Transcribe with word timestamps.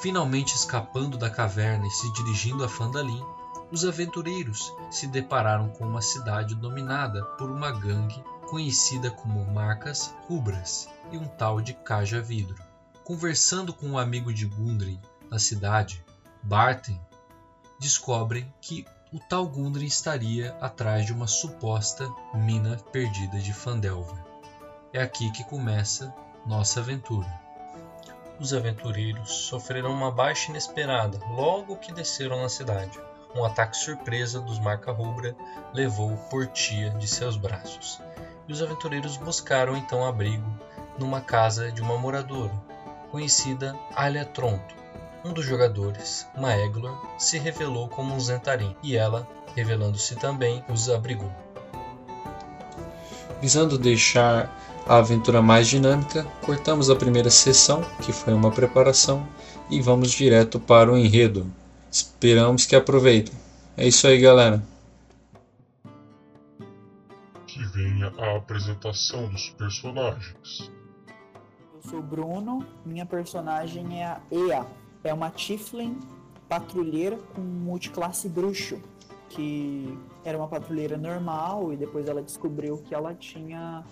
Finalmente 0.00 0.54
escapando 0.54 1.18
da 1.18 1.28
caverna 1.28 1.86
e 1.86 1.90
se 1.90 2.10
dirigindo 2.14 2.64
a 2.64 2.68
Phandalin, 2.68 3.22
os 3.70 3.84
aventureiros 3.84 4.72
se 4.90 5.06
depararam 5.06 5.68
com 5.68 5.84
uma 5.86 6.00
cidade 6.00 6.54
dominada 6.54 7.22
por 7.36 7.50
uma 7.50 7.70
gangue 7.70 8.24
conhecida 8.48 9.10
como 9.10 9.44
Marcas 9.52 10.14
Rubras 10.26 10.88
e 11.12 11.18
um 11.18 11.26
tal 11.26 11.60
de 11.60 11.74
Caja 11.74 12.22
Vidro. 12.22 12.56
Conversando 13.04 13.74
com 13.74 13.86
um 13.86 13.98
amigo 13.98 14.32
de 14.32 14.46
Gundren 14.46 14.98
na 15.30 15.38
cidade, 15.38 16.02
Barten, 16.42 16.98
descobrem 17.78 18.52
que 18.60 18.86
o 19.12 19.18
tal 19.18 19.46
Gundren 19.46 19.86
estaria 19.86 20.56
atrás 20.60 21.06
de 21.06 21.12
uma 21.12 21.26
suposta 21.26 22.08
mina 22.34 22.76
perdida 22.92 23.38
de 23.38 23.52
Fandelver. 23.52 24.18
É 24.92 25.02
aqui 25.02 25.30
que 25.30 25.44
começa 25.44 26.14
nossa 26.44 26.80
aventura. 26.80 27.28
Os 28.38 28.52
aventureiros 28.52 29.30
sofreram 29.30 29.90
uma 29.90 30.10
baixa 30.10 30.50
inesperada 30.50 31.18
logo 31.30 31.76
que 31.76 31.92
desceram 31.92 32.42
na 32.42 32.48
cidade. 32.48 32.98
Um 33.34 33.44
ataque 33.44 33.76
surpresa 33.76 34.40
dos 34.40 34.58
Marca 34.58 34.92
Rubra 34.92 35.36
levou 35.72 36.16
Portia 36.30 36.90
de 36.90 37.06
seus 37.06 37.36
braços. 37.36 38.00
E 38.48 38.52
os 38.52 38.62
aventureiros 38.62 39.16
buscaram 39.16 39.76
então 39.76 40.06
abrigo 40.06 40.48
numa 40.98 41.20
casa 41.20 41.70
de 41.70 41.82
uma 41.82 41.98
moradora, 41.98 42.52
conhecida 43.10 43.76
Alia 43.94 44.24
Tronto, 44.24 44.74
um 45.26 45.32
dos 45.32 45.44
jogadores, 45.44 46.26
Maeglor, 46.38 46.96
se 47.18 47.38
revelou 47.38 47.88
como 47.88 48.14
um 48.14 48.20
Zentarim 48.20 48.76
e 48.82 48.96
ela, 48.96 49.26
revelando-se 49.56 50.14
também, 50.14 50.64
os 50.68 50.88
abrigou. 50.88 51.32
Visando 53.42 53.76
deixar 53.76 54.56
a 54.86 54.98
aventura 54.98 55.42
mais 55.42 55.66
dinâmica, 55.66 56.24
cortamos 56.44 56.88
a 56.88 56.96
primeira 56.96 57.28
sessão, 57.28 57.82
que 58.02 58.12
foi 58.12 58.32
uma 58.32 58.52
preparação, 58.52 59.26
e 59.68 59.80
vamos 59.80 60.12
direto 60.12 60.60
para 60.60 60.92
o 60.92 60.96
enredo. 60.96 61.50
Esperamos 61.90 62.64
que 62.64 62.76
aproveitem. 62.76 63.34
É 63.76 63.86
isso 63.86 64.06
aí, 64.06 64.20
galera. 64.20 64.62
Que 67.48 67.64
venha 67.64 68.12
a 68.16 68.36
apresentação 68.36 69.28
dos 69.28 69.50
personagens. 69.50 70.70
Eu 71.74 71.90
sou 71.90 71.98
o 71.98 72.02
Bruno, 72.02 72.64
minha 72.84 73.04
personagem 73.04 74.00
é 74.00 74.06
a 74.06 74.20
Ea, 74.30 74.66
é 75.06 75.14
uma 75.14 75.30
Tiflin 75.30 75.98
patrulheira 76.48 77.16
com 77.34 77.40
multiclasse 77.40 78.28
bruxo, 78.28 78.80
que 79.28 79.98
era 80.24 80.36
uma 80.38 80.48
patrulheira 80.48 80.96
normal 80.96 81.72
e 81.72 81.76
depois 81.76 82.08
ela 82.08 82.22
descobriu 82.22 82.78
que 82.78 82.94
ela 82.94 83.14
tinha 83.14 83.84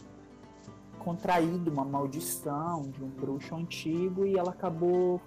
contraído 0.99 1.71
uma 1.71 1.85
maldição 1.85 2.83
de 2.83 3.03
um 3.03 3.09
bruxo 3.09 3.55
antigo 3.55 4.25
e 4.25 4.39
ela 4.39 4.51
acabou 4.51 5.21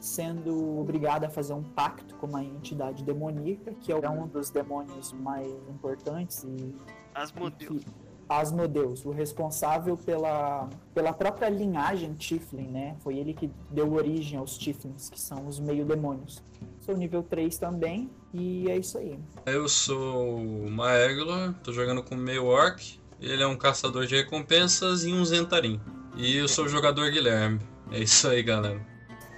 sendo 0.00 0.78
obrigada 0.80 1.26
a 1.26 1.30
fazer 1.30 1.52
um 1.52 1.62
pacto 1.62 2.14
com 2.16 2.26
uma 2.26 2.42
entidade 2.42 3.02
demoníaca, 3.02 3.74
que 3.74 3.92
é 3.92 4.10
um 4.10 4.26
dos 4.26 4.50
demônios 4.50 5.12
mais 5.12 5.48
importantes 5.68 6.44
e 6.44 6.74
Asmodeus. 7.14 7.84
Asmodeus, 8.28 9.04
o 9.04 9.10
responsável 9.10 9.96
pela, 9.96 10.68
pela 10.94 11.12
própria 11.12 11.48
linhagem 11.48 12.14
Tiflin, 12.14 12.68
né? 12.68 12.96
Foi 13.00 13.16
ele 13.16 13.32
que 13.32 13.50
deu 13.70 13.92
origem 13.92 14.38
aos 14.38 14.58
Tiflins, 14.58 15.08
que 15.08 15.20
são 15.20 15.46
os 15.46 15.58
meio-demônios. 15.58 16.42
Sou 16.80 16.96
nível 16.96 17.22
3 17.22 17.56
também, 17.56 18.10
e 18.32 18.70
é 18.70 18.76
isso 18.76 18.98
aí. 18.98 19.18
Eu 19.46 19.68
sou 19.68 20.36
o 20.36 20.70
Maeglor, 20.70 21.54
tô 21.62 21.72
jogando 21.72 22.02
com 22.02 22.14
o 22.14 22.18
meio 22.18 22.44
orc. 22.44 22.98
Ele 23.20 23.42
é 23.42 23.46
um 23.46 23.56
caçador 23.56 24.06
de 24.06 24.16
recompensas 24.16 25.04
e 25.04 25.12
um 25.12 25.24
Zentarim. 25.24 25.80
E 26.16 26.36
eu 26.36 26.48
sou 26.48 26.66
o 26.66 26.68
jogador 26.68 27.10
Guilherme. 27.10 27.60
É 27.90 28.00
isso 28.00 28.28
aí, 28.28 28.42
galera. 28.42 28.80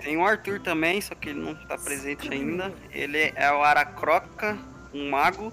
Tem 0.01 0.17
o 0.17 0.25
Arthur 0.25 0.61
também, 0.61 1.01
só 1.01 1.15
que 1.15 1.29
ele 1.29 1.41
não 1.41 1.55
tá 1.67 1.77
presente 1.77 2.33
ainda. 2.33 2.73
Ele 2.91 3.33
é 3.35 3.53
o 3.53 3.63
Aracroca, 3.63 4.59
um 4.95 5.11
mago. 5.11 5.53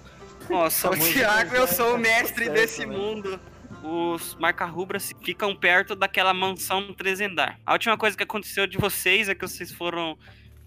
Ó, 0.50 0.70
sou 0.70 0.94
o 0.94 0.98
Thiago, 0.98 1.56
eu 1.56 1.68
sou 1.68 1.96
o 1.96 1.98
mestre 1.98 2.50
desse 2.50 2.86
mundo. 2.86 3.40
Os 3.84 4.36
marca-rubras 4.36 5.14
ficam 5.22 5.56
perto 5.56 5.96
daquela 5.96 6.34
mansão 6.34 6.94
Trezendar. 6.94 7.60
A 7.66 7.74
última 7.74 7.98
coisa 7.98 8.16
que 8.16 8.24
aconteceu 8.24 8.66
de 8.66 8.78
vocês 8.78 9.28
é 9.28 9.36
que 9.36 9.46
vocês 9.46 9.72
foram 9.72 10.18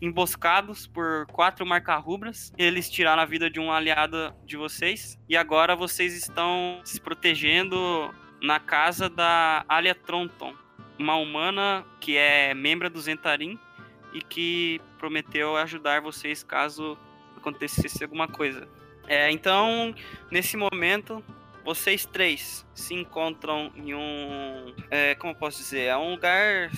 emboscados 0.01 0.87
por 0.87 1.27
quatro 1.27 1.65
marca-rubras. 1.65 2.53
Eles 2.59 2.91
tiraram 2.91 3.23
a 3.23 3.27
vida 3.27 3.49
de 3.49 3.59
um 3.59 3.73
aliado 3.73 4.35
de 4.45 4.57
vocês. 4.57 5.19
E 5.29 5.37
agora 5.37 5.75
vocês 5.75 6.15
estão 6.15 6.81
se 6.85 7.01
protegendo 7.01 8.15
na 8.43 8.61
casa 8.61 9.09
da 9.09 9.65
Alia 9.69 9.95
Tronton, 9.95 10.55
uma 10.99 11.17
humana 11.17 11.87
que 12.01 12.17
é 12.17 12.53
membro 12.55 12.91
do 12.91 13.01
Zentarim 13.01 13.59
e 14.13 14.21
que 14.21 14.81
prometeu 14.99 15.57
ajudar 15.57 16.01
vocês 16.01 16.43
caso 16.43 16.99
acontecesse 17.37 18.03
alguma 18.03 18.29
coisa. 18.29 18.69
É, 19.09 19.31
então, 19.31 19.95
nesse 20.31 20.57
momento, 20.57 21.23
vocês 21.65 22.07
três 22.07 22.65
se 22.75 22.95
encontram 22.95 23.71
em 23.77 23.95
um. 23.95 24.75
É, 24.91 25.15
como 25.17 25.33
eu 25.33 25.37
posso 25.37 25.59
dizer? 25.59 25.87
É 25.87 25.97
um 25.97 26.13
lugar. 26.13 26.71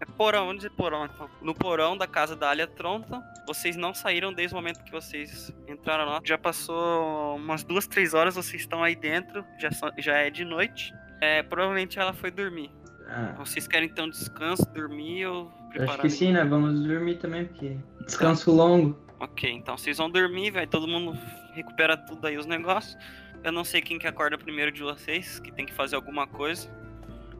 É 0.00 0.04
porão, 0.16 0.46
vamos 0.46 0.56
dizer 0.62 0.70
porão. 0.70 1.04
Então. 1.04 1.28
No 1.42 1.54
porão 1.54 1.96
da 1.96 2.06
casa 2.06 2.34
da 2.36 2.50
Alia 2.50 2.66
Tronta. 2.66 3.22
Vocês 3.46 3.74
não 3.76 3.92
saíram 3.92 4.32
desde 4.32 4.54
o 4.54 4.56
momento 4.58 4.82
que 4.84 4.92
vocês 4.92 5.52
entraram 5.66 6.04
lá. 6.06 6.20
Já 6.24 6.38
passou 6.38 7.36
umas 7.36 7.64
duas, 7.64 7.86
três 7.86 8.14
horas, 8.14 8.36
vocês 8.36 8.62
estão 8.62 8.82
aí 8.84 8.94
dentro. 8.94 9.44
Já, 9.58 9.70
são- 9.72 9.90
já 9.98 10.16
é 10.18 10.30
de 10.30 10.44
noite. 10.44 10.94
É, 11.20 11.42
provavelmente 11.42 11.98
ela 11.98 12.12
foi 12.12 12.30
dormir. 12.30 12.70
Ah, 13.08 13.34
Vocês 13.38 13.66
querem 13.66 13.88
ter 13.88 14.02
um 14.02 14.08
descanso, 14.08 14.64
dormir 14.72 15.26
ou 15.26 15.48
acho 15.48 15.68
preparar? 15.70 16.00
que 16.02 16.10
sim, 16.10 16.32
né? 16.32 16.44
Vamos 16.44 16.80
dormir 16.80 17.16
também, 17.16 17.44
porque 17.46 17.76
descanso 18.06 18.52
longo. 18.52 18.96
Ok, 19.18 19.50
então 19.50 19.76
vocês 19.76 19.98
vão 19.98 20.08
dormir, 20.08 20.50
vai 20.52 20.66
todo 20.66 20.86
mundo 20.86 21.18
recupera 21.52 21.96
tudo 21.96 22.26
aí 22.26 22.36
os 22.38 22.46
negócios. 22.46 22.96
Eu 23.42 23.52
não 23.52 23.64
sei 23.64 23.80
quem 23.80 23.98
que 23.98 24.06
acorda 24.06 24.36
primeiro 24.36 24.70
de 24.70 24.82
vocês, 24.82 25.40
que 25.40 25.50
tem 25.50 25.64
que 25.66 25.72
fazer 25.72 25.96
alguma 25.96 26.26
coisa. 26.26 26.70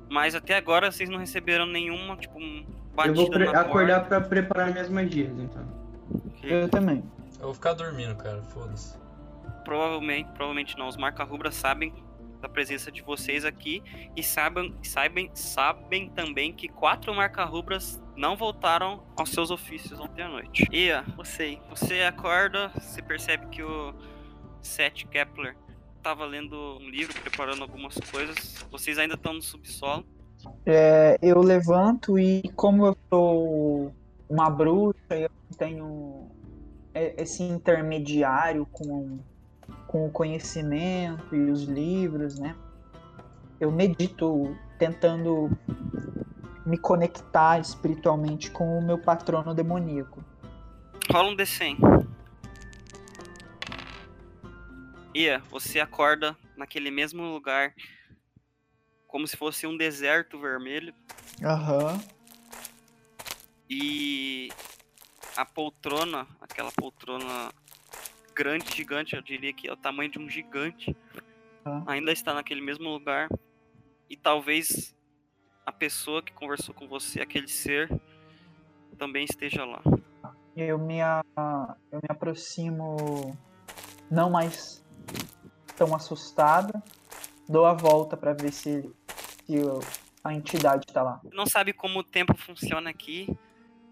Mas 0.08 0.34
até 0.34 0.56
agora 0.56 0.90
vocês 0.90 1.08
não 1.08 1.18
receberam 1.18 1.66
nenhuma, 1.66 2.16
tipo, 2.16 2.38
um 2.38 2.58
Eu 2.60 2.94
batida 2.96 3.14
vou 3.16 3.30
pre- 3.30 3.52
na 3.52 3.60
acordar 3.60 4.04
pra 4.06 4.20
preparar 4.20 4.72
minhas 4.72 4.88
magias, 4.88 5.30
então. 5.38 5.62
Eu 6.42 6.68
também. 6.68 7.02
Eu 7.38 7.46
vou 7.46 7.54
ficar 7.54 7.74
dormindo, 7.74 8.16
cara. 8.16 8.42
Foda-se. 8.42 8.98
Provavelmente, 9.64 10.26
provavelmente 10.30 10.76
não. 10.78 10.88
Os 10.88 10.96
marca-rubras 10.96 11.54
sabem 11.54 11.92
da 12.40 12.48
presença 12.48 12.90
de 12.90 13.02
vocês 13.02 13.44
aqui 13.44 13.82
e 14.16 14.22
sabem, 14.22 14.74
sabem, 14.82 15.30
sabem 15.34 16.08
também 16.10 16.52
que 16.52 16.68
quatro 16.68 17.14
marca-rubras 17.14 18.00
não 18.16 18.36
voltaram 18.36 19.02
aos 19.16 19.30
seus 19.30 19.50
ofícios 19.50 19.98
ontem 20.00 20.22
à 20.22 20.28
noite. 20.28 20.66
Ia, 20.72 21.02
você, 21.16 21.58
você 21.68 22.02
acorda, 22.02 22.68
você 22.68 23.02
percebe 23.02 23.46
que 23.46 23.62
o 23.62 23.94
Seth 24.62 25.06
Kepler 25.10 25.56
estava 25.96 26.24
lendo 26.24 26.78
um 26.80 26.88
livro, 26.88 27.18
preparando 27.20 27.62
algumas 27.62 27.94
coisas. 28.10 28.64
Vocês 28.70 28.98
ainda 28.98 29.14
estão 29.14 29.34
no 29.34 29.42
subsolo. 29.42 30.04
É, 30.64 31.18
eu 31.20 31.40
levanto 31.40 32.18
e 32.18 32.42
como 32.56 32.86
eu 32.86 32.96
sou 33.10 33.94
uma 34.28 34.48
bruxa, 34.48 34.96
eu 35.10 35.30
tenho 35.58 36.30
e- 36.94 37.14
esse 37.18 37.42
intermediário 37.42 38.66
com, 38.66 39.18
com 39.90 40.06
o 40.06 40.10
conhecimento 40.10 41.34
e 41.34 41.50
os 41.50 41.64
livros, 41.64 42.38
né? 42.38 42.54
Eu 43.58 43.72
medito 43.72 44.56
tentando 44.78 45.50
me 46.64 46.78
conectar 46.78 47.58
espiritualmente 47.58 48.52
com 48.52 48.78
o 48.78 48.86
meu 48.86 48.98
patrono 48.98 49.52
demoníaco. 49.52 50.24
Rola 51.10 51.30
um 51.30 51.36
D100. 51.36 52.06
Ia, 55.12 55.42
você 55.50 55.80
acorda 55.80 56.36
naquele 56.56 56.92
mesmo 56.92 57.24
lugar, 57.24 57.74
como 59.08 59.26
se 59.26 59.36
fosse 59.36 59.66
um 59.66 59.76
deserto 59.76 60.40
vermelho, 60.40 60.94
Aham. 61.42 62.00
e 63.68 64.50
a 65.36 65.44
poltrona, 65.44 66.28
aquela 66.40 66.70
poltrona 66.70 67.50
grande, 68.40 68.74
gigante, 68.74 69.14
eu 69.14 69.20
diria 69.20 69.52
que 69.52 69.68
é 69.68 69.72
o 69.72 69.76
tamanho 69.76 70.10
de 70.10 70.18
um 70.18 70.26
gigante, 70.30 70.96
Ah. 71.62 71.82
ainda 71.86 72.10
está 72.10 72.32
naquele 72.32 72.62
mesmo 72.62 72.88
lugar. 72.88 73.28
E 74.08 74.16
talvez 74.16 74.96
a 75.66 75.70
pessoa 75.70 76.22
que 76.22 76.32
conversou 76.32 76.74
com 76.74 76.88
você, 76.88 77.20
aquele 77.20 77.48
ser, 77.48 77.90
também 78.96 79.24
esteja 79.26 79.66
lá. 79.66 79.82
Eu 80.56 80.78
me, 80.78 81.02
a- 81.02 81.22
eu 81.92 81.98
me 81.98 82.08
aproximo 82.08 83.36
não 84.10 84.30
mais 84.30 84.82
tão 85.76 85.94
assustada, 85.94 86.82
dou 87.46 87.66
a 87.66 87.74
volta 87.74 88.16
para 88.16 88.32
ver 88.32 88.52
se, 88.52 88.90
se 89.44 89.54
eu- 89.54 89.80
a 90.24 90.32
entidade 90.34 90.86
tá 90.86 91.02
lá. 91.02 91.20
não 91.30 91.44
sabe 91.46 91.74
como 91.74 91.98
o 91.98 92.02
tempo 92.04 92.34
funciona 92.38 92.88
aqui 92.88 93.28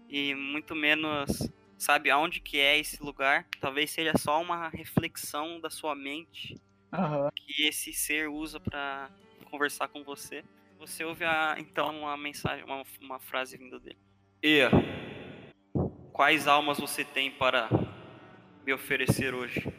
e 0.09 0.33
muito 0.33 0.75
menos 0.75 1.49
sabe 1.79 2.11
aonde 2.11 2.41
que 2.41 2.59
é 2.59 2.77
esse 2.77 3.01
lugar. 3.01 3.47
Talvez 3.59 3.89
seja 3.89 4.11
só 4.17 4.41
uma 4.41 4.67
reflexão 4.67 5.59
da 5.59 5.69
sua 5.69 5.95
mente 5.95 6.61
Aham. 6.93 7.29
que 7.33 7.65
esse 7.65 7.93
ser 7.93 8.29
usa 8.29 8.59
para 8.59 9.09
conversar 9.49 9.87
com 9.87 10.03
você. 10.03 10.43
Você 10.77 11.03
ouve 11.03 11.23
a, 11.23 11.55
então 11.57 11.89
uma 11.97 12.15
mensagem, 12.17 12.63
uma, 12.65 12.83
uma 13.01 13.19
frase 13.19 13.57
vinda 13.57 13.79
dele. 13.79 13.97
E 14.43 14.61
quais 16.11 16.47
almas 16.47 16.79
você 16.79 17.03
tem 17.03 17.31
para 17.31 17.69
me 18.65 18.73
oferecer 18.73 19.33
hoje? 19.33 19.73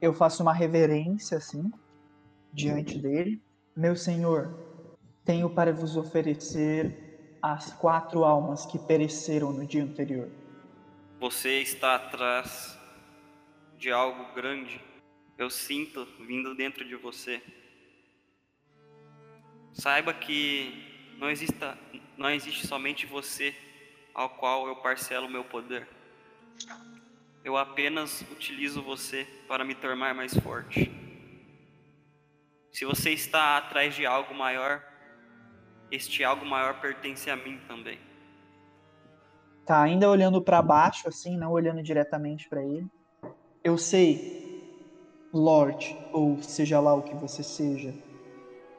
Eu 0.00 0.12
faço 0.12 0.42
uma 0.42 0.52
reverência 0.52 1.38
assim 1.38 1.72
diante 2.52 2.98
dele. 2.98 3.40
Meu 3.76 3.96
senhor, 3.96 4.58
tenho 5.24 5.50
para 5.50 5.72
vos 5.72 5.96
oferecer 5.96 7.36
as 7.42 7.72
quatro 7.74 8.24
almas 8.24 8.66
que 8.66 8.78
pereceram 8.78 9.52
no 9.52 9.66
dia 9.66 9.82
anterior. 9.82 10.28
Você 11.18 11.60
está 11.62 11.96
atrás 11.96 12.78
de 13.76 13.90
algo 13.90 14.32
grande. 14.34 14.80
Eu 15.36 15.50
sinto 15.50 16.04
vindo 16.20 16.54
dentro 16.54 16.84
de 16.84 16.94
você. 16.94 17.42
Saiba 19.72 20.14
que 20.14 21.16
não, 21.18 21.28
exista, 21.28 21.76
não 22.16 22.30
existe 22.30 22.68
somente 22.68 23.04
você 23.04 23.52
ao 24.14 24.30
qual 24.30 24.68
eu 24.68 24.76
parcelo 24.76 25.28
meu 25.28 25.42
poder. 25.42 25.88
Eu 27.44 27.56
apenas 27.56 28.20
utilizo 28.30 28.80
você 28.80 29.26
para 29.48 29.64
me 29.64 29.74
tornar 29.74 30.14
mais 30.14 30.32
forte. 30.38 30.88
Se 32.70 32.84
você 32.84 33.10
está 33.10 33.56
atrás 33.56 33.92
de 33.96 34.06
algo 34.06 34.32
maior, 34.34 34.80
este 35.90 36.22
algo 36.22 36.46
maior 36.46 36.80
pertence 36.80 37.28
a 37.28 37.34
mim 37.34 37.58
também. 37.66 38.07
Tá 39.68 39.82
ainda 39.82 40.08
olhando 40.08 40.40
para 40.40 40.62
baixo 40.62 41.10
assim, 41.10 41.36
não 41.36 41.52
olhando 41.52 41.82
diretamente 41.82 42.48
para 42.48 42.64
ele. 42.64 42.90
Eu 43.62 43.76
sei, 43.76 44.64
Lorde, 45.30 45.94
ou 46.10 46.42
seja 46.42 46.80
lá 46.80 46.94
o 46.94 47.02
que 47.02 47.14
você 47.14 47.42
seja, 47.42 47.92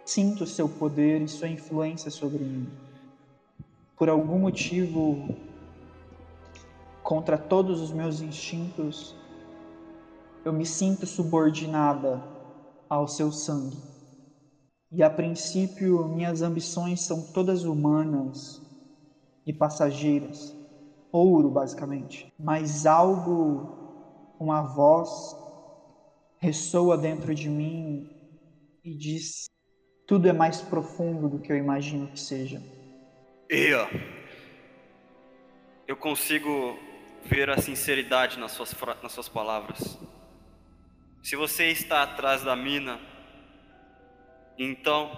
sinto 0.04 0.48
seu 0.48 0.68
poder 0.68 1.22
e 1.22 1.28
sua 1.28 1.48
influência 1.48 2.10
sobre 2.10 2.44
mim. 2.44 2.68
Por 3.96 4.10
algum 4.10 4.40
motivo, 4.40 5.30
contra 7.04 7.38
todos 7.38 7.82
os 7.82 7.92
meus 7.92 8.20
instintos, 8.20 9.16
eu 10.44 10.52
me 10.52 10.66
sinto 10.66 11.06
subordinada 11.06 12.20
ao 12.90 13.08
seu 13.08 13.32
sangue. 13.32 13.78
E 14.92 15.04
a 15.04 15.10
princípio, 15.12 16.08
minhas 16.08 16.42
ambições 16.42 17.02
são 17.02 17.22
todas 17.32 17.64
humanas 17.64 18.60
e 19.46 19.54
passageiras 19.54 20.58
ouro, 21.12 21.50
basicamente. 21.50 22.32
Mas 22.40 22.86
algo, 22.86 24.34
uma 24.40 24.62
voz, 24.62 25.36
ressoa 26.40 26.98
dentro 26.98 27.34
de 27.36 27.50
mim 27.50 28.10
e 28.84 28.96
diz: 28.96 29.46
tudo 30.08 30.28
é 30.28 30.34
mais 30.34 30.62
profundo 30.62 31.30
do 31.30 31.40
que 31.40 31.52
eu 31.52 31.58
imagino 31.58 32.08
que 32.08 32.20
seja. 32.20 32.62
E 33.50 33.74
ó, 33.74 33.88
eu 35.88 35.96
consigo 35.96 36.80
ver 37.26 37.50
a 37.50 37.62
sinceridade 37.62 38.40
nas 38.40 38.52
suas, 38.52 38.76
nas 39.04 39.12
suas 39.12 39.30
palavras. 39.30 40.00
Se 41.22 41.36
você 41.36 41.70
está 41.70 42.04
atrás 42.04 42.44
da 42.44 42.56
mina, 42.56 43.00
então 44.58 45.12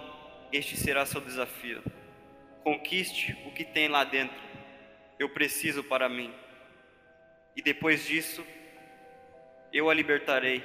este 0.52 0.76
será 0.76 1.06
seu 1.06 1.20
desafio. 1.20 1.82
Conquiste 2.62 3.36
o 3.46 3.52
que 3.52 3.64
tem 3.64 3.88
lá 3.88 4.04
dentro. 4.04 4.51
Eu 5.22 5.28
preciso 5.28 5.84
para 5.84 6.08
mim. 6.08 6.34
E 7.54 7.62
depois 7.62 8.04
disso, 8.04 8.44
eu 9.72 9.88
a 9.88 9.94
libertarei 9.94 10.60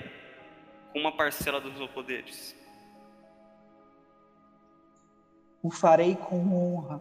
com 0.92 0.98
uma 1.00 1.16
parcela 1.16 1.62
dos 1.62 1.76
meus 1.76 1.92
poderes. 1.92 2.56
O 5.62 5.70
farei 5.70 6.16
com 6.16 6.56
honra. 6.56 7.00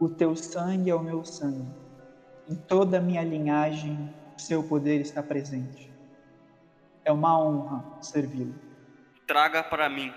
O 0.00 0.08
teu 0.08 0.34
sangue 0.34 0.90
é 0.90 0.94
o 0.96 0.98
meu 0.98 1.24
sangue. 1.24 1.72
Em 2.48 2.56
toda 2.56 2.98
a 2.98 3.00
minha 3.00 3.22
linhagem, 3.22 4.12
o 4.36 4.40
seu 4.40 4.64
poder 4.64 5.00
está 5.00 5.22
presente. 5.22 5.92
É 7.04 7.12
uma 7.12 7.38
honra 7.40 8.02
servi-lo. 8.02 8.54
traga 9.28 9.62
para 9.62 9.88
mim 9.88 10.12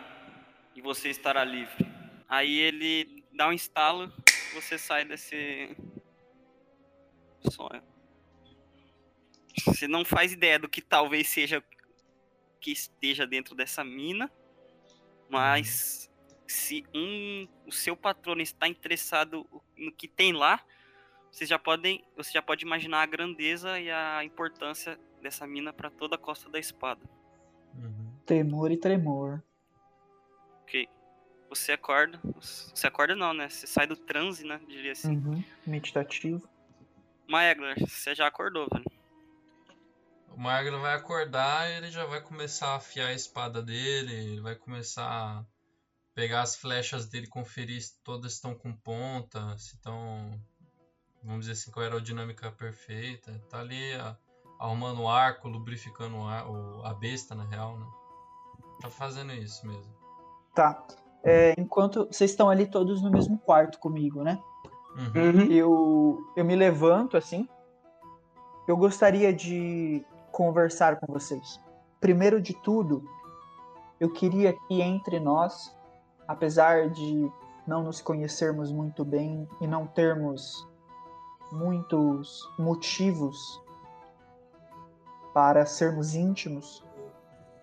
e 0.75 0.81
você 0.81 1.09
estará 1.09 1.44
livre. 1.44 1.88
Aí 2.27 2.57
ele 2.57 3.24
dá 3.31 3.50
um 3.50 3.53
estalo, 3.53 4.12
você 4.53 4.77
sai 4.77 5.05
desse 5.05 5.75
sonho. 7.51 7.83
Você 9.65 9.88
não 9.88 10.05
faz 10.05 10.31
ideia 10.31 10.60
do 10.60 10.69
que 10.69 10.81
talvez 10.81 11.27
seja 11.29 11.63
que 12.60 12.72
esteja 12.72 13.25
dentro 13.25 13.55
dessa 13.55 13.83
mina, 13.83 14.31
mas 15.29 16.10
se 16.48 16.86
um 16.93 17.48
o 17.65 17.72
seu 17.72 17.95
patrono 17.95 18.41
está 18.41 18.67
interessado 18.67 19.45
no 19.75 19.91
que 19.91 20.07
tem 20.07 20.31
lá, 20.31 20.63
você 21.31 21.45
já 21.45 21.60
podem, 21.60 22.03
você 22.15 22.31
já 22.31 22.41
pode 22.41 22.65
imaginar 22.65 23.01
a 23.01 23.05
grandeza 23.05 23.79
e 23.79 23.91
a 23.91 24.24
importância 24.24 24.98
dessa 25.22 25.45
mina 25.45 25.74
para 25.74 25.89
toda 25.89 26.15
a 26.15 26.19
costa 26.19 26.50
da 26.50 26.57
espada. 26.57 27.01
Uhum. 27.75 28.17
Temor 28.25 28.72
e 28.72 28.77
tremor. 28.77 29.43
Ok. 30.63 30.88
Você 31.50 31.72
acorda. 31.72 32.20
Você 32.42 32.88
acorda 32.88 33.16
não, 33.16 33.34
né? 33.34 33.50
Você 33.50 33.66
sai 33.68 33.88
do 33.88 33.96
transe, 33.96 34.46
né? 34.46 34.60
Diria 34.68 34.92
assim. 34.92 35.16
Uhum. 35.18 35.44
Meditativo. 35.66 36.48
Maegler, 37.27 37.77
você 37.80 38.13
já 38.16 38.27
acordou, 38.27 38.68
velho. 38.72 38.86
O 40.30 40.39
Magno 40.39 40.80
vai 40.80 40.94
acordar 40.94 41.70
e 41.70 41.74
ele 41.77 41.89
já 41.92 42.06
vai 42.06 42.22
começar 42.22 42.68
a 42.70 42.75
afiar 42.75 43.08
a 43.10 43.13
espada 43.13 43.62
dele, 43.62 44.13
ele 44.13 44.39
vai 44.42 44.56
começar 44.56 45.04
a 45.10 45.44
pegar 46.13 46.42
as 46.42 46.56
flechas 46.56 47.08
dele, 47.08 47.27
conferir 47.27 47.82
se 47.82 47.98
todas 48.04 48.34
estão 48.34 48.54
com 48.54 48.72
ponta, 48.72 49.58
se 49.58 49.75
estão, 49.75 50.39
vamos 51.24 51.42
dizer 51.42 51.54
assim, 51.54 51.72
com 51.72 51.80
a 51.80 51.84
aerodinâmica 51.84 52.51
perfeita. 52.51 53.34
Tá 53.50 53.60
ali 53.60 53.94
a- 53.96 54.16
arrumando 54.60 55.01
o 55.01 55.10
arco, 55.10 55.48
lubrificando 55.48 56.18
o 56.18 56.27
ar- 56.27 56.48
o- 56.48 56.84
a 56.86 56.94
besta, 56.94 57.34
na 57.34 57.44
real, 57.46 57.77
né? 57.80 57.86
Tá 58.82 58.89
fazendo 58.92 59.34
isso 59.34 59.66
mesmo. 59.66 59.92
Tá. 60.54 60.86
É, 61.24 61.53
enquanto 61.57 62.05
vocês 62.05 62.31
estão 62.31 62.50
ali 62.50 62.65
todos 62.65 63.01
no 63.01 63.12
mesmo 63.12 63.38
quarto 63.39 63.79
comigo, 63.79 64.24
né? 64.24 64.39
Uhum. 64.95 65.41
Uhum. 65.41 65.51
Eu, 65.51 66.17
eu 66.36 66.45
me 66.45 66.55
levanto 66.55 67.17
assim. 67.17 67.47
Eu 68.67 68.75
gostaria 68.75 69.33
de 69.33 70.05
conversar 70.31 71.00
com 71.00 71.12
vocês. 71.12 71.59
Primeiro 72.00 72.41
de 72.41 72.53
tudo, 72.53 73.03
eu 74.00 74.12
queria 74.12 74.53
que 74.53 74.81
entre 74.81 75.19
nós, 75.19 75.75
apesar 76.27 76.89
de 76.89 77.31
não 77.65 77.83
nos 77.83 78.01
conhecermos 78.01 78.71
muito 78.71 79.03
bem 79.03 79.47
e 79.59 79.67
não 79.67 79.88
termos 79.88 80.67
muitos 81.51 82.50
motivos 82.57 83.62
para 85.33 85.65
sermos 85.65 86.15
íntimos, 86.15 86.83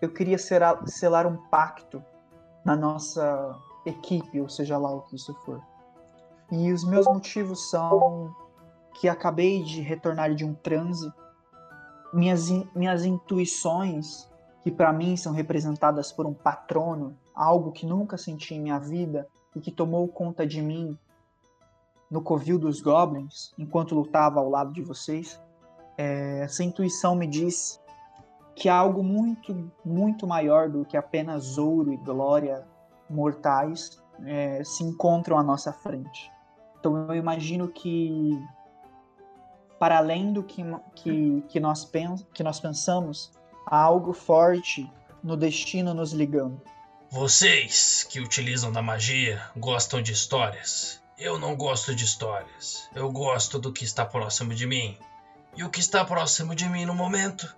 eu 0.01 0.09
queria 0.09 0.37
selar 0.37 1.27
um 1.27 1.37
pacto 1.49 2.03
na 2.65 2.75
nossa 2.75 3.55
equipe, 3.85 4.41
ou 4.41 4.49
seja 4.49 4.77
lá 4.77 4.91
o 4.91 5.01
que 5.01 5.15
isso 5.15 5.33
for. 5.45 5.61
E 6.51 6.73
os 6.73 6.83
meus 6.83 7.05
motivos 7.05 7.69
são 7.69 8.35
que 8.99 9.07
acabei 9.07 9.63
de 9.63 9.81
retornar 9.81 10.33
de 10.33 10.43
um 10.43 10.53
transe. 10.53 11.11
Minhas, 12.11 12.49
in- 12.49 12.67
minhas 12.75 13.05
intuições 13.05 14.27
que 14.63 14.71
para 14.71 14.91
mim 14.91 15.15
são 15.15 15.31
representadas 15.31 16.11
por 16.11 16.25
um 16.25 16.33
patrono, 16.33 17.15
algo 17.35 17.71
que 17.71 17.85
nunca 17.85 18.17
senti 18.17 18.55
em 18.55 18.61
minha 18.61 18.79
vida 18.79 19.27
e 19.55 19.59
que 19.59 19.71
tomou 19.71 20.07
conta 20.07 20.45
de 20.45 20.61
mim 20.61 20.97
no 22.09 22.21
covil 22.21 22.57
dos 22.57 22.81
goblins, 22.81 23.53
enquanto 23.57 23.93
lutava 23.93 24.39
ao 24.39 24.49
lado 24.49 24.71
de 24.71 24.81
vocês, 24.81 25.39
é, 25.97 26.41
essa 26.41 26.63
intuição 26.63 27.15
me 27.15 27.27
disse 27.27 27.79
que 28.55 28.69
há 28.69 28.75
algo 28.75 29.03
muito, 29.03 29.71
muito 29.83 30.25
maior 30.25 30.69
do 30.69 30.85
que 30.85 30.95
apenas 30.95 31.57
ouro 31.57 31.91
e 31.91 31.97
glória 31.97 32.65
mortais 33.09 34.01
é, 34.25 34.63
se 34.63 34.83
encontram 34.83 35.37
à 35.37 35.43
nossa 35.43 35.73
frente. 35.73 36.31
Então 36.79 37.09
eu 37.09 37.15
imagino 37.15 37.67
que, 37.67 38.39
para 39.77 39.97
além 39.97 40.31
do 40.31 40.41
que, 40.41 40.63
que, 40.95 41.43
que, 41.49 41.59
nós, 41.59 41.83
pens 41.83 42.25
que 42.33 42.43
nós 42.43 42.59
pensamos, 42.59 43.31
há 43.65 43.77
algo 43.77 44.13
forte 44.13 44.89
no 45.21 45.35
destino 45.35 45.93
nos 45.93 46.13
ligando. 46.13 46.61
Vocês 47.09 48.03
que 48.09 48.19
utilizam 48.19 48.71
da 48.71 48.81
magia 48.81 49.41
gostam 49.55 50.01
de 50.01 50.13
histórias. 50.13 51.01
Eu 51.17 51.37
não 51.37 51.55
gosto 51.55 51.95
de 51.95 52.03
histórias. 52.03 52.89
Eu 52.93 53.11
gosto 53.11 53.59
do 53.59 53.71
que 53.71 53.83
está 53.83 54.05
próximo 54.05 54.53
de 54.53 54.65
mim. 54.65 54.97
E 55.55 55.63
o 55.63 55.69
que 55.69 55.79
está 55.79 56.03
próximo 56.03 56.53
de 56.53 56.67
mim 56.67 56.85
no 56.85 56.93
momento 56.93 57.55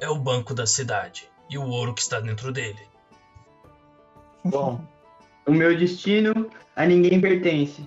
é 0.00 0.08
o 0.08 0.18
banco 0.18 0.54
da 0.54 0.66
cidade 0.66 1.30
e 1.48 1.58
o 1.58 1.66
ouro 1.66 1.94
que 1.94 2.00
está 2.00 2.20
dentro 2.20 2.52
dele. 2.52 2.88
Bom, 4.44 4.80
o 5.46 5.52
meu 5.52 5.76
destino 5.76 6.50
a 6.74 6.86
ninguém 6.86 7.20
pertence. 7.20 7.86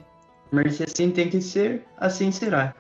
Mas 0.52 0.76
se 0.76 0.84
assim 0.84 1.10
tem 1.10 1.30
que 1.30 1.42
ser, 1.42 1.86
assim 1.98 2.32
será. 2.32 2.76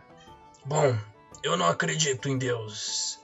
Bom, 0.65 0.95
eu 1.41 1.57
não 1.57 1.65
acredito 1.65 2.29
em 2.29 2.37
deuses. 2.37 3.19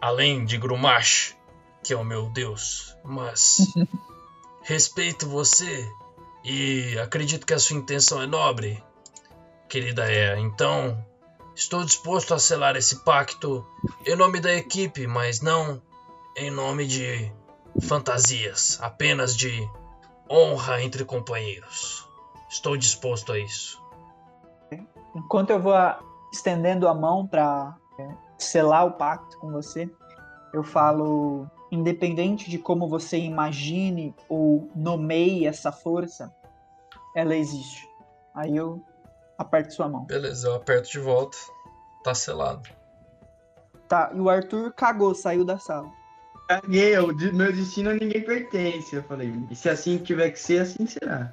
Além 0.00 0.44
de 0.46 0.56
Grumash, 0.56 1.36
que 1.82 1.92
é 1.92 1.96
o 1.96 2.04
meu 2.04 2.30
deus, 2.30 2.96
mas 3.04 3.58
respeito 4.64 5.28
você 5.28 5.86
e 6.42 6.98
acredito 6.98 7.46
que 7.46 7.52
a 7.52 7.58
sua 7.58 7.76
intenção 7.76 8.22
é 8.22 8.26
nobre, 8.26 8.82
querida 9.68 10.10
É. 10.10 10.38
Então, 10.38 11.04
estou 11.54 11.84
disposto 11.84 12.34
a 12.34 12.38
selar 12.38 12.76
esse 12.76 13.04
pacto 13.04 13.66
em 14.06 14.16
nome 14.16 14.40
da 14.40 14.52
equipe, 14.52 15.06
mas 15.06 15.40
não 15.40 15.80
em 16.36 16.50
nome 16.50 16.86
de 16.86 17.32
fantasias, 17.82 18.78
apenas 18.80 19.36
de 19.36 19.68
honra 20.30 20.82
entre 20.82 21.04
companheiros. 21.04 22.08
Estou 22.48 22.76
disposto 22.76 23.32
a 23.32 23.38
isso. 23.38 23.82
Enquanto 25.14 25.50
eu 25.50 25.60
vou 25.60 25.74
estendendo 26.32 26.86
a 26.86 26.94
mão 26.94 27.26
para 27.26 27.76
é, 27.98 28.08
selar 28.38 28.86
o 28.86 28.92
pacto 28.92 29.38
com 29.38 29.50
você, 29.50 29.90
eu 30.52 30.62
falo 30.62 31.46
independente 31.70 32.50
de 32.50 32.58
como 32.58 32.88
você 32.88 33.18
imagine 33.18 34.14
ou 34.28 34.70
nomeie 34.74 35.46
essa 35.46 35.70
força, 35.70 36.34
ela 37.14 37.36
existe. 37.36 37.88
Aí 38.34 38.56
eu 38.56 38.82
aperto 39.40 39.72
sua 39.72 39.88
mão. 39.88 40.04
Beleza, 40.04 40.48
eu 40.48 40.54
aperto 40.54 40.90
de 40.90 40.98
volta. 40.98 41.36
Tá 42.04 42.14
selado. 42.14 42.68
Tá, 43.88 44.10
e 44.14 44.20
o 44.20 44.28
Arthur 44.28 44.72
cagou, 44.72 45.14
saiu 45.14 45.44
da 45.44 45.58
sala. 45.58 45.90
Caguei, 46.48 46.96
eu, 46.96 47.08
meu 47.32 47.52
destino 47.52 47.90
a 47.90 47.94
ninguém 47.94 48.22
pertence. 48.22 48.94
Eu 48.94 49.02
falei, 49.02 49.32
e 49.50 49.56
se 49.56 49.68
assim 49.68 49.98
tiver 49.98 50.30
que 50.30 50.38
ser, 50.38 50.60
assim 50.60 50.86
será. 50.86 51.32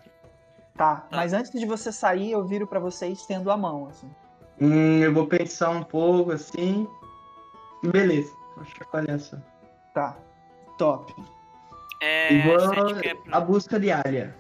Tá, 0.76 1.08
mas 1.12 1.34
antes 1.34 1.52
de 1.52 1.66
você 1.66 1.92
sair, 1.92 2.32
eu 2.32 2.46
viro 2.46 2.68
para 2.68 2.80
você 2.80 3.08
estendo 3.08 3.52
a 3.52 3.58
mão, 3.58 3.88
assim. 3.90 4.10
Hum, 4.62 5.00
eu 5.00 5.14
vou 5.14 5.28
pensar 5.28 5.70
um 5.72 5.84
pouco, 5.84 6.32
assim. 6.32 6.88
Beleza, 7.84 8.32
vou 8.56 8.66
chacoalhar 8.66 9.20
só. 9.20 9.38
Tá. 9.94 10.18
Top. 10.78 11.14
É, 12.02 12.34
Igual 12.34 12.72
a 13.32 13.40
busca 13.42 13.80
diária. 13.80 14.36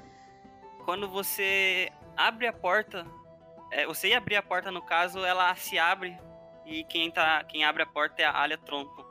Quando 0.86 1.10
você 1.10 1.92
abre 2.16 2.48
a 2.48 2.54
porta, 2.54 3.06
é, 3.72 3.86
você 3.86 4.10
ia 4.10 4.18
abrir 4.18 4.36
a 4.36 4.42
porta 4.44 4.72
no 4.72 4.82
caso, 4.82 5.20
ela 5.26 5.54
se 5.56 5.78
abre 5.78 6.18
e 6.66 6.84
quem, 6.86 7.10
tá, 7.12 7.44
quem 7.44 7.64
abre 7.64 7.84
a 7.84 7.86
porta 7.88 8.22
é 8.22 8.26
a 8.26 8.38
Alia 8.42 8.58
Tronco. 8.58 9.06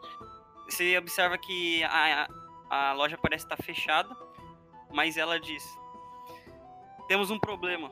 Você 0.69 0.97
observa 0.99 1.39
que 1.39 1.83
a, 1.85 2.29
a 2.71 2.93
loja 2.93 3.17
parece 3.17 3.45
estar 3.45 3.57
fechada, 3.63 4.09
mas 4.91 5.17
ela 5.17 5.39
diz: 5.39 5.63
Temos 7.09 7.31
um 7.31 7.39
problema. 7.39 7.91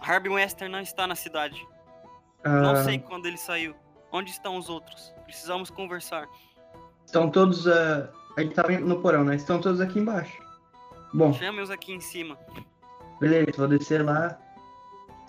Harvey 0.00 0.30
Western 0.30 0.70
não 0.72 0.80
está 0.80 1.06
na 1.06 1.14
cidade. 1.14 1.64
Não 2.44 2.72
Ah, 2.72 2.84
sei 2.84 2.98
quando 2.98 3.26
ele 3.26 3.38
saiu. 3.38 3.74
Onde 4.12 4.30
estão 4.30 4.56
os 4.56 4.68
outros? 4.68 5.14
Precisamos 5.24 5.70
conversar. 5.70 6.28
Estão 7.06 7.30
todos. 7.30 7.66
ah, 7.66 8.10
a 8.36 8.42
gente 8.42 8.54
tava 8.54 8.72
no 8.72 9.00
porão, 9.00 9.24
né? 9.24 9.36
Estão 9.36 9.60
todos 9.60 9.80
aqui 9.80 9.98
embaixo. 10.00 10.42
Bom, 11.12 11.32
Chame-os 11.32 11.70
aqui 11.70 11.92
em 11.92 12.00
cima. 12.00 12.36
beleza, 13.20 13.52
vou 13.56 13.68
descer 13.68 14.04
lá. 14.04 14.36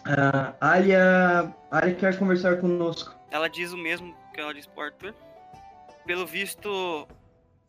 Ah, 0.06 0.56
Alia, 0.62 1.56
Alia 1.72 1.96
quer 1.96 2.18
conversar 2.20 2.60
conosco. 2.60 3.16
Ela 3.32 3.50
diz 3.50 3.72
o 3.74 3.78
mesmo 3.78 4.16
que 4.34 4.40
ela 4.40 4.54
disse 4.54 4.70
pro 4.70 4.84
Arthur. 4.84 5.16
Pelo 6.06 6.28
visto, 6.28 7.08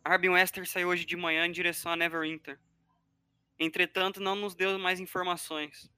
Harbin 0.05 0.29
Wester 0.29 0.67
saiu 0.69 0.89
hoje 0.89 1.03
de 1.03 1.15
manhã 1.15 1.45
em 1.47 1.51
direção 1.51 1.91
a 1.91 1.95
Neverwinter. 1.95 2.59
Entretanto, 3.59 4.21
não 4.21 4.35
nos 4.35 4.53
deu 4.53 4.77
mais 4.77 4.99
informações. 4.99 5.89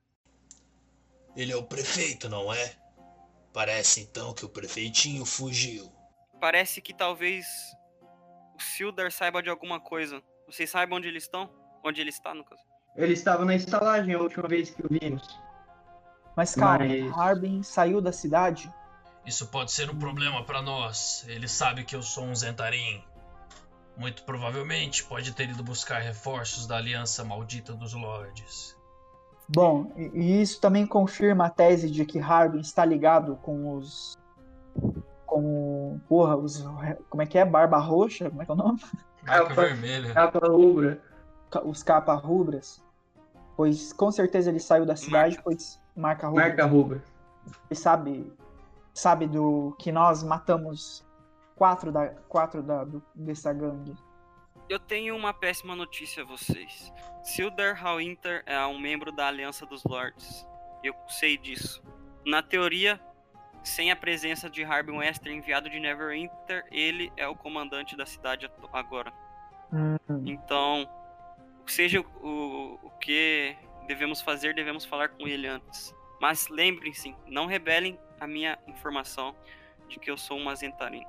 Ele 1.36 1.51
é 1.51 1.55
o 1.58 1.63
prefeito, 1.63 2.29
não 2.29 2.53
é? 2.53 2.74
Parece 3.53 4.01
então 4.01 4.34
que 4.34 4.46
o 4.46 4.50
prefeitinho 4.50 5.25
fugiu. 5.25 5.91
Parece 6.39 6.81
que 6.81 6.93
talvez 6.93 7.46
o 8.55 8.62
Sildar 8.62 9.12
saiba 9.12 9.43
de 9.43 9.50
alguma 9.50 9.79
coisa. 9.81 10.24
Vocês 10.48 10.69
sabem 10.69 10.98
onde 10.98 11.10
eles 11.10 11.24
estão? 11.24 11.50
Onde 11.84 12.00
ele 12.00 12.10
está, 12.10 12.34
no 12.34 12.46
caso. 12.46 12.62
Ele 12.96 13.13
estava 13.13 13.43
na 13.43 13.55
estalagem 13.55 14.13
a 14.13 14.19
última 14.19 14.48
vez 14.48 14.69
que 14.69 14.86
o 14.86 14.89
vimos. 14.89 15.49
Mas 16.39 16.55
calma, 16.55 16.86
Mas- 16.86 17.17
Harbin 17.17 17.62
saiu 17.63 18.00
da 18.00 18.13
cidade? 18.13 18.74
Isso 19.25 19.46
pode 19.48 19.74
ser 19.74 19.89
um 19.89 19.96
problema 20.00 20.41
para 20.46 20.62
nós. 20.62 21.25
Ele 21.27 21.50
sabe 21.50 21.84
que 21.84 21.93
eu 21.93 22.01
sou 22.01 22.24
um 22.24 22.34
Zentarim. 22.34 23.03
Muito 23.98 24.24
provavelmente 24.24 25.03
pode 25.03 25.34
ter 25.34 25.50
ido 25.50 25.62
buscar 25.62 26.00
reforços 26.00 26.65
da 26.65 26.77
aliança 26.77 27.25
maldita 27.25 27.74
dos 27.74 27.93
Lords. 27.93 28.74
Bom, 29.53 29.91
e 29.98 30.41
isso 30.41 30.62
também 30.62 30.88
confirma 30.88 31.48
a 31.48 31.50
tese 31.50 31.91
de 31.91 32.05
que 32.05 32.19
Harbin 32.19 32.62
está 32.62 32.86
ligado 32.86 33.36
com 33.41 33.75
os. 33.75 34.17
com. 35.25 36.00
Porra, 36.08 36.38
os. 36.38 36.63
Como 37.10 37.22
é 37.22 37.25
que 37.25 37.38
é? 37.38 37.43
Barba 37.43 37.77
Roxa? 37.79 38.29
Como 38.29 38.41
é 38.41 38.46
que 38.46 38.51
é 38.51 38.53
o 38.53 38.58
nome? 38.58 38.79
Capa- 39.25 39.53
vermelha. 39.53 40.13
Capa 40.13 40.48
rubra. 40.48 41.01
Os 41.65 41.84
capa 41.84 42.13
rubras. 42.13 42.81
Pois 43.58 43.91
com 43.91 44.10
certeza 44.10 44.50
ele 44.50 44.60
saiu 44.62 44.86
da 44.86 44.96
cidade, 44.96 45.36
Marca. 45.36 45.41
pois. 45.43 45.77
Marca 46.00 46.27
rubra. 46.27 46.44
Marca. 46.48 46.65
Ele 47.70 47.79
sabe. 47.79 48.34
Sabe 48.94 49.27
do 49.27 49.75
que 49.79 49.91
nós 49.91 50.24
matamos 50.24 51.06
quatro 51.56 51.91
da. 51.91 52.08
quatro 52.27 52.62
da, 52.63 52.84
do, 52.84 53.03
dessa 53.13 53.53
gangue. 53.53 53.96
Eu 54.68 54.79
tenho 54.79 55.15
uma 55.15 55.34
péssima 55.34 55.75
notícia 55.75 56.24
a 56.24 56.25
vocês. 56.25 56.94
Sildar 57.24 57.75
Hallwinter 57.75 58.44
é 58.46 58.63
um 58.65 58.79
membro 58.79 59.12
da 59.12 59.27
Aliança 59.27 59.65
dos 59.65 59.84
Lords. 59.84 60.46
Eu 60.84 60.94
sei 61.08 61.38
disso. 61.38 61.82
Na 62.25 62.44
teoria, 62.44 63.00
sem 63.63 63.91
a 63.91 63.96
presença 63.96 64.50
de 64.50 64.63
Harbin 64.63 64.98
Wester 64.98 65.32
enviado 65.32 65.70
de 65.70 65.79
Neverwinter, 65.79 66.65
ele 66.72 67.12
é 67.18 67.27
o 67.27 67.36
comandante 67.36 67.98
da 67.98 68.06
cidade 68.06 68.50
agora. 68.72 69.12
Hum, 69.74 69.98
Então, 70.25 70.88
seja 71.65 72.00
o, 72.00 72.79
o 72.84 72.89
que 73.01 73.56
devemos 73.89 74.22
fazer, 74.22 74.53
devemos 74.53 74.86
falar 74.86 75.10
com 75.10 75.27
ele 75.27 75.48
antes. 75.48 75.93
Mas 76.22 76.48
lembrem-se, 76.48 77.15
não 77.25 77.46
rebelem 77.48 78.00
a 78.19 78.27
minha 78.27 78.58
informação 78.67 79.36
de 79.88 80.00
que 80.00 80.10
eu 80.12 80.17
sou 80.17 80.38
uma 80.38 80.55
Zentarim. 80.55 81.03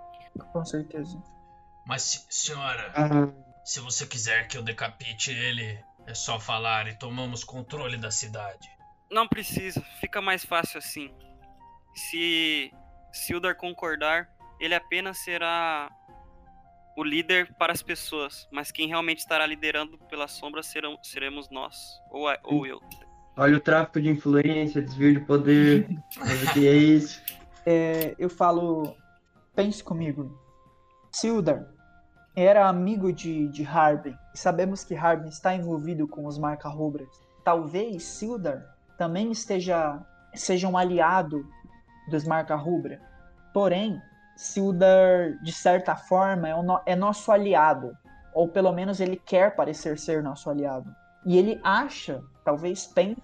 com 0.53 0.65
certeza. 0.65 1.23
Mas, 1.87 2.03
se- 2.03 2.27
senhora, 2.31 2.91
Ah, 2.97 3.29
se 3.65 3.81
você 3.81 4.07
quiser 4.07 4.49
que 4.49 4.57
eu 4.57 4.63
decapite 4.63 5.31
ele, 5.31 5.79
é 6.07 6.15
só 6.15 6.41
falar 6.41 6.87
e 6.89 6.97
tomamos 6.99 7.45
controle 7.45 7.97
da 7.99 8.11
cidade. 8.11 8.67
Não 9.11 9.29
precisa, 9.29 9.81
fica 10.01 10.21
mais 10.23 10.45
fácil 10.45 10.79
assim. 10.79 11.13
Se 11.95 12.73
Sildar 13.13 13.57
concordar, 13.57 14.29
ele 14.61 14.75
apenas 14.75 15.19
será 15.19 15.91
o 16.97 17.03
líder 17.05 17.53
para 17.59 17.73
as 17.73 17.83
pessoas, 17.83 18.47
mas 18.51 18.71
quem 18.71 18.89
realmente 18.89 19.19
estará 19.19 19.47
liderando 19.47 19.97
pela 20.09 20.27
sombra 20.29 20.63
serão, 20.63 20.99
seremos 21.03 21.49
nós, 21.51 21.77
ou, 22.11 22.29
a- 22.29 22.39
ou 22.45 22.67
eu. 22.67 22.81
olha 23.37 23.57
o 23.57 23.61
tráfico 23.61 24.01
de 24.01 24.09
influência, 24.11 24.83
desvio 24.83 25.15
de 25.15 25.21
poder. 25.27 25.89
Mas 26.19 26.43
o 26.43 26.53
que 26.53 26.67
é 26.69 26.73
isso? 26.75 27.21
É, 27.67 28.15
eu 28.19 28.31
falo. 28.31 28.97
Pense 29.55 29.85
comigo. 29.85 30.35
Sildar 31.13 31.67
era 32.35 32.67
amigo 32.67 33.13
de, 33.13 33.49
de 33.49 33.65
Harbin. 33.67 34.17
E 34.35 34.39
sabemos 34.39 34.83
que 34.83 34.95
Harbin 34.95 35.29
está 35.29 35.55
envolvido 35.55 36.09
com 36.09 36.27
os 36.27 36.39
marca-rubras. 36.39 37.09
Talvez 37.45 38.03
Sildar 38.03 38.65
também 38.97 39.31
esteja 39.31 40.01
seja 40.35 40.67
um 40.69 40.77
aliado 40.77 41.47
dos 42.11 42.25
marca-rubra. 42.25 42.99
Porém, 43.53 44.01
Sildar, 44.41 45.35
de 45.43 45.53
certa 45.53 45.95
forma, 45.95 46.49
é, 46.49 46.63
no, 46.63 46.81
é 46.87 46.97
nosso 46.97 47.31
aliado. 47.31 47.95
Ou 48.33 48.49
pelo 48.49 48.73
menos 48.73 48.99
ele 48.99 49.17
quer 49.17 49.55
parecer 49.55 49.99
ser 49.99 50.23
nosso 50.23 50.49
aliado. 50.49 50.91
E 51.27 51.37
ele 51.37 51.61
acha, 51.63 52.23
talvez 52.43 52.87
pense, 52.87 53.21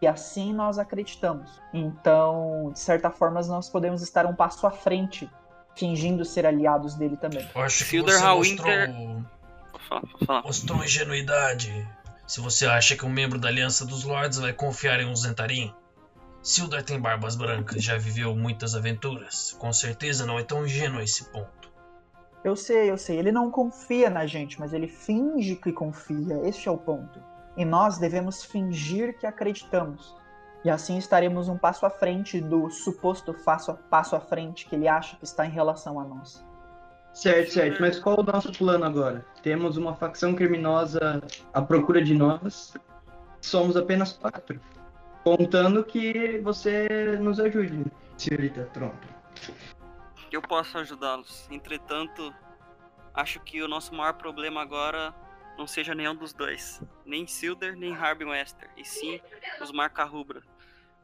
que 0.00 0.06
assim 0.06 0.54
nós 0.54 0.78
acreditamos. 0.78 1.60
Então, 1.72 2.70
de 2.72 2.78
certa 2.78 3.10
forma, 3.10 3.42
nós 3.42 3.68
podemos 3.68 4.00
estar 4.00 4.24
um 4.24 4.34
passo 4.34 4.66
à 4.66 4.70
frente, 4.70 5.28
fingindo 5.76 6.24
ser 6.24 6.46
aliados 6.46 6.94
dele 6.94 7.18
também. 7.18 7.46
Eu 7.54 7.60
acho 7.60 7.78
que 7.78 7.84
Fielder 7.84 8.14
você 8.14 8.24
Hallwinter- 8.24 8.90
mostrou, 8.90 10.42
mostrou 10.44 10.84
ingenuidade. 10.84 11.86
Se 12.26 12.40
você 12.40 12.64
acha 12.66 12.96
que 12.96 13.04
um 13.04 13.10
membro 13.10 13.38
da 13.38 13.48
Aliança 13.48 13.84
dos 13.84 14.02
Lords 14.02 14.38
vai 14.38 14.54
confiar 14.54 14.98
em 14.98 15.06
um 15.06 15.14
Zentarim. 15.14 15.74
Sildar 16.44 16.82
tem 16.82 17.00
barbas 17.00 17.36
brancas, 17.36 17.82
já 17.82 17.96
viveu 17.96 18.36
muitas 18.36 18.74
aventuras. 18.74 19.56
Com 19.58 19.72
certeza 19.72 20.26
não 20.26 20.38
é 20.38 20.42
tão 20.42 20.66
ingênuo 20.66 21.00
a 21.00 21.02
esse 21.02 21.24
ponto. 21.30 21.72
Eu 22.44 22.54
sei, 22.54 22.90
eu 22.90 22.98
sei. 22.98 23.18
Ele 23.18 23.32
não 23.32 23.50
confia 23.50 24.10
na 24.10 24.26
gente, 24.26 24.60
mas 24.60 24.74
ele 24.74 24.86
finge 24.86 25.56
que 25.56 25.72
confia. 25.72 26.46
Este 26.46 26.68
é 26.68 26.70
o 26.70 26.76
ponto. 26.76 27.18
E 27.56 27.64
nós 27.64 27.96
devemos 27.96 28.44
fingir 28.44 29.18
que 29.18 29.26
acreditamos. 29.26 30.14
E 30.62 30.68
assim 30.68 30.98
estaremos 30.98 31.48
um 31.48 31.56
passo 31.56 31.86
à 31.86 31.90
frente 31.90 32.42
do 32.42 32.68
suposto 32.68 33.32
passo 33.32 33.70
a, 33.70 33.74
passo 33.74 34.14
à 34.14 34.20
frente 34.20 34.66
que 34.66 34.74
ele 34.74 34.86
acha 34.86 35.16
que 35.16 35.24
está 35.24 35.46
em 35.46 35.50
relação 35.50 35.98
a 35.98 36.04
nós. 36.04 36.44
Certo, 37.14 37.52
certo. 37.52 37.80
Mas 37.80 37.98
qual 37.98 38.20
o 38.20 38.22
nosso 38.22 38.52
plano 38.52 38.84
agora? 38.84 39.24
Temos 39.42 39.78
uma 39.78 39.94
facção 39.94 40.34
criminosa 40.34 41.22
à 41.54 41.62
procura 41.62 42.04
de 42.04 42.12
nós. 42.12 42.74
Somos 43.40 43.78
apenas 43.78 44.12
quatro. 44.12 44.60
Contando 45.24 45.82
que 45.82 46.38
você 46.40 47.16
nos 47.16 47.40
ajude, 47.40 47.82
senhorita 48.14 48.66
Trompa. 48.74 49.08
Eu 50.30 50.42
posso 50.42 50.76
ajudá-los. 50.76 51.48
Entretanto, 51.50 52.34
acho 53.14 53.40
que 53.40 53.62
o 53.62 53.66
nosso 53.66 53.94
maior 53.94 54.12
problema 54.12 54.60
agora 54.60 55.14
não 55.56 55.66
seja 55.66 55.94
nenhum 55.94 56.14
dos 56.14 56.34
dois. 56.34 56.82
Nem 57.06 57.26
Silder, 57.26 57.74
nem 57.74 57.94
Harbin 57.94 58.26
Wester. 58.26 58.70
E 58.76 58.84
sim 58.84 59.18
os 59.62 59.72
Marca 59.72 60.04
Rubra. 60.04 60.42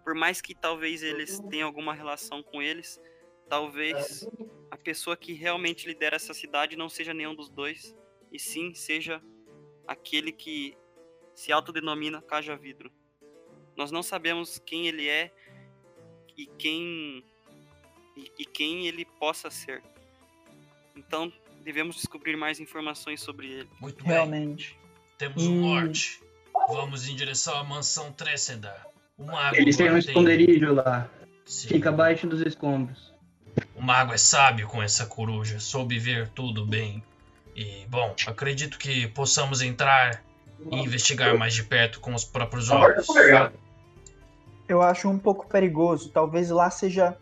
Por 0.05 0.15
mais 0.15 0.43
que 0.43 0.55
talvez 0.55 1.03
eles 1.03 1.41
tenham 1.49 1.67
alguma 1.67 1.95
relação 1.95 2.43
com 2.43 2.61
eles, 2.61 3.01
talvez 3.49 4.29
a 4.71 4.77
pessoa 4.77 5.17
que 5.17 5.33
realmente 5.33 5.87
lidera 5.87 6.17
essa 6.17 6.35
cidade 6.35 6.77
não 6.77 6.91
seja 6.91 7.15
nenhum 7.15 7.35
dos 7.35 7.49
dois. 7.49 7.97
E 8.31 8.39
sim 8.39 8.75
seja 8.75 9.23
aquele 9.89 10.31
que 10.31 10.77
se 11.35 11.51
autodenomina 11.51 12.21
Caja 12.21 12.55
Vidro. 12.55 12.93
Nós 13.77 13.91
não 13.91 14.03
sabemos 14.03 14.59
quem 14.65 14.87
ele 14.87 15.09
é 15.09 15.33
e 16.37 16.47
quem 16.47 17.25
e, 18.17 18.31
e 18.39 18.45
quem 18.45 18.87
ele 18.87 19.05
possa 19.19 19.51
ser. 19.51 19.83
Então, 20.97 21.33
devemos 21.63 21.97
descobrir 21.97 22.37
mais 22.37 22.61
informações 22.61 23.21
sobre 23.21 23.47
ele. 23.49 23.69
Muito 23.81 24.03
bem, 24.05 24.13
Realmente. 24.13 24.77
temos 25.17 25.47
um 25.47 25.53
Hum. 25.53 25.61
norte. 25.75 26.21
Vamos 26.69 27.09
em 27.09 27.17
direção 27.17 27.55
à 27.57 27.65
mansão 27.65 28.13
Tressendar. 28.13 28.87
O 29.17 29.25
mago 29.25 29.57
Eles 29.57 29.77
têm 29.77 29.91
um 29.91 29.99
esconderijo 29.99 30.73
lá. 30.75 31.11
Sim. 31.47 31.69
Fica 31.69 31.89
abaixo 31.89 32.27
dos 32.27 32.41
escombros. 32.43 33.13
O 33.75 33.83
mago 33.83 34.13
é 34.13 34.19
sábio 34.19 34.69
com 34.69 34.83
essa 34.83 35.07
coruja, 35.07 35.59
soube 35.59 35.99
ver 35.99 36.29
tudo 36.29 36.65
bem. 36.67 37.03
E, 37.57 37.85
bom, 37.89 38.15
acredito 38.27 38.79
que 38.79 39.09
possamos 39.09 39.61
entrar 39.63 40.23
e 40.71 40.77
investigar 40.77 41.37
mais 41.37 41.55
de 41.55 41.65
perto 41.65 42.01
com 42.01 42.15
os 42.15 42.25
próprios 42.25 42.71
olhos. 42.71 43.07
Eu 44.69 44.83
acho 44.83 45.09
um 45.09 45.19
pouco 45.19 45.47
perigoso. 45.49 46.11
Talvez 46.11 46.51
lá 46.51 46.71
seja 46.71 47.17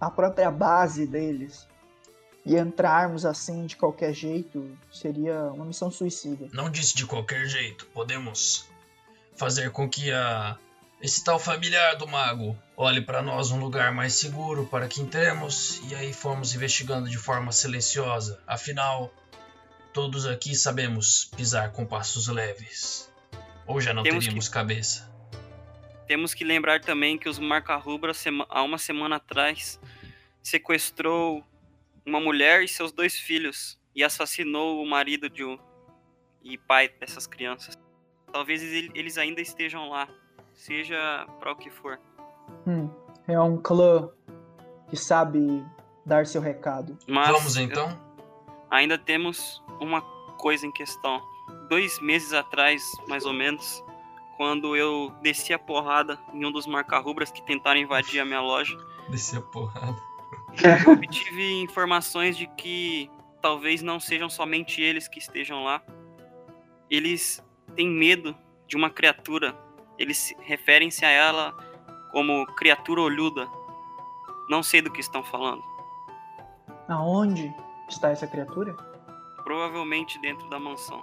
a 0.00 0.10
própria 0.10 0.50
base 0.50 1.06
deles. 1.06 1.66
E 2.44 2.56
entrarmos 2.56 3.26
assim 3.26 3.66
de 3.66 3.76
qualquer 3.76 4.12
jeito 4.12 4.70
seria 4.92 5.50
uma 5.52 5.64
missão 5.64 5.90
suicida. 5.90 6.48
Não 6.52 6.70
disse 6.70 6.94
de 6.94 7.04
qualquer 7.04 7.46
jeito. 7.46 7.86
Podemos 7.86 8.68
fazer 9.36 9.70
com 9.70 9.88
que 9.88 10.12
a 10.12 10.56
esse 11.00 11.22
tal 11.22 11.38
familiar 11.38 11.96
do 11.96 12.06
mago 12.06 12.56
olhe 12.76 13.02
para 13.02 13.20
nós 13.20 13.50
um 13.50 13.60
lugar 13.60 13.92
mais 13.92 14.14
seguro 14.14 14.64
para 14.66 14.88
que 14.88 15.00
entremos 15.00 15.80
e 15.90 15.94
aí 15.94 16.12
fomos 16.12 16.54
investigando 16.54 17.10
de 17.10 17.18
forma 17.18 17.52
silenciosa. 17.52 18.40
Afinal, 18.46 19.12
todos 19.96 20.26
aqui 20.26 20.54
sabemos 20.54 21.24
pisar 21.24 21.72
com 21.72 21.86
passos 21.86 22.28
leves. 22.28 23.10
Ou 23.66 23.80
já 23.80 23.94
não 23.94 24.02
Temos 24.02 24.24
teríamos 24.24 24.46
cabeça. 24.46 25.10
Temos 26.06 26.34
que 26.34 26.44
lembrar 26.44 26.82
também 26.82 27.16
que 27.16 27.30
os 27.30 27.38
Marca 27.38 27.74
Rubra, 27.76 28.12
sema- 28.12 28.46
há 28.50 28.62
uma 28.62 28.76
semana 28.76 29.16
atrás, 29.16 29.80
sequestrou 30.42 31.42
uma 32.04 32.20
mulher 32.20 32.62
e 32.62 32.68
seus 32.68 32.92
dois 32.92 33.18
filhos 33.18 33.78
e 33.94 34.04
assassinou 34.04 34.82
o 34.82 34.86
marido 34.86 35.30
de 35.30 35.42
um, 35.42 35.58
e 36.44 36.58
pai 36.58 36.90
dessas 37.00 37.26
crianças. 37.26 37.74
Talvez 38.30 38.62
ele- 38.62 38.90
eles 38.94 39.16
ainda 39.16 39.40
estejam 39.40 39.88
lá, 39.88 40.06
seja 40.52 41.26
para 41.40 41.52
o 41.52 41.56
que 41.56 41.70
for. 41.70 41.98
Hum, 42.66 42.90
é 43.26 43.40
um 43.40 43.56
clã 43.56 44.10
que 44.90 44.96
sabe 44.96 45.64
dar 46.04 46.26
seu 46.26 46.42
recado. 46.42 46.98
Mas 47.08 47.28
Vamos 47.30 47.56
então? 47.56 47.98
Ainda 48.76 48.96
temos 48.98 49.62
uma 49.80 50.00
coisa 50.38 50.66
em 50.66 50.72
questão. 50.72 51.22
Dois 51.68 51.98
meses 52.00 52.32
atrás, 52.32 52.82
mais 53.08 53.24
ou 53.24 53.32
menos, 53.32 53.84
quando 54.36 54.76
eu 54.76 55.12
desci 55.22 55.52
a 55.52 55.58
porrada 55.58 56.18
em 56.32 56.44
um 56.44 56.52
dos 56.52 56.66
marca-rubras 56.66 57.30
que 57.30 57.42
tentaram 57.42 57.80
invadir 57.80 58.20
a 58.20 58.24
minha 58.24 58.40
loja, 58.40 58.76
Descer 59.08 59.38
a 59.38 59.42
porrada. 59.42 59.96
eu 60.86 60.92
obtive 60.92 61.60
informações 61.62 62.36
de 62.36 62.46
que 62.48 63.10
talvez 63.40 63.82
não 63.82 64.00
sejam 64.00 64.28
somente 64.28 64.80
eles 64.82 65.06
que 65.08 65.18
estejam 65.18 65.62
lá. 65.64 65.80
Eles 66.90 67.44
têm 67.74 67.88
medo 67.88 68.36
de 68.66 68.76
uma 68.76 68.90
criatura. 68.90 69.56
Eles 69.98 70.16
se- 70.18 70.36
referem-se 70.40 71.04
a 71.04 71.10
ela 71.10 71.52
como 72.12 72.44
criatura 72.54 73.00
olhuda. 73.00 73.48
Não 74.48 74.62
sei 74.62 74.80
do 74.82 74.90
que 74.92 75.00
estão 75.00 75.22
falando. 75.24 75.62
Aonde 76.88 77.52
está 77.88 78.10
essa 78.10 78.26
criatura? 78.26 78.74
Provavelmente 79.44 80.20
dentro 80.20 80.48
da 80.48 80.58
mansão. 80.58 81.02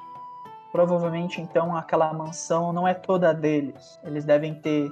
Provavelmente 0.72 1.40
então 1.40 1.76
aquela 1.76 2.12
mansão 2.14 2.74
não 2.74 2.88
é 2.88 2.94
toda 2.94 3.34
deles. 3.34 4.00
Eles 4.04 4.26
devem 4.26 4.56
ter 4.56 4.92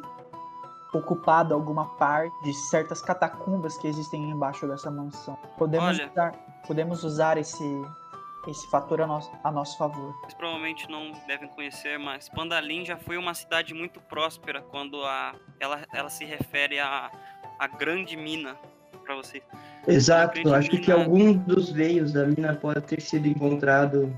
ocupado 0.94 1.54
alguma 1.54 1.86
parte 1.96 2.34
de 2.44 2.54
certas 2.54 3.02
catacumbas 3.02 3.78
que 3.78 3.88
existem 3.88 4.30
embaixo 4.30 4.68
dessa 4.68 4.92
mansão. 4.92 5.38
Podemos 5.58 5.98
Olha. 5.98 6.10
usar, 6.12 6.32
podemos 6.68 7.04
usar 7.04 7.38
esse 7.38 7.64
esse 8.48 8.68
fator 8.70 9.02
a 9.02 9.08
nosso, 9.08 9.32
a 9.44 9.52
nosso 9.52 9.78
favor. 9.78 10.14
Vocês 10.22 10.34
provavelmente 10.34 10.90
não 10.90 11.12
devem 11.28 11.48
conhecer, 11.50 12.00
mas 12.00 12.28
Pandalim 12.30 12.84
já 12.84 12.98
foi 12.98 13.18
uma 13.18 13.34
cidade 13.34 13.74
muito 13.74 14.02
próspera 14.02 14.62
quando 14.62 15.04
a, 15.06 15.36
ela, 15.60 15.86
ela 15.94 16.10
se 16.10 16.26
refere 16.26 16.80
a, 16.80 17.12
a 17.60 17.68
grande 17.68 18.18
mina 18.18 18.58
para 19.06 19.16
vocês. 19.16 19.44
Exato, 19.88 20.54
acho 20.54 20.70
que 20.70 20.92
algum 20.92 21.34
dos 21.34 21.72
veios 21.72 22.14
da 22.14 22.26
mina 22.26 22.54
pode 22.56 22.82
ter 22.82 23.02
sido 23.02 23.28
encontrado 23.28 24.16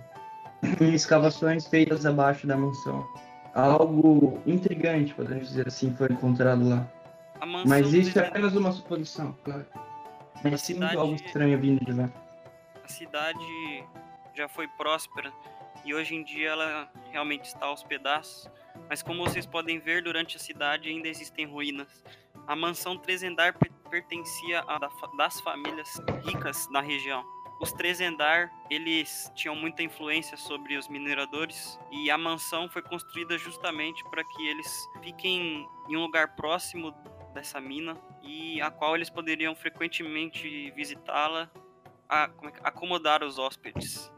em 0.81 0.93
escavações 0.93 1.67
feitas 1.67 2.05
abaixo 2.05 2.45
da 2.45 2.57
mansão. 2.57 3.07
Algo 3.53 4.41
intrigante, 4.45 5.13
podemos 5.13 5.49
dizer 5.49 5.67
assim, 5.67 5.95
foi 5.95 6.07
encontrado 6.11 6.67
lá. 6.67 6.87
Mas 7.65 7.93
isso 7.93 8.17
é 8.19 8.27
apenas 8.27 8.55
uma 8.55 8.71
suposição, 8.71 9.35
claro. 9.43 9.65
Mas 10.43 10.61
sim 10.61 10.73
cidade- 10.73 10.97
algo 10.97 11.15
estranho 11.15 11.59
vindo 11.59 11.85
de 11.85 11.93
lá. 11.93 12.09
a 12.83 12.87
cidade 12.87 13.83
já 14.35 14.49
foi 14.49 14.67
próspera 14.67 15.31
e 15.85 15.93
hoje 15.93 16.15
em 16.15 16.23
dia 16.23 16.49
ela 16.49 16.89
realmente 17.11 17.45
está 17.45 17.65
aos 17.67 17.83
pedaços. 17.83 18.49
Mas 18.89 19.01
como 19.03 19.23
vocês 19.23 19.45
podem 19.45 19.79
ver, 19.79 20.03
durante 20.03 20.35
a 20.35 20.39
cidade 20.39 20.89
ainda 20.89 21.07
existem 21.07 21.45
ruínas. 21.45 22.03
A 22.47 22.55
mansão 22.55 22.97
Trezendar 22.97 23.53
pertencia 23.93 24.63
a 24.65 24.79
da 24.79 24.89
das 25.15 25.39
famílias 25.39 26.01
ricas 26.25 26.65
da 26.65 26.81
região. 26.81 27.23
Os 27.59 27.71
Trezendar, 27.71 28.51
eles 28.67 29.31
tinham 29.35 29.55
muita 29.55 29.83
influência 29.83 30.35
sobre 30.35 30.75
os 30.75 30.87
mineradores 30.87 31.79
e 31.91 32.09
a 32.09 32.17
mansão 32.17 32.67
foi 32.67 32.81
construída 32.81 33.37
justamente 33.37 34.03
para 34.05 34.23
que 34.23 34.47
eles 34.47 34.89
fiquem 35.03 35.69
em 35.87 35.95
um 35.95 36.01
lugar 36.01 36.35
próximo 36.35 36.91
dessa 37.35 37.61
mina 37.61 37.95
e 38.23 38.59
a 38.59 38.71
qual 38.71 38.95
eles 38.95 39.11
poderiam 39.11 39.55
frequentemente 39.55 40.71
visitá-la 40.71 41.51
é 42.09 42.29
acomodar 42.63 43.23
os 43.23 43.37
hóspedes. 43.37 44.11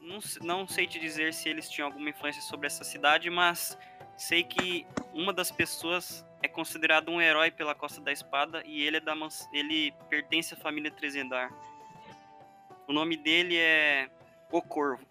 Não, 0.00 0.18
não 0.40 0.66
sei 0.66 0.86
te 0.86 0.98
dizer 0.98 1.34
se 1.34 1.46
eles 1.50 1.68
tinham 1.68 1.88
alguma 1.88 2.08
influência 2.08 2.40
sobre 2.40 2.66
essa 2.66 2.84
cidade, 2.84 3.28
mas 3.28 3.76
sei 4.16 4.42
que 4.42 4.86
uma 5.12 5.30
das 5.30 5.50
pessoas 5.50 6.26
é 6.42 6.48
considerado 6.48 7.10
um 7.10 7.20
herói 7.20 7.50
pela 7.50 7.74
Costa 7.74 8.00
da 8.00 8.12
Espada 8.12 8.62
e 8.64 8.82
ele 8.82 8.98
é 8.98 9.00
da 9.00 9.14
ele 9.52 9.92
pertence 10.08 10.54
à 10.54 10.56
família 10.56 10.90
Trezendar. 10.90 11.52
O 12.86 12.92
nome 12.92 13.16
dele 13.16 13.56
é 13.56 14.08
O 14.50 14.62
Corvo. 14.62 15.04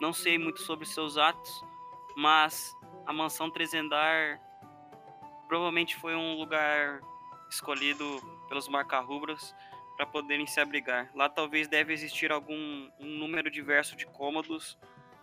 Não 0.00 0.12
sei 0.12 0.38
muito 0.38 0.60
sobre 0.60 0.86
seus 0.86 1.16
atos, 1.16 1.50
mas 2.16 2.74
a 3.06 3.12
mansão 3.12 3.50
Trezendar 3.50 4.40
provavelmente 5.46 5.96
foi 5.96 6.14
um 6.14 6.34
lugar 6.34 7.00
escolhido 7.50 8.04
pelos 8.48 8.68
marca-rubras 8.68 9.54
para 9.96 10.06
poderem 10.06 10.46
se 10.46 10.60
abrigar. 10.60 11.10
Lá 11.14 11.28
talvez 11.28 11.68
deve 11.68 11.92
existir 11.92 12.32
algum 12.32 12.90
um 12.98 13.18
número 13.18 13.50
diverso 13.50 13.96
de 13.96 14.06
cômodos 14.06 14.78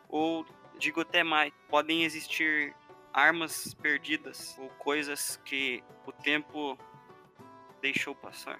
ou 0.08 0.46
digo 0.78 1.02
até 1.02 1.24
mais, 1.24 1.52
podem 1.70 2.04
existir 2.04 2.76
armas 3.18 3.74
perdidas 3.82 4.56
ou 4.60 4.70
coisas 4.78 5.40
que 5.44 5.84
o 6.06 6.12
tempo 6.12 6.78
deixou 7.82 8.14
passar. 8.14 8.60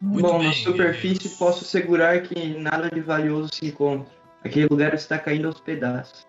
Muito 0.00 0.26
Bom, 0.26 0.40
bem. 0.40 0.48
na 0.48 0.54
superfície 0.54 1.28
posso 1.36 1.64
assegurar 1.64 2.20
que 2.22 2.58
nada 2.58 2.90
de 2.90 3.00
valioso 3.00 3.54
se 3.54 3.66
encontra. 3.66 4.12
Aquele 4.44 4.66
lugar 4.66 4.92
está 4.92 5.16
caindo 5.20 5.46
aos 5.46 5.60
pedaços. 5.60 6.26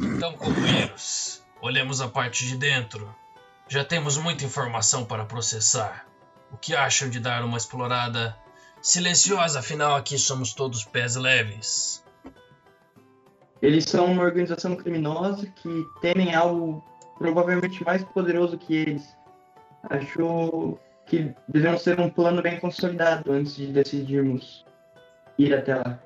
Então, 0.00 0.32
companheiros, 0.32 1.40
olhemos 1.62 2.00
a 2.00 2.08
parte 2.08 2.48
de 2.48 2.56
dentro. 2.56 3.14
Já 3.68 3.84
temos 3.84 4.18
muita 4.18 4.44
informação 4.44 5.04
para 5.04 5.24
processar. 5.24 6.08
O 6.50 6.56
que 6.56 6.74
acham 6.74 7.08
de 7.08 7.20
dar 7.20 7.44
uma 7.44 7.56
explorada 7.56 8.36
silenciosa? 8.82 9.60
Afinal, 9.60 9.94
aqui 9.94 10.18
somos 10.18 10.52
todos 10.52 10.82
pés 10.84 11.14
leves. 11.14 12.04
Eles 13.62 13.84
são 13.84 14.06
uma 14.06 14.24
organização 14.24 14.74
criminosa 14.74 15.46
que 15.46 15.86
temem 16.00 16.34
algo 16.34 16.84
provavelmente 17.18 17.84
mais 17.84 18.02
poderoso 18.04 18.58
que 18.58 18.74
eles. 18.74 19.16
Acho 19.90 20.78
que 21.06 21.34
devemos 21.48 21.82
ter 21.82 22.00
um 22.00 22.08
plano 22.08 22.42
bem 22.42 22.58
consolidado 22.58 23.32
antes 23.32 23.56
de 23.56 23.66
decidirmos 23.66 24.64
ir 25.38 25.54
até 25.54 25.74
lá. 25.74 25.98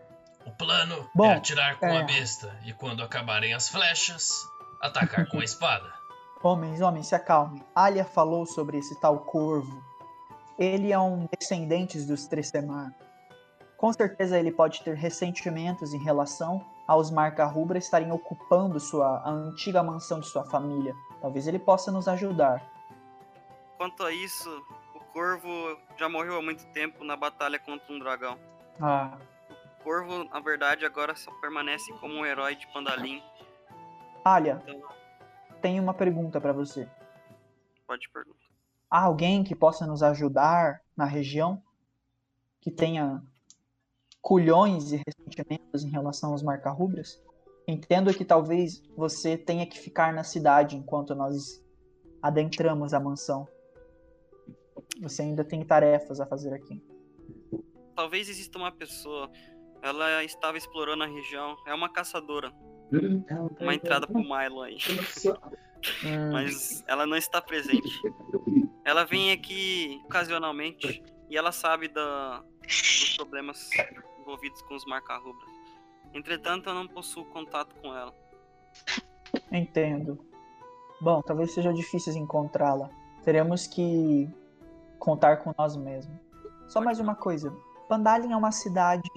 O 0.45 0.51
plano 0.53 1.09
Bom, 1.15 1.27
é 1.27 1.35
atirar 1.35 1.79
com 1.79 1.87
é... 1.87 1.99
a 1.99 2.03
besta 2.03 2.55
e 2.65 2.73
quando 2.73 3.03
acabarem 3.03 3.55
as 3.55 3.69
flechas, 3.69 4.33
atacar 4.81 5.29
com 5.29 5.41
a 5.41 5.45
espada. 5.45 5.93
Homens, 6.43 6.81
homens, 6.81 7.09
se 7.09 7.17
acalmem. 7.17 7.65
Alia 7.75 8.05
falou 8.05 8.47
sobre 8.47 8.79
esse 8.79 8.99
tal 9.01 9.19
corvo. 9.19 9.83
Ele 10.57 10.93
é 10.93 10.99
um 10.99 11.29
descendente 11.37 11.99
dos 11.99 12.29
Trestemar. 12.29 12.95
Com 13.77 13.93
certeza 13.93 14.39
ele 14.39 14.53
pode 14.53 14.83
ter 14.83 14.95
ressentimentos 14.95 15.93
em 15.93 15.99
relação 15.99 16.65
aos 16.89 17.11
Marca-Rubra 17.11 17.77
estarem 17.77 18.11
ocupando 18.11 18.81
sua, 18.81 19.19
a 19.19 19.29
antiga 19.29 19.83
mansão 19.83 20.21
de 20.21 20.27
sua 20.27 20.43
família. 20.45 20.95
Talvez 21.21 21.47
ele 21.47 21.59
possa 21.59 21.93
nos 21.93 22.09
ajudar. 22.09 22.67
Quanto 23.77 24.03
a 24.03 24.11
isso, 24.11 24.51
o 24.95 25.01
Corvo 25.13 25.79
já 25.99 26.09
morreu 26.09 26.39
há 26.39 26.43
muito 26.43 26.65
tempo 26.73 27.05
na 27.05 27.15
batalha 27.15 27.59
contra 27.59 27.93
um 27.93 27.99
dragão. 27.99 28.39
Ah. 28.81 29.19
O 29.51 29.85
Corvo, 29.85 30.25
na 30.25 30.41
verdade, 30.41 30.87
agora 30.87 31.15
só 31.15 31.31
permanece 31.43 31.93
como 32.01 32.15
um 32.15 32.25
herói 32.25 32.57
de 32.57 32.67
Pandalim. 32.69 33.23
Alia, 34.25 34.63
então... 34.67 34.89
tenho 35.61 35.83
uma 35.83 35.93
pergunta 35.93 36.41
para 36.41 36.55
você. 36.55 36.89
Pode 37.87 38.09
perguntar. 38.09 38.39
Há 38.91 39.03
alguém 39.03 39.45
que 39.45 39.55
possa 39.55 39.87
nos 39.87 40.03
ajudar 40.03 40.81
na 40.97 41.05
região? 41.05 41.63
Que 42.61 42.71
tenha 42.71 43.23
culhões 44.29 44.93
e 44.93 45.03
ressentimentos 45.07 45.83
em 45.83 45.89
relação 45.89 46.33
aos 46.33 46.43
marca-rubras? 46.43 47.19
Entendo 47.67 48.13
que 48.13 48.27
talvez 48.27 48.83
você 48.95 49.39
tenha 49.39 49.67
que 49.67 49.79
ficar 49.79 50.13
na 50.13 50.23
cidade 50.23 50.77
enquanto 50.77 51.15
nós 51.15 51.65
adentramos 52.21 52.93
a 52.93 53.01
mansão. 53.01 53.49
Você 55.01 55.23
ainda 55.23 55.43
tem 55.43 55.65
tarefas 55.65 56.21
a 56.21 56.27
fazer 56.27 56.53
aqui. 56.53 56.79
Talvez 57.97 58.29
exista 58.29 58.59
uma 58.59 58.71
pessoa. 58.71 59.31
Ela 59.81 60.23
estava 60.23 60.59
explorando 60.59 61.05
a 61.05 61.07
região. 61.07 61.57
É 61.67 61.73
uma 61.73 61.91
caçadora. 61.91 62.53
Uma 63.59 63.75
entrada 63.75 64.07
pro 64.07 64.21
Milo 64.21 64.61
aí. 64.61 64.77
Hum. 66.05 66.33
Mas 66.33 66.85
ela 66.87 67.07
não 67.07 67.17
está 67.17 67.41
presente. 67.41 67.99
Ela 68.85 69.05
vem 69.05 69.33
aqui 69.33 70.03
ocasionalmente 70.05 71.03
e 71.31 71.37
ela 71.37 71.51
sabe 71.51 71.89
da, 71.89 72.45
dos 72.63 73.17
problemas 73.17 73.71
envolvidos 74.29 74.61
com 74.63 74.77
os 74.77 74.85
marca-rubras. 74.85 75.49
Entretanto, 76.13 76.69
eu 76.69 76.75
não 76.75 76.87
possuo 76.87 77.25
contato 77.25 77.75
com 77.81 77.95
ela. 77.95 78.13
Entendo. 79.51 80.19
Bom, 81.01 81.23
talvez 81.23 81.53
seja 81.53 81.73
difícil 81.73 82.13
encontrá-la. 82.15 82.91
Teremos 83.25 83.67
que 83.67 84.29
contar 84.99 85.39
com 85.39 85.55
nós 85.57 85.77
mesmos. 85.77 86.19
Só 86.67 86.81
mais 86.81 87.01
uma 87.01 87.15
coisa. 87.15 87.55
Pandalin 87.89 88.33
é 88.33 88.37
uma 88.37 88.53
cidade 88.53 89.09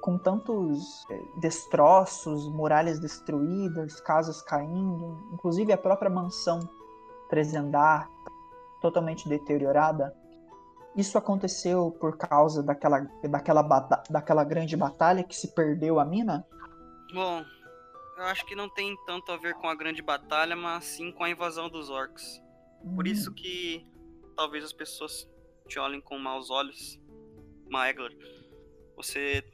com 0.00 0.16
tantos 0.16 1.04
eh, 1.10 1.22
destroços, 1.40 2.48
muralhas 2.48 3.00
destruídas, 3.00 4.00
casas 4.00 4.40
caindo, 4.42 5.28
inclusive 5.32 5.72
a 5.72 5.78
própria 5.78 6.10
mansão 6.10 6.60
Trezendar 7.28 8.08
totalmente 8.80 9.28
deteriorada. 9.28 10.16
Isso 10.96 11.16
aconteceu 11.16 11.92
por 12.00 12.16
causa 12.16 12.62
daquela, 12.62 13.00
daquela, 13.28 13.62
daquela 14.10 14.44
grande 14.44 14.76
batalha 14.76 15.22
que 15.22 15.36
se 15.36 15.54
perdeu 15.54 16.00
a 16.00 16.04
mina? 16.04 16.46
Bom, 17.14 17.44
eu 18.16 18.24
acho 18.24 18.44
que 18.44 18.54
não 18.54 18.68
tem 18.68 18.96
tanto 19.06 19.30
a 19.30 19.36
ver 19.36 19.54
com 19.54 19.68
a 19.68 19.74
grande 19.74 20.02
batalha, 20.02 20.56
mas 20.56 20.84
sim 20.84 21.12
com 21.12 21.24
a 21.24 21.30
invasão 21.30 21.68
dos 21.68 21.88
orcs. 21.90 22.42
Hum. 22.84 22.96
Por 22.96 23.06
isso 23.06 23.32
que 23.32 23.86
talvez 24.36 24.64
as 24.64 24.72
pessoas 24.72 25.28
te 25.68 25.78
olhem 25.78 26.00
com 26.00 26.18
maus 26.18 26.50
olhos. 26.50 27.00
Maegler, 27.68 28.16
você 28.96 29.44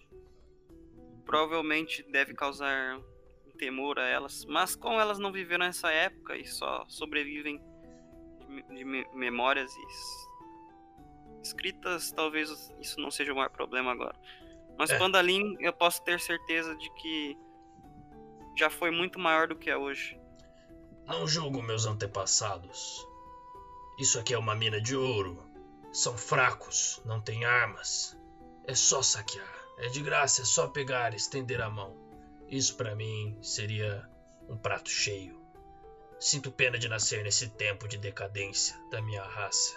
provavelmente 1.27 2.03
deve 2.11 2.33
causar 2.33 2.99
um 3.47 3.51
temor 3.59 3.99
a 3.99 4.07
elas, 4.07 4.45
mas 4.47 4.75
como 4.75 4.99
elas 4.99 5.19
não 5.19 5.31
viveram 5.31 5.67
nessa 5.67 5.91
época 5.91 6.37
e 6.37 6.47
só 6.47 6.85
sobrevivem 6.89 7.61
de, 8.49 8.63
de 8.75 8.85
memórias 9.15 9.71
e 9.77 9.87
escritas, 11.47 12.13
talvez 12.13 12.73
isso 12.81 13.01
não 13.01 13.11
seja 13.11 13.33
o 13.33 13.37
maior 13.37 13.51
problema 13.51 13.93
agora. 13.93 14.17
Mas 14.79 14.91
é. 14.91 14.99
Pandalim, 14.99 15.57
eu 15.61 15.73
posso 15.73 16.03
ter 16.03 16.21
certeza 16.21 16.75
de 16.77 16.93
que 16.95 17.37
já 18.57 18.71
foi 18.71 18.91
muito 18.91 19.19
maior 19.19 19.49
do 19.49 19.57
que 19.57 19.71
é 19.71 19.77
hoje. 19.77 20.19
Não 21.07 21.27
julgo 21.27 21.63
meus 21.63 21.87
antepassados. 21.87 23.07
Isso 23.99 24.19
aqui 24.19 24.35
é 24.35 24.39
uma 24.39 24.55
mina 24.55 24.81
de 24.81 24.97
ouro. 24.97 25.43
São 25.93 26.17
fracos, 26.17 27.01
não 27.05 27.21
têm 27.21 27.45
armas. 27.45 28.19
É 28.67 28.75
só 28.75 29.03
saquear. 29.03 29.55
É 29.79 29.89
de 29.89 30.03
graça, 30.03 30.43
é 30.43 30.45
só 30.45 30.69
pegar 30.69 31.15
estender 31.15 31.61
a 31.61 31.71
mão. 31.71 31.97
Isso 32.49 32.77
para 32.77 32.95
mim 32.95 33.39
seria 33.43 34.09
um 34.49 34.57
prato 34.57 34.91
cheio. 34.91 35.41
Sinto 36.19 36.51
pena 36.51 36.79
de 36.79 36.89
nascer 36.89 37.23
nesse 37.23 37.49
tempo 37.51 37.87
de 37.87 37.99
decadência 37.99 38.77
da 38.91 39.03
minha 39.03 39.23
raça. 39.23 39.77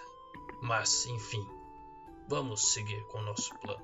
Mas, 0.62 1.06
enfim, 1.06 1.46
Vamos 2.30 2.74
seguir 2.74 3.04
com 3.08 3.18
o 3.18 3.22
nosso 3.24 3.58
plano. 3.60 3.84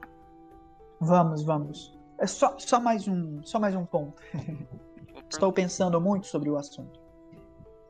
Vamos, 1.01 1.43
vamos. 1.43 1.97
É 2.19 2.27
só, 2.27 2.55
só 2.59 2.79
mais 2.79 3.07
um, 3.07 3.41
só 3.43 3.59
mais 3.59 3.73
um 3.73 3.83
ponto. 3.83 4.21
Estou 5.27 5.51
pensando 5.51 5.99
muito 5.99 6.27
sobre 6.27 6.51
o 6.51 6.55
assunto. 6.55 6.99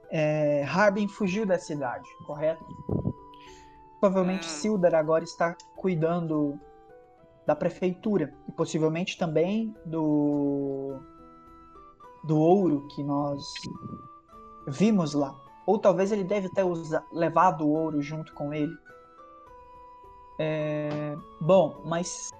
É, 0.10 0.64
Harbin 0.64 1.10
fugiu 1.10 1.46
da 1.46 1.60
cidade, 1.60 2.08
correto? 2.26 2.64
Provavelmente 4.00 4.46
hum. 4.46 4.50
Sildar 4.50 4.96
agora 4.96 5.26
está 5.26 5.58
cuidando 5.76 6.58
da 7.46 7.54
prefeitura 7.54 8.34
e 8.48 8.52
possivelmente 8.54 9.18
também 9.18 9.76
do 9.86 10.98
do 12.24 12.40
ouro 12.40 12.88
que 12.96 13.04
nós 13.04 13.44
vimos 14.68 15.14
lá. 15.14 15.36
Ou 15.68 15.78
talvez 15.78 16.14
ele 16.14 16.24
deve 16.24 16.50
ter 16.50 16.64
usa, 16.64 17.04
levado 17.12 17.66
o 17.66 17.72
ouro 17.72 18.02
junto 18.02 18.34
com 18.34 18.54
ele. 18.54 18.74
É, 20.40 21.16
bom, 21.40 21.82
mas 21.86 22.32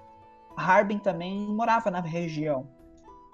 Harbin 0.56 0.98
também 0.98 1.46
morava 1.48 1.90
na 1.90 2.00
região. 2.00 2.68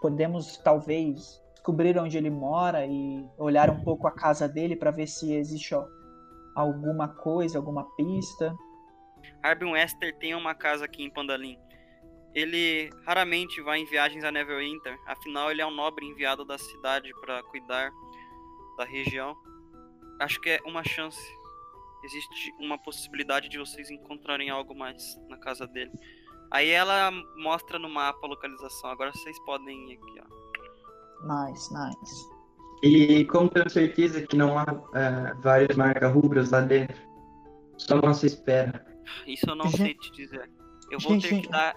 Podemos 0.00 0.56
talvez 0.58 1.40
descobrir 1.52 1.96
onde 1.98 2.18
ele 2.18 2.30
mora 2.30 2.84
e 2.86 3.24
olhar 3.38 3.70
um 3.70 3.82
pouco 3.82 4.06
a 4.06 4.10
casa 4.10 4.48
dele 4.48 4.74
para 4.74 4.90
ver 4.90 5.06
se 5.06 5.32
existe 5.32 5.74
ó, 5.74 5.86
alguma 6.54 7.08
coisa, 7.08 7.58
alguma 7.58 7.84
pista. 7.96 8.54
Harbin 9.42 9.72
Wester 9.72 10.16
tem 10.18 10.34
uma 10.34 10.54
casa 10.54 10.84
aqui 10.84 11.04
em 11.04 11.10
Pandalim. 11.10 11.56
Ele 12.34 12.90
raramente 13.04 13.60
vai 13.60 13.78
em 13.78 13.84
viagens 13.84 14.24
a 14.24 14.32
Neverwinter, 14.32 14.98
afinal 15.06 15.50
ele 15.50 15.60
é 15.60 15.66
um 15.66 15.70
nobre 15.74 16.06
enviado 16.06 16.44
da 16.44 16.56
cidade 16.56 17.10
para 17.20 17.42
cuidar 17.44 17.92
da 18.78 18.84
região. 18.84 19.36
Acho 20.18 20.40
que 20.40 20.50
é 20.50 20.60
uma 20.64 20.82
chance 20.82 21.20
existe 22.04 22.54
uma 22.58 22.78
possibilidade 22.78 23.48
de 23.48 23.58
vocês 23.58 23.90
encontrarem 23.90 24.50
algo 24.50 24.74
mais 24.74 25.18
na 25.28 25.36
casa 25.36 25.66
dele. 25.66 25.92
Aí 26.50 26.68
ela 26.68 27.10
mostra 27.36 27.78
no 27.78 27.88
mapa 27.88 28.18
a 28.22 28.28
localização. 28.28 28.90
Agora 28.90 29.12
vocês 29.12 29.38
podem 29.44 29.90
ir 29.90 29.94
aqui, 29.94 30.20
ó. 30.20 31.46
Nice, 31.46 31.72
nice. 31.72 32.30
E 32.82 33.24
como 33.26 33.48
tenho 33.48 33.70
certeza 33.70 34.26
que 34.26 34.36
não 34.36 34.58
há 34.58 34.64
uh, 34.64 35.40
várias 35.40 35.76
marcas 35.76 36.12
rubras 36.12 36.50
lá 36.50 36.60
dentro, 36.60 36.96
só 37.78 37.96
nossa 37.96 38.26
espera. 38.26 38.84
Isso 39.26 39.48
eu 39.48 39.54
não 39.54 39.68
sei 39.70 39.94
te 39.94 40.10
dizer. 40.12 40.50
Eu 40.90 40.98
vou 40.98 41.18
ter 41.18 41.40
que 41.40 41.48
dar, 41.48 41.74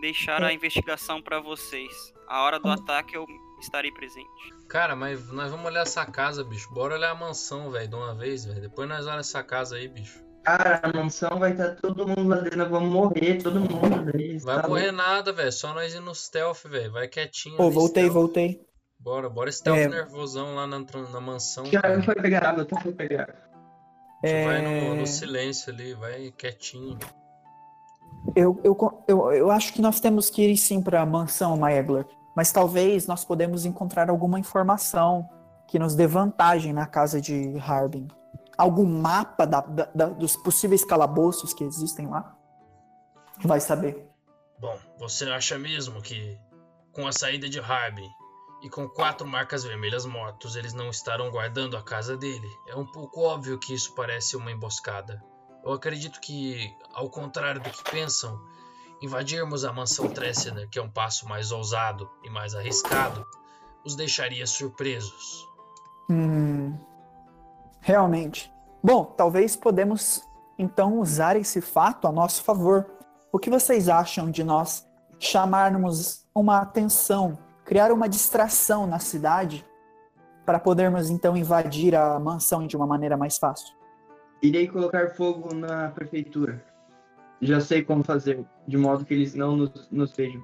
deixar 0.00 0.42
a 0.42 0.52
é. 0.52 0.54
investigação 0.54 1.20
para 1.20 1.40
vocês. 1.40 2.14
A 2.28 2.42
hora 2.42 2.58
do 2.58 2.68
ataque 2.68 3.16
eu 3.16 3.26
estarei 3.60 3.90
presente. 3.92 4.28
Cara, 4.68 4.94
mas 4.94 5.30
nós 5.32 5.50
vamos 5.50 5.66
olhar 5.66 5.82
essa 5.82 6.04
casa, 6.06 6.44
bicho. 6.44 6.72
Bora 6.72 6.94
olhar 6.94 7.10
a 7.10 7.14
mansão, 7.14 7.70
velho, 7.70 7.88
de 7.88 7.94
uma 7.94 8.14
vez, 8.14 8.44
velho. 8.44 8.60
Depois 8.60 8.88
nós 8.88 9.06
olhamos 9.06 9.28
essa 9.28 9.42
casa 9.42 9.76
aí, 9.76 9.88
bicho. 9.88 10.22
Cara, 10.44 10.80
a 10.82 10.92
mansão 10.92 11.38
vai 11.38 11.52
estar 11.52 11.74
todo 11.76 12.06
mundo 12.08 12.28
lá 12.28 12.36
dentro, 12.36 12.68
vamos 12.70 12.90
morrer, 12.90 13.42
todo 13.42 13.60
mundo. 13.60 14.12
Daí, 14.12 14.38
Vai 14.38 14.62
tá 14.62 14.68
morrer 14.68 14.92
nada, 14.92 15.32
velho. 15.32 15.52
Só 15.52 15.74
nós 15.74 15.92
ir 15.94 16.00
no 16.00 16.14
stealth, 16.14 16.64
velho. 16.66 16.92
Vai 16.92 17.08
quietinho. 17.08 17.56
Pô, 17.56 17.64
ali, 17.66 17.74
voltei, 17.74 18.02
stealth. 18.04 18.12
voltei. 18.14 18.68
Bora, 18.98 19.28
bora 19.28 19.52
stealth 19.52 19.78
É. 19.78 19.88
nervosão 19.88 20.54
lá 20.54 20.66
na, 20.66 20.78
na 21.12 21.20
mansão. 21.20 21.66
Já 21.66 21.82
cara. 21.82 22.02
foi 22.02 22.14
pegar 22.14 22.44
água, 22.46 22.64
tu 22.64 22.80
foi 22.80 22.92
pegar 22.92 23.22
água. 23.22 23.48
A 24.24 24.26
gente 24.26 24.44
vai 24.46 24.62
no, 24.62 24.68
É, 24.68 24.94
no 24.94 25.06
silêncio 25.06 25.72
ali, 25.72 25.94
vai 25.94 26.32
quietinho. 26.32 26.98
Eu, 28.34 28.60
eu, 28.64 28.76
eu, 29.06 29.32
eu 29.32 29.50
acho 29.50 29.72
que 29.72 29.80
nós 29.80 30.00
temos 30.00 30.28
que 30.28 30.42
ir 30.42 30.56
sim 30.56 30.82
para 30.82 31.00
a 31.02 31.06
mansão 31.06 31.56
Maegler, 31.56 32.04
mas 32.38 32.52
talvez 32.52 33.08
nós 33.08 33.24
podemos 33.24 33.64
encontrar 33.64 34.08
alguma 34.08 34.38
informação 34.38 35.28
que 35.66 35.76
nos 35.76 35.96
dê 35.96 36.06
vantagem 36.06 36.72
na 36.72 36.86
casa 36.86 37.20
de 37.20 37.58
Harbin. 37.58 38.06
Algum 38.56 38.86
mapa 38.86 39.44
da- 39.44 39.60
da- 39.60 40.06
dos 40.06 40.36
possíveis 40.36 40.84
calabouços 40.84 41.52
que 41.52 41.64
existem 41.64 42.06
lá? 42.06 42.36
Vai 43.44 43.58
saber. 43.58 44.08
Bom, 44.56 44.78
você 45.00 45.28
acha 45.28 45.58
mesmo 45.58 46.00
que 46.00 46.38
com 46.92 47.08
a 47.08 47.12
saída 47.12 47.48
de 47.48 47.58
Harbin 47.58 48.08
e 48.62 48.70
com 48.70 48.88
quatro 48.88 49.26
marcas 49.26 49.64
vermelhas 49.64 50.06
mortos, 50.06 50.54
eles 50.54 50.72
não 50.72 50.90
estarão 50.90 51.32
guardando 51.32 51.76
a 51.76 51.82
casa 51.82 52.16
dele? 52.16 52.48
É 52.68 52.76
um 52.76 52.86
pouco 52.86 53.20
óbvio 53.20 53.58
que 53.58 53.74
isso 53.74 53.96
parece 53.96 54.36
uma 54.36 54.52
emboscada. 54.52 55.20
Eu 55.64 55.72
acredito 55.72 56.20
que, 56.20 56.72
ao 56.94 57.10
contrário 57.10 57.60
do 57.60 57.68
que 57.68 57.82
pensam, 57.90 58.38
invadirmos 59.00 59.64
a 59.64 59.72
mansão 59.72 60.08
Tressner, 60.08 60.68
que 60.68 60.78
é 60.78 60.82
um 60.82 60.90
passo 60.90 61.28
mais 61.28 61.52
ousado 61.52 62.08
e 62.24 62.30
mais 62.30 62.54
arriscado, 62.54 63.24
os 63.84 63.94
deixaria 63.94 64.46
surpresos. 64.46 65.46
Hum, 66.10 66.76
realmente. 67.80 68.52
Bom, 68.82 69.04
talvez 69.04 69.56
podemos 69.56 70.22
então 70.58 70.98
usar 70.98 71.36
esse 71.36 71.60
fato 71.60 72.06
a 72.06 72.12
nosso 72.12 72.42
favor. 72.42 72.86
O 73.32 73.38
que 73.38 73.50
vocês 73.50 73.88
acham 73.88 74.30
de 74.30 74.42
nós 74.42 74.86
chamarmos 75.18 76.26
uma 76.34 76.58
atenção, 76.58 77.38
criar 77.64 77.92
uma 77.92 78.08
distração 78.08 78.86
na 78.86 78.98
cidade 78.98 79.64
para 80.46 80.58
podermos 80.58 81.10
então 81.10 81.36
invadir 81.36 81.94
a 81.94 82.18
mansão 82.18 82.66
de 82.66 82.76
uma 82.76 82.86
maneira 82.86 83.16
mais 83.16 83.36
fácil? 83.36 83.76
Irei 84.42 84.68
colocar 84.68 85.10
fogo 85.10 85.54
na 85.54 85.90
prefeitura. 85.90 86.64
Já 87.40 87.60
sei 87.60 87.82
como 87.82 88.02
fazer, 88.02 88.44
de 88.66 88.76
modo 88.76 89.04
que 89.04 89.14
eles 89.14 89.34
não 89.34 89.56
nos, 89.56 89.88
nos 89.90 90.12
vejam. 90.16 90.42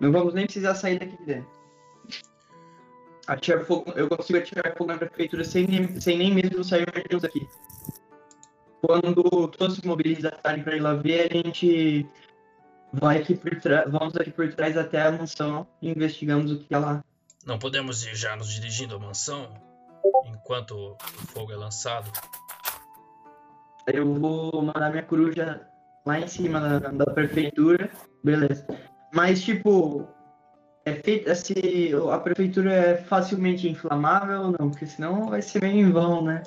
Não 0.00 0.12
vamos 0.12 0.34
nem 0.34 0.44
precisar 0.44 0.74
sair 0.74 0.98
daqui 0.98 1.16
de 1.18 1.24
dentro. 1.24 1.50
Atirar 3.26 3.64
fogo, 3.64 3.92
eu 3.92 4.08
consigo 4.08 4.38
atirar 4.38 4.76
fogo 4.76 4.92
na 4.92 4.98
prefeitura 4.98 5.44
sem 5.44 5.66
nem, 5.66 6.00
sem 6.00 6.18
nem 6.18 6.34
mesmo 6.34 6.62
sairmos 6.62 7.22
daqui. 7.22 7.48
Quando 8.82 9.48
todos 9.48 9.76
se 9.76 9.86
mobilizarem 9.86 10.62
para 10.62 10.76
ir 10.76 10.80
lá 10.80 10.94
ver, 10.94 11.30
a 11.32 11.36
gente 11.36 12.06
vai 12.92 13.18
aqui 13.18 13.34
por 13.34 13.58
trás, 13.60 13.90
vamos 13.90 14.16
aqui 14.16 14.30
por 14.30 14.52
trás 14.54 14.76
até 14.76 15.02
a 15.02 15.12
mansão 15.12 15.66
e 15.82 15.90
investigamos 15.90 16.52
o 16.52 16.58
que 16.58 16.74
é 16.74 16.78
lá. 16.78 17.04
Não 17.44 17.58
podemos 17.58 18.04
ir 18.04 18.14
já 18.14 18.36
nos 18.36 18.48
dirigindo 18.48 18.96
à 18.96 18.98
mansão 18.98 19.48
enquanto 20.26 20.72
o 20.72 20.96
fogo 21.28 21.52
é 21.52 21.56
lançado? 21.56 22.10
Eu 23.86 24.14
vou 24.14 24.62
mandar 24.62 24.90
minha 24.90 25.02
coruja 25.02 25.66
lá 26.06 26.20
em 26.20 26.28
cima 26.28 26.60
da, 26.60 26.78
da 26.78 27.06
prefeitura, 27.06 27.90
beleza. 28.22 28.66
Mas, 29.12 29.42
tipo, 29.42 30.08
é 30.84 30.94
feita 30.94 31.34
se 31.34 31.92
a 32.12 32.18
prefeitura 32.18 32.72
é 32.72 32.96
facilmente 32.96 33.68
inflamável 33.68 34.42
ou 34.42 34.50
não? 34.52 34.70
Porque 34.70 34.86
senão 34.86 35.28
vai 35.28 35.42
ser 35.42 35.60
meio 35.62 35.88
em 35.88 35.90
vão, 35.90 36.22
né? 36.22 36.42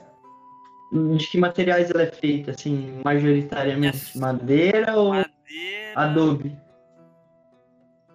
De 1.17 1.28
que 1.28 1.38
materiais 1.38 1.91
ela 1.91 2.04
é 2.04 2.12
feita, 2.12 2.52
assim, 2.52 3.02
majoritariamente? 3.04 4.17
Madeira 4.17 4.98
ou 4.98 5.10
Madeira. 5.10 5.93
adobe? 5.95 6.58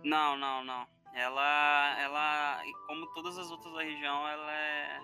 Não, 0.02 0.36
não, 0.36 0.64
não. 0.64 0.86
Ela, 1.14 2.00
ela, 2.00 2.62
como 2.88 3.06
todas 3.14 3.38
as 3.38 3.50
outras 3.50 3.72
da 3.74 3.82
região, 3.82 4.26
ela 4.26 4.52
é 4.52 5.00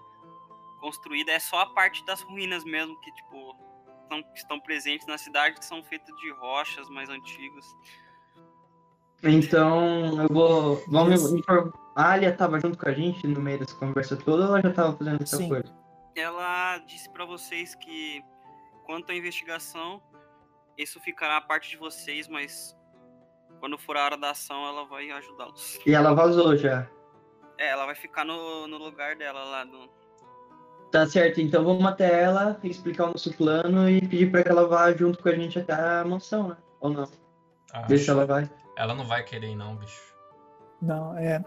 construída. 0.81 1.31
É 1.31 1.39
só 1.39 1.61
a 1.61 1.67
parte 1.67 2.05
das 2.05 2.23
ruínas 2.23 2.65
mesmo 2.65 2.99
que, 3.01 3.13
tipo, 3.13 3.55
estão, 4.11 4.23
que 4.23 4.39
estão 4.39 4.61
presentes 4.61 5.07
na 5.07 5.17
cidade, 5.17 5.59
que 5.59 5.65
são 5.65 5.83
feitas 5.85 6.15
de 6.17 6.31
rochas 6.33 6.89
mais 6.91 7.09
antigas. 7.09 7.65
Então, 9.23 10.23
eu 10.23 10.29
vou. 10.29 10.83
Vamos 10.89 11.33
informar. 11.33 11.73
A 11.95 12.13
Alia 12.13 12.35
tava 12.35 12.59
junto 12.59 12.79
com 12.79 12.89
a 12.89 12.93
gente 12.93 13.27
no 13.27 13.41
meio 13.41 13.59
dessa 13.59 13.75
conversa 13.77 14.17
toda 14.17 14.45
ou 14.45 14.49
ela 14.49 14.63
já 14.63 14.73
tava 14.73 14.97
fazendo 14.97 15.23
essa 15.23 15.37
Sim. 15.37 15.49
coisa? 15.49 15.81
Ela 16.17 16.79
disse 16.79 17.11
pra 17.11 17.25
vocês 17.25 17.75
que, 17.75 18.23
quanto 18.87 19.13
à 19.13 19.15
investigação, 19.15 20.03
isso 20.79 20.99
ficará 21.01 21.37
a 21.37 21.41
parte 21.41 21.71
de 21.71 21.77
vocês, 21.77 22.27
mas 22.27 22.77
quando 23.59 23.77
for 23.77 23.97
a 23.97 24.05
hora 24.05 24.17
da 24.17 24.31
ação, 24.31 24.67
ela 24.67 24.87
vai 24.87 25.11
ajudá-los. 25.11 25.79
E 25.85 25.93
ela 25.93 26.15
vazou 26.15 26.57
já. 26.57 26.89
É, 27.59 27.69
ela 27.69 27.85
vai 27.85 27.95
ficar 27.95 28.25
no, 28.25 28.67
no 28.67 28.79
lugar 28.79 29.17
dela 29.17 29.45
lá 29.45 29.65
no. 29.65 29.91
Tá 30.91 31.07
certo, 31.07 31.41
então 31.41 31.63
vamos 31.65 31.85
até 31.87 32.23
ela, 32.23 32.59
explicar 32.65 33.05
o 33.05 33.13
nosso 33.13 33.33
plano 33.35 33.89
e 33.89 34.01
pedir 34.01 34.31
pra 34.31 34.43
que 34.43 34.49
ela 34.49 34.67
vá 34.67 34.93
junto 34.93 35.23
com 35.23 35.29
a 35.29 35.35
gente 35.35 35.59
até 35.59 35.73
a 35.73 36.05
mansão, 36.05 36.49
né? 36.49 36.57
Ou 36.81 36.91
não? 36.91 37.09
Ah, 37.73 37.83
Deixa 37.83 38.11
ela 38.11 38.27
vai. 38.27 38.51
Ela 38.77 38.95
não 38.95 39.07
vai 39.07 39.23
querer 39.23 39.51
ir, 39.51 39.55
não, 39.57 39.77
bicho. 39.77 40.01
Não, 40.83 41.17
é. 41.17 41.45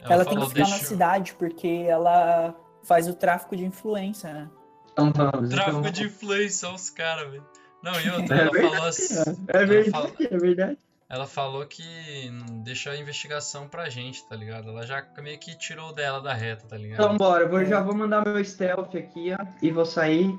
Ela, 0.00 0.24
tem 0.24 0.34
que 0.34 0.40
falou, 0.40 0.48
ficar 0.50 0.68
na 0.68 0.78
cidade 0.78 1.34
porque 1.34 1.86
ela 1.88 2.54
faz 2.82 3.06
o 3.06 3.14
tráfico 3.14 3.54
de 3.54 3.64
influência, 3.64 4.32
né? 4.32 4.50
Então 4.92 5.12
vamos. 5.12 5.48
Tráfico 5.50 5.78
então... 5.78 5.90
de 5.92 6.04
influência, 6.04 6.68
os 6.70 6.90
caras, 6.90 7.30
velho. 7.30 7.46
Não, 7.82 8.00
e 8.00 8.10
outra, 8.10 8.36
É 8.36 8.40
ela 8.40 8.50
falou 8.50 8.70
verdade, 8.70 8.86
assim. 8.88 9.14
é 9.14 9.56
ela 9.56 9.66
verdade, 9.66 9.90
fala- 9.90 10.10
é 10.18 10.38
verdade. 10.38 10.78
Ela 11.12 11.26
falou 11.26 11.66
que 11.66 12.30
não 12.30 12.62
deixa 12.62 12.90
a 12.90 12.96
investigação 12.96 13.68
pra 13.68 13.90
gente, 13.90 14.26
tá 14.26 14.34
ligado? 14.34 14.70
Ela 14.70 14.86
já 14.86 15.06
meio 15.18 15.38
que 15.38 15.54
tirou 15.58 15.92
dela 15.92 16.22
da 16.22 16.32
reta, 16.32 16.66
tá 16.66 16.78
ligado? 16.78 17.02
Então 17.04 17.16
bora, 17.18 17.42
eu 17.44 17.50
vou- 17.50 17.62
já 17.66 17.82
vou 17.82 17.94
mandar 17.94 18.24
meu 18.24 18.42
stealth 18.42 18.94
aqui, 18.94 19.30
ó, 19.34 19.46
e 19.60 19.70
vou 19.70 19.84
sair. 19.84 20.34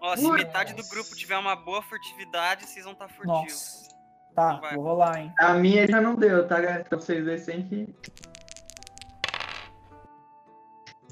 Ó, 0.00 0.16
se 0.16 0.24
Nossa. 0.24 0.34
metade 0.34 0.74
do 0.74 0.82
grupo 0.88 1.14
tiver 1.14 1.38
uma 1.38 1.54
boa 1.54 1.80
furtividade, 1.82 2.64
vocês 2.66 2.84
vão 2.84 2.94
estar 2.94 3.06
furtivos. 3.06 3.28
Nossa. 3.28 3.90
Tá, 4.34 4.56
Vai. 4.56 4.74
vou 4.74 4.82
rolar, 4.82 5.20
hein? 5.20 5.32
A 5.38 5.54
minha 5.54 5.86
já 5.86 6.00
não 6.00 6.16
deu, 6.16 6.48
tá, 6.48 6.60
galera? 6.60 6.82
Pra 6.82 6.98
vocês 6.98 7.24
dois 7.24 7.42
sem 7.42 7.62
que. 7.62 7.94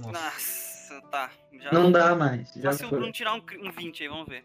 Nossa. 0.00 0.10
Nossa, 0.12 1.02
tá. 1.12 1.30
Já... 1.60 1.72
Não 1.72 1.92
dá 1.92 2.16
mais. 2.16 2.52
Já 2.54 2.72
Só 2.72 2.78
se 2.78 2.84
o. 2.86 2.88
Bruno 2.90 3.12
tirar 3.12 3.34
um, 3.34 3.42
um 3.62 3.70
20 3.70 4.02
aí, 4.02 4.08
vamos 4.08 4.26
ver. 4.26 4.44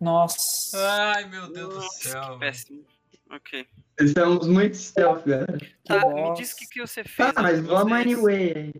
Nossa. 0.00 0.76
Ai, 1.14 1.24
meu 1.26 1.52
Deus 1.52 1.68
do 1.74 1.80
Nossa, 1.80 2.08
céu. 2.08 2.32
que 2.34 2.38
péssimo. 2.38 2.84
Ok. 3.30 3.66
Estamos 4.00 4.46
muito 4.46 4.76
stealth, 4.76 5.24
galera. 5.26 5.58
Tá, 5.84 6.06
me 6.06 6.14
bosta. 6.14 6.42
diz 6.42 6.52
o 6.52 6.56
que, 6.56 6.66
que 6.66 6.80
você 6.80 7.04
fez. 7.04 7.32
Tá, 7.32 7.42
mas 7.42 7.60
vamos 7.60 7.92
anyway 7.92 8.52
aí. 8.56 8.74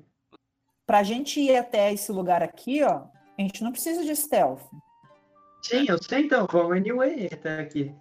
Pra 0.86 1.02
gente 1.02 1.38
ir 1.40 1.56
até 1.56 1.92
esse 1.92 2.10
lugar 2.12 2.42
aqui, 2.42 2.82
ó, 2.82 3.02
a 3.38 3.42
gente 3.42 3.62
não 3.62 3.72
precisa 3.72 4.04
de 4.04 4.14
stealth. 4.16 4.62
Sim, 5.62 5.84
eu 5.88 6.02
sei 6.02 6.20
então, 6.22 6.46
vamos 6.50 6.76
anyway 6.76 7.28
até 7.30 7.60
aqui. 7.60 7.94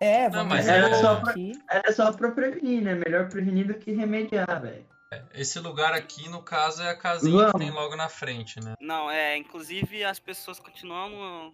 É, 0.00 0.24
Não, 0.24 0.38
vamos 0.40 0.48
mas 0.56 0.66
ver 0.66 0.72
era 0.72 0.94
só 1.00 1.20
pra- 1.20 1.30
aqui. 1.30 1.52
Era 1.70 1.92
só 1.92 2.12
pra 2.12 2.30
prevenir, 2.32 2.82
né? 2.82 2.94
Melhor 2.94 3.28
prevenir 3.28 3.66
do 3.66 3.74
que 3.74 3.92
remediar, 3.92 4.60
velho. 4.60 4.86
Esse 5.34 5.58
lugar 5.58 5.92
aqui, 5.92 6.28
no 6.28 6.42
caso, 6.42 6.82
é 6.82 6.90
a 6.90 6.96
casinha 6.96 7.46
que 7.46 7.52
Vamos. 7.52 7.66
tem 7.66 7.70
logo 7.70 7.96
na 7.96 8.08
frente, 8.08 8.58
né? 8.60 8.74
Não, 8.80 9.10
é, 9.10 9.36
inclusive 9.36 10.02
as 10.04 10.18
pessoas 10.18 10.58
continuam. 10.58 11.52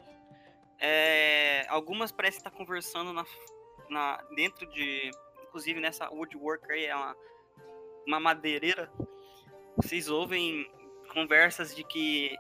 É, 0.81 1.67
algumas 1.69 2.13
parecem 2.13 2.39
estar 2.39 2.51
conversando 2.51 3.13
na, 3.13 3.25
na, 3.89 4.17
dentro 4.35 4.67
de. 4.67 5.11
Inclusive 5.45 5.81
nessa 5.81 6.09
woodworker 6.11 6.71
aí, 6.71 6.85
é 6.87 6.95
uma, 6.95 7.17
uma 8.07 8.21
madeireira. 8.21 8.91
Vocês 9.77 10.09
ouvem 10.09 10.71
conversas 11.13 11.75
de 11.75 11.83
que 11.85 12.37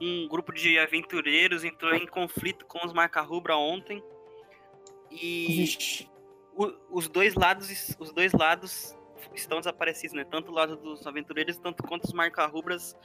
um 0.00 0.28
grupo 0.28 0.52
de 0.52 0.78
aventureiros 0.78 1.64
entrou 1.64 1.94
em 1.94 2.06
conflito 2.06 2.64
com 2.66 2.84
os 2.86 2.92
marca-rubra 2.92 3.56
ontem. 3.56 4.02
E 5.10 5.64
o- 6.54 6.74
os 6.90 7.08
dois 7.08 7.34
lados 7.34 7.96
os 7.98 8.12
dois 8.12 8.32
lados 8.32 8.96
estão 9.34 9.58
desaparecidos, 9.58 10.14
né? 10.14 10.24
Tanto 10.24 10.50
o 10.50 10.54
lado 10.54 10.76
dos 10.76 11.06
aventureiros 11.06 11.58
tanto 11.58 11.82
quanto 11.82 12.04
os 12.04 12.12
marca-rubras. 12.12 12.96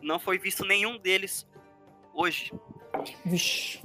Não 0.00 0.18
foi 0.18 0.38
visto 0.38 0.64
nenhum 0.64 0.98
deles 0.98 1.46
hoje. 2.14 2.52
Vixe. 3.24 3.82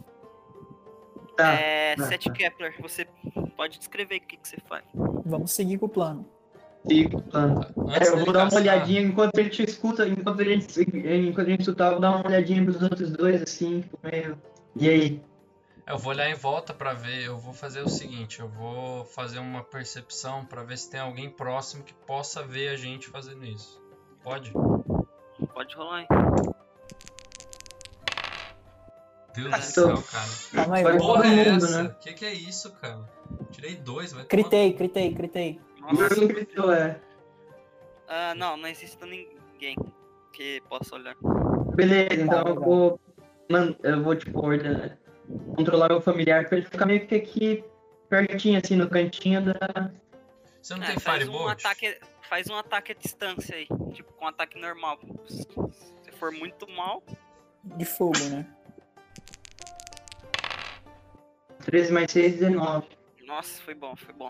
Tá. 1.36 1.54
é, 1.54 1.96
tá, 1.96 2.06
Seth 2.06 2.24
tá. 2.24 2.32
Kepler, 2.32 2.76
você 2.82 3.08
pode 3.56 3.78
descrever 3.78 4.18
o 4.18 4.22
que, 4.22 4.38
que 4.38 4.48
você 4.48 4.58
faz. 4.68 4.84
Vamos 5.24 5.52
seguir 5.52 5.78
com 5.78 5.86
o 5.86 5.90
plano. 5.90 6.26
Siga 6.88 7.18
o 7.18 7.22
plano. 7.22 7.62
É, 7.90 8.08
eu 8.08 8.24
vou 8.24 8.34
dar 8.34 8.50
uma 8.50 8.56
olhadinha 8.56 9.02
enquanto 9.02 9.38
a 9.38 9.44
gente 9.44 9.64
escuta, 9.64 10.08
enquanto 10.08 10.42
a 10.42 10.44
gente, 10.44 10.82
enquanto 10.82 11.48
a 11.48 11.50
gente 11.52 11.60
escutar, 11.62 11.88
eu 11.88 11.92
vou 11.94 12.00
dar 12.00 12.12
uma 12.12 12.28
olhadinha 12.28 12.64
pros 12.64 12.82
outros 12.82 13.12
dois, 13.12 13.42
assim, 13.42 13.82
tipo, 13.82 14.00
meio. 14.04 14.42
E 14.76 14.90
aí? 14.90 15.22
Eu 15.86 15.98
vou 15.98 16.12
olhar 16.12 16.30
em 16.30 16.34
volta 16.34 16.74
pra 16.74 16.94
ver. 16.94 17.26
Eu 17.26 17.38
vou 17.38 17.54
fazer 17.54 17.82
o 17.82 17.90
seguinte: 17.90 18.40
eu 18.40 18.48
vou 18.48 19.06
fazer 19.06 19.40
uma 19.40 19.64
percepção 19.64 20.46
pra 20.46 20.64
ver 20.64 20.78
se 20.78 20.90
tem 20.90 21.00
alguém 21.00 21.30
próximo 21.30 21.84
que 21.84 21.94
possa 21.94 22.44
ver 22.44 22.70
a 22.70 22.76
gente 22.76 23.08
fazendo 23.08 23.46
isso. 23.46 23.82
Pode? 24.24 24.52
Pode 25.54 25.76
rolar, 25.76 26.02
hein? 26.02 26.08
Deus 29.43 29.56
do 29.56 29.62
céu, 29.62 30.04
cara. 30.04 30.28
Calma 30.54 30.76
aí, 30.78 30.84
Vai 30.84 30.97
Porra 30.97 31.26
é 31.28 31.30
mundo, 31.52 31.65
essa? 31.65 31.84
né? 31.84 31.95
Que 32.02 32.13
que 32.13 32.26
é 32.26 32.34
isso, 32.34 32.71
cara? 32.73 33.00
Tirei 33.52 33.76
dois, 33.76 34.12
vai 34.13 34.23
tomar- 34.26 34.30
Critei, 34.30 34.73
critei, 34.73 35.13
critei. 35.13 35.62
Nossa. 35.80 36.15
Não 36.15 36.28
gritou, 36.28 36.73
é. 36.73 37.00
Ah, 38.08 38.34
não, 38.36 38.58
não 38.58 38.67
existe 38.67 38.97
ninguém 39.06 39.76
que 40.34 40.62
possa 40.69 40.95
olhar. 40.95 41.15
Beleza, 41.76 42.13
então 42.21 42.43
Tá, 42.43 42.50
eu 42.50 42.56
vou. 42.56 43.00
man- 43.50 43.76
Eu 43.84 44.04
vou, 44.04 44.15
tipo, 44.15 44.39
ordenar, 44.45 44.97
controlar 45.56 45.89
meu 45.89 46.02
familiar 46.02 46.47
pra 46.47 46.58
ele 46.58 46.65
ficar 46.67 46.86
meio 46.86 47.06
que 47.06 47.15
aqui 47.15 47.63
pertinho, 48.10 48.60
assim, 48.63 48.76
no 48.76 48.89
cantinho 48.89 49.43
da. 49.43 49.91
Você 50.62 50.76
não 50.76 50.84
É, 50.84 50.88
tem 50.88 51.00
faz 51.00 51.23
um 51.23 51.32
Firebolt? 51.32 51.52
ataque, 51.65 52.00
faz 52.30 52.50
um 52.50 52.56
ataque 52.56 52.91
à 52.91 52.95
distância 52.95 53.56
aí, 53.56 53.67
tipo 53.93 54.12
com 54.13 54.26
um 54.26 54.28
ataque 54.28 54.60
normal. 54.60 55.00
Se 55.28 56.12
for 56.17 56.32
muito 56.32 56.67
mal, 56.71 57.04
De 57.63 57.84
fogo, 57.86 58.17
né? 58.30 58.45
13 61.68 61.92
mais 61.92 62.12
6, 62.12 62.40
19. 62.40 62.88
nossa, 63.26 63.62
foi 63.62 63.76
bom, 63.76 63.94
foi 63.96 64.14
bom. 64.14 64.30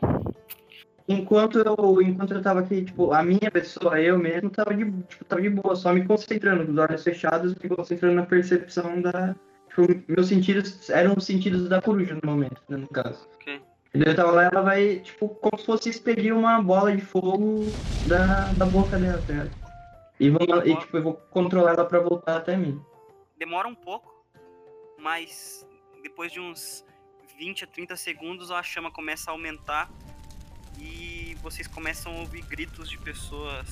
Enquanto 1.08 1.60
eu, 1.60 2.02
enquanto 2.02 2.34
eu 2.34 2.42
tava 2.42 2.62
aqui, 2.62 2.84
tipo, 2.84 3.14
a 3.14 3.22
minha 3.24 3.52
pessoa, 3.52 4.02
eu 4.02 4.18
mesmo, 4.18 4.50
tava 4.50 4.74
de, 4.74 4.92
tipo, 5.04 5.24
tava 5.24 5.42
de 5.42 5.50
boa, 5.50 5.76
só 5.76 5.94
me 5.94 6.04
concentrando, 6.04 6.66
com 6.66 6.72
os 6.72 6.78
olhos 6.78 7.04
fechados, 7.04 7.56
me 7.56 7.70
concentrando 7.70 8.16
na 8.16 8.26
percepção 8.26 9.00
da. 9.02 9.36
Tipo, 9.70 10.04
meus 10.08 10.28
sentidos 10.28 10.90
eram 10.90 11.14
os 11.16 11.26
sentidos 11.26 11.70
da 11.70 11.80
coruja 11.80 12.16
no 12.16 12.30
momento, 12.30 12.60
né, 12.68 12.76
no 12.76 12.88
caso. 12.88 13.30
Ok. 13.36 13.62
Eu 13.94 14.16
tava 14.16 14.32
lá, 14.32 14.44
ela 14.46 14.62
vai, 14.62 15.00
tipo, 15.00 15.30
como 15.30 15.60
se 15.60 15.66
fosse 15.66 15.90
expedir 15.90 16.34
uma 16.34 16.62
bola 16.62 16.96
de 16.96 17.04
fogo 17.04 17.66
da, 18.08 18.52
da 18.54 18.66
boca 18.66 18.98
dela, 18.98 19.22
tá 19.26 19.34
ligado? 19.34 19.52
E, 20.20 20.30
vamos, 20.30 20.66
e, 20.66 20.76
tipo, 20.76 20.98
eu 20.98 21.04
vou 21.04 21.14
controlar 21.30 21.74
ela 21.74 21.86
pra 21.86 22.00
voltar 22.00 22.38
até 22.38 22.58
mim. 22.58 22.82
Demora 23.38 23.68
um 23.68 23.76
pouco, 23.76 24.26
mas 25.00 25.66
depois 26.02 26.32
de 26.32 26.40
uns 26.40 26.84
20 27.38 27.64
a 27.64 27.68
30 27.68 27.96
segundos 27.96 28.52
a 28.52 28.62
chama 28.64 28.90
começa 28.92 29.30
a 29.30 29.34
aumentar 29.34 29.90
e 30.80 31.38
vocês 31.42 31.68
começam 31.68 32.12
a 32.12 32.20
ouvir 32.20 32.42
gritos 32.44 32.90
de 32.90 32.98
pessoas. 32.98 33.68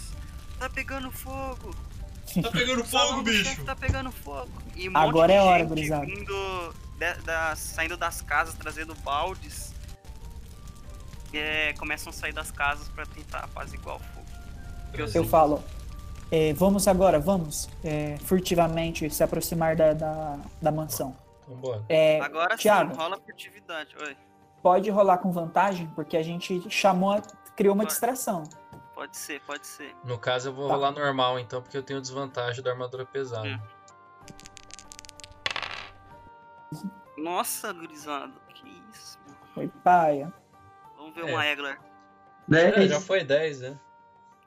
Tá 0.59 0.69
pegando 0.69 1.11
fogo! 1.11 1.75
Tá 2.41 2.51
pegando 2.51 2.83
fogo, 2.85 3.21
bicho! 3.23 3.63
Tá 3.65 3.75
pegando 3.75 4.11
fogo! 4.11 4.49
E 4.75 4.89
um 4.89 4.95
Agora 4.97 5.33
é 5.33 5.41
hora, 5.41 5.63
gurizada. 5.65 6.05
de- 6.05 7.21
da- 7.23 7.55
saindo 7.55 7.97
das 7.97 8.21
casas, 8.21 8.55
trazendo 8.55 8.95
baldes. 8.95 9.73
É, 11.33 11.73
começam 11.73 12.11
a 12.11 12.13
sair 12.13 12.31
das 12.33 12.49
casas 12.51 12.87
pra 12.87 13.05
tentar 13.05 13.39
apaziguar 13.39 13.97
o 13.97 13.99
fogo. 13.99 14.25
Eu 15.13 15.25
falo. 15.25 15.61
é, 16.31 16.53
vamos 16.53 16.87
agora, 16.87 17.19
vamos. 17.19 17.67
é, 17.83 18.17
furtivamente 18.23 19.09
se 19.09 19.21
aproximar 19.23 19.75
da, 19.75 19.93
da, 19.93 20.39
da 20.61 20.71
mansão. 20.71 21.15
Vambora. 21.47 21.85
É, 21.89 22.19
Agora 22.21 22.57
Thiago. 22.57 22.91
sim, 22.93 22.97
rola 22.99 23.17
furtividade. 23.19 23.95
Oi, 24.01 24.17
pode 24.61 24.89
rolar 24.89 25.17
com 25.19 25.31
vantagem, 25.31 25.87
porque 25.95 26.17
a 26.17 26.23
gente 26.23 26.69
chamou, 26.69 27.11
a- 27.13 27.21
criou 27.55 27.73
uma 27.73 27.83
Pode. 27.83 27.91
distração. 27.93 28.43
pode 28.93 29.17
ser, 29.17 29.41
pode 29.41 29.67
ser. 29.67 29.93
No 30.05 30.17
caso, 30.17 30.47
eu 30.49 30.53
vou 30.53 30.67
Tá. 30.69 30.73
rolar 30.75 30.91
normal, 30.91 31.37
então, 31.37 31.61
porque 31.61 31.77
eu 31.77 31.83
tenho 31.83 31.99
desvantagem 31.99 32.63
da 32.63 32.71
armadura 32.71 33.05
pesada. 33.05 33.45
Hum. 33.45 33.59
Nossa, 37.17 37.71
gurizada, 37.73 38.33
que 38.53 38.67
isso. 38.93 39.19
mano. 39.27 39.37
Foi 39.53 39.67
paia. 39.67 40.33
Vamos 40.97 41.13
ver 41.13 41.27
É. 41.29 41.33
uma 41.33 41.45
Egler. 41.45 41.79
10, 42.47 42.77
É, 42.77 42.87
já 42.87 43.01
foi 43.01 43.23
10, 43.23 43.59
né? 43.61 43.77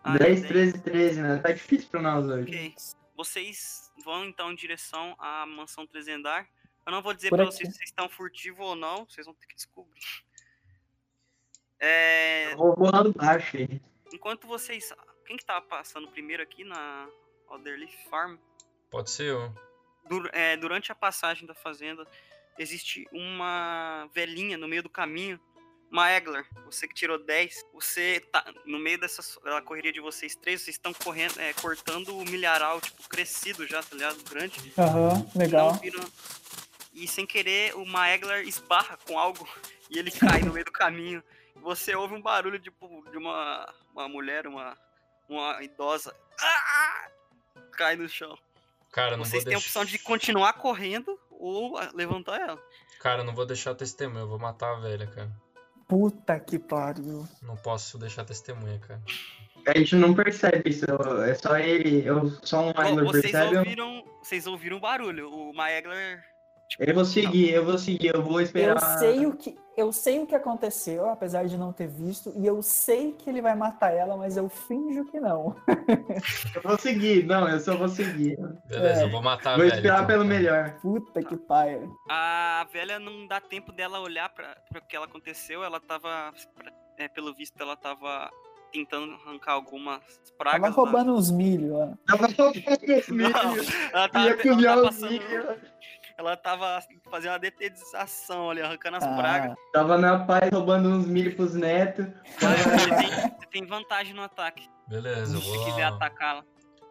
Ah, 0.03 0.17
10, 0.17 0.41
dez. 0.41 0.49
13, 0.49 0.79
13, 0.79 1.21
né? 1.21 1.39
Tá 1.39 1.53
difícil 1.53 1.89
pra 1.91 2.01
nós 2.01 2.25
hoje. 2.27 2.43
Ok. 2.49 2.75
Vocês 3.17 3.93
vão 4.05 4.25
então 4.25 4.51
em 4.53 4.55
direção 4.55 5.15
à 5.19 5.45
mansão 5.47 5.87
Trezendar. 5.87 6.47
Eu 6.89 6.93
não 6.93 7.03
vou 7.03 7.13
dizer 7.13 7.29
aqui. 7.29 7.45
vocês 7.45 7.69
se 7.69 7.75
vocês 7.77 7.91
estão 7.91 8.09
furtivos 8.09 8.61
ou 8.67 8.75
não, 8.75 9.05
vocês 9.05 9.27
vão 9.27 9.35
ter 9.35 9.47
que 9.47 9.55
descobrir. 9.55 10.01
É, 11.79 12.53
Eu 12.53 12.57
vou 12.57 13.13
baixo 13.15 13.59
aí. 13.59 13.81
enquanto 14.13 14.47
vocês. 14.47 14.91
Quem 15.27 15.37
que 15.37 15.45
tava 15.45 15.61
passando 15.67 16.09
primeiro 16.09 16.43
aqui 16.43 16.65
na 16.65 17.07
Alderleaf 17.49 17.95
Farm? 18.09 18.37
Pode 18.91 19.11
ser 19.11 19.25
eu. 19.27 19.55
Dur- 20.09 20.31
é, 20.33 20.57
durante 20.57 20.91
a 20.91 20.95
passagem 20.95 21.47
da 21.47 21.55
fazenda, 21.55 22.07
existe 22.59 23.07
uma 23.13 24.09
velhinha 24.15 24.57
no 24.57 24.67
meio 24.67 24.83
do 24.83 24.89
caminho. 24.89 25.39
Uma 25.91 26.11
Egler, 26.11 26.47
você 26.67 26.87
que 26.89 26.95
tirou 26.95 27.19
10, 27.19 27.65
você 27.73 28.21
tá 28.33 28.45
no 28.67 28.79
meio 28.79 28.99
dessa 28.99 29.23
da 29.43 29.61
correria 29.63 29.91
de 29.93 30.01
vocês 30.01 30.35
três, 30.35 30.61
vocês 30.63 30.77
estão 30.77 30.93
correndo, 30.93 31.39
é, 31.41 31.53
cortando 31.55 32.15
o 32.17 32.25
milharal, 32.27 32.79
tipo, 32.81 33.07
crescido 33.09 33.67
já, 33.67 33.83
tá 33.83 33.95
ligado? 33.95 34.23
Grande. 34.25 34.73
Aham, 34.79 35.27
legal. 35.35 35.73
Não 35.73 35.79
viram- 35.81 36.13
E 36.99 37.07
sem 37.07 37.25
querer, 37.25 37.77
uma 37.77 38.11
Egler 38.11 38.47
esbarra 38.47 38.99
com 39.07 39.17
algo 39.17 39.49
e 39.89 39.99
ele 39.99 40.11
cai 40.11 40.41
no 40.41 40.53
meio 40.53 40.65
do 40.65 40.73
caminho. 40.73 41.23
Você 41.63 41.95
ouve 41.95 42.15
um 42.15 42.21
barulho 42.21 42.59
tipo, 42.59 43.05
de 43.11 43.17
uma, 43.17 43.73
uma 43.93 44.09
mulher, 44.09 44.47
uma, 44.47 44.77
uma 45.29 45.63
idosa. 45.63 46.15
Ah! 46.41 47.09
Cai 47.73 47.95
no 47.95 48.09
chão. 48.09 48.37
Cara, 48.91 49.17
não 49.17 49.25
Vocês 49.25 49.45
têm 49.45 49.55
a 49.55 49.59
opção 49.59 49.85
de 49.85 49.99
continuar 49.99 50.55
correndo 50.55 51.19
ou 51.31 51.79
levantar 51.95 52.41
ela. 52.41 52.63
Cara, 52.99 53.23
não 53.23 53.35
vou 53.35 53.47
deixar 53.47 53.75
testemunha, 53.77 54.23
eu 54.23 54.29
vou 54.29 54.39
matar 54.39 54.77
a 54.77 54.81
velha, 54.81 55.07
cara. 55.07 55.31
Puta 55.87 56.41
que 56.41 56.59
pariu. 56.59 57.29
Não 57.43 57.57
posso 57.57 57.97
deixar 57.97 58.25
testemunha, 58.25 58.81
cara. 58.81 59.01
A 59.67 59.79
gente 59.79 59.95
não 59.95 60.15
percebe 60.15 60.71
isso, 60.71 60.85
é 61.25 61.35
só 61.35 61.59
ele, 61.59 62.05
eu, 62.05 62.31
só 62.43 62.61
um 62.61 62.73
Bom, 62.73 62.81
Angler 62.81 63.05
vocês 63.05 63.33
percebe. 63.33 63.57
ouviram. 63.59 64.05
Vocês 64.23 64.47
ouviram 64.47 64.77
o 64.79 64.81
barulho. 64.81 65.31
O 65.31 65.53
Maegler. 65.55 66.25
Tipo, 66.69 66.85
Eu 66.85 66.95
vou 66.95 67.05
seguir, 67.05 67.51
eu 67.51 67.65
vou 67.65 67.79
seguir, 67.79 68.15
eu 68.15 68.23
vou 68.23 68.41
Eu 68.41 68.45
esperar. 68.45 68.79
sei 68.99 69.25
o 69.27 69.35
que 69.35 69.57
eu 69.77 69.93
sei 69.93 70.19
o 70.19 70.27
que 70.27 70.35
aconteceu, 70.35 71.09
apesar 71.09 71.47
de 71.47 71.57
não 71.57 71.73
ter 71.73 71.87
visto, 71.87 72.33
e 72.37 72.45
eu 72.45 72.61
sei 72.61 73.13
que 73.13 73.31
ele 73.31 73.41
vai 73.41 73.55
matar 73.55 73.93
ela, 73.95 74.17
mas 74.17 74.37
eu 74.37 74.49
finjo 74.49 75.05
que 75.05 75.21
não. 75.21 75.55
Eu 76.57 76.63
vou 76.63 76.77
seguir, 76.77 77.25
não, 77.25 77.49
eu 77.49 77.61
só 77.61 77.77
vou 77.77 77.89
seguir. 77.89 78.37
Beleza, 78.67 79.03
É. 79.03 79.05
eu 79.05 79.11
vou 79.11 79.23
matar 79.23 79.53
a 79.53 79.57
vou 79.57 79.65
velha. 79.67 79.77
esperar 79.77 79.95
então, 80.03 80.07
pelo 80.09 80.25
cara. 80.25 80.35
melhor. 80.35 80.71
Puta 80.83 81.23
que 81.23 81.37
paia. 81.37 81.89
A 82.11 82.67
velha 82.73 82.99
não 82.99 83.29
dá 83.29 83.41
tempo 83.41 83.71
dela 83.71 84.01
olhar 84.01 84.29
pra, 84.31 84.57
pra 84.69 84.81
o 84.81 84.85
que 84.85 84.97
ela 84.97 85.07
aconteceu. 85.07 85.63
Ela 85.63 85.79
tava. 85.79 86.33
pra- 86.57 86.73
é, 86.99 87.07
pelo 87.07 87.33
visto, 87.33 87.55
ela 87.61 87.77
tava 87.77 88.29
tentando 88.73 89.13
arrancar 89.15 89.53
algumas 89.53 90.01
pragas. 90.37 90.61
Tava 90.61 90.75
roubando 90.75 91.15
uns 91.15 91.31
milho, 91.31 91.75
ó. 91.77 91.89
Tava 92.05 92.27
roubando 92.27 92.59
os 92.99 93.09
Não, 93.09 93.17
milhos, 93.53 93.69
ela 93.93 94.09
tava, 94.09 94.29
ia 94.29 94.69
ela 94.69 94.83
os 94.83 94.89
passando. 94.89 95.11
milhos. 95.13 95.57
Ela 96.19 96.37
tava 96.37 96.83
fazendo 97.09 97.31
uma 97.33 97.39
detetização 97.39 98.51
ali, 98.51 98.61
arrancando 98.61 98.97
as 98.97 99.05
Ah, 99.05 99.15
pragas. 99.17 99.57
Tava 99.73 99.97
na 99.97 100.25
paz 100.27 100.51
roubando 100.53 100.89
uns 100.89 101.07
milho 101.07 101.37
pros 101.37 101.55
netos. 101.55 102.07
Você 102.41 102.89
tem, 102.97 103.11
você 103.39 103.47
tem 103.53 103.67
vantagem 103.67 104.15
no 104.15 104.23
ataque. 104.23 104.69
Beleza, 104.89 105.37
eu 105.37 105.41
Se 105.41 105.47
você 105.49 105.57
vou. 105.57 105.65
quiser 105.67 105.85
atacá-la. 105.85 106.43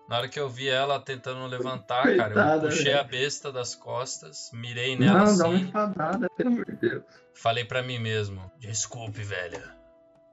Na 0.08 0.20
hora 0.20 0.30
que 0.30 0.40
eu 0.40 0.48
vi 0.48 0.70
ela 0.70 0.98
tentando 1.02 1.46
levantar, 1.48 2.04
cara, 2.04 2.12
eu 2.30 2.34
Coitada, 2.34 2.62
puxei 2.70 2.84
velho. 2.86 3.00
a 3.02 3.04
besta 3.04 3.52
das 3.52 3.76
costas, 3.76 4.50
mirei 4.54 4.96
nela 4.98 5.26
Não, 5.26 5.38
dá 5.38 5.46
uma 5.48 5.56
assim, 5.56 5.66
enfadada, 5.68 6.30
pelo 6.30 6.50
amor 6.50 6.66
de 6.66 6.76
Deus. 6.78 7.04
falei 7.36 7.66
pra 7.66 7.84
mim 7.84 8.00
mesmo: 8.00 8.50
Desculpe, 8.58 9.22
velha, 9.24 9.62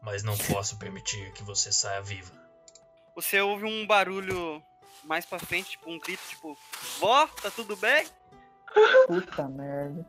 mas 0.00 0.22
não 0.22 0.36
posso 0.38 0.78
permitir 0.78 1.32
que 1.32 1.42
você 1.42 1.72
saia 1.72 2.00
viva. 2.00 2.30
Você 3.16 3.40
ouve 3.40 3.64
um 3.64 3.84
barulho 3.84 4.62
mais 5.02 5.26
pra 5.26 5.40
frente, 5.40 5.70
tipo 5.70 5.90
um 5.90 5.98
grito, 5.98 6.22
tipo, 6.28 6.56
vó, 7.00 7.26
tá 7.26 7.50
tudo 7.50 7.74
bem? 7.76 8.06
Puta 9.06 9.48
merda. 9.48 10.06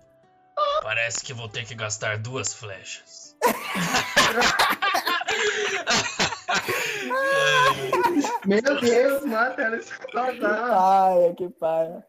Parece 0.82 1.24
que 1.24 1.34
vou 1.34 1.50
ter 1.50 1.66
que 1.66 1.76
gastar 1.76 2.18
duas 2.18 2.54
flechas. 2.54 3.36
Meu 8.46 8.80
Deus, 8.80 9.26
mata 9.26 9.62
ela 9.62 9.78
escaldada. 9.78 10.70
Paia, 10.70 11.36
que 11.36 11.50
paia. 11.50 12.08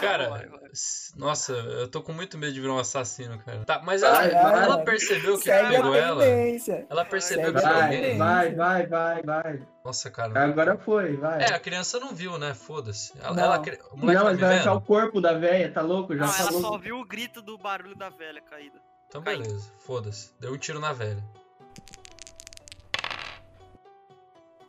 Cara, 0.00 0.30
Vai, 0.30 0.46
vai. 0.46 0.70
s- 0.72 1.12
nossa, 1.16 1.52
eu 1.52 1.86
tô 1.86 2.02
com 2.02 2.12
muito 2.12 2.38
medo 2.38 2.52
de 2.54 2.60
virar 2.60 2.72
um 2.74 2.78
assassino, 2.78 3.38
cara. 3.40 3.62
Tá, 3.64 3.82
mas 3.84 4.02
ela, 4.02 4.18
vai. 4.20 4.64
ela 4.64 4.78
percebeu 4.84 5.36
que 5.36 5.44
Segue 5.44 5.68
pegou 5.76 5.94
ela? 5.94 6.24
Ela 6.24 7.04
percebeu 7.04 7.52
que 7.52 7.58
a 7.58 7.62
pegou 7.62 7.78
Vai, 7.78 7.94
ele? 7.94 8.18
vai, 8.18 8.54
vai, 8.54 8.86
vai, 8.86 9.22
vai. 9.22 9.62
Nossa, 9.84 10.10
cara. 10.10 10.44
Agora 10.44 10.78
foi, 10.78 11.16
vai. 11.16 11.42
É, 11.42 11.54
a 11.54 11.60
criança 11.60 12.00
não 12.00 12.14
viu, 12.14 12.38
né? 12.38 12.54
Foda-se. 12.54 13.12
Ela, 13.20 13.34
Não. 13.34 13.42
ela- 13.44 13.58
o 13.58 13.96
moleque 13.98 14.00
Não, 14.02 14.14
tá 14.14 14.24
mas 14.24 14.34
me 14.36 14.40
vai 14.40 14.58
achar 14.58 14.72
o 14.74 14.80
corpo 14.80 15.20
da 15.20 15.34
velha, 15.34 15.70
tá 15.70 15.82
louco? 15.82 16.16
Já 16.16 16.24
Não, 16.26 16.34
ela 16.34 16.44
falou. 16.46 16.60
só 16.62 16.78
viu 16.78 16.98
o 16.98 17.04
grito 17.04 17.42
do 17.42 17.58
barulho 17.58 17.94
da 17.96 18.08
velha 18.08 18.40
caída. 18.40 18.80
Então 19.08 19.20
beleza, 19.20 19.70
foda-se. 19.80 20.32
Deu 20.40 20.54
um 20.54 20.58
tiro 20.58 20.80
na 20.80 20.94
velha. 20.94 21.22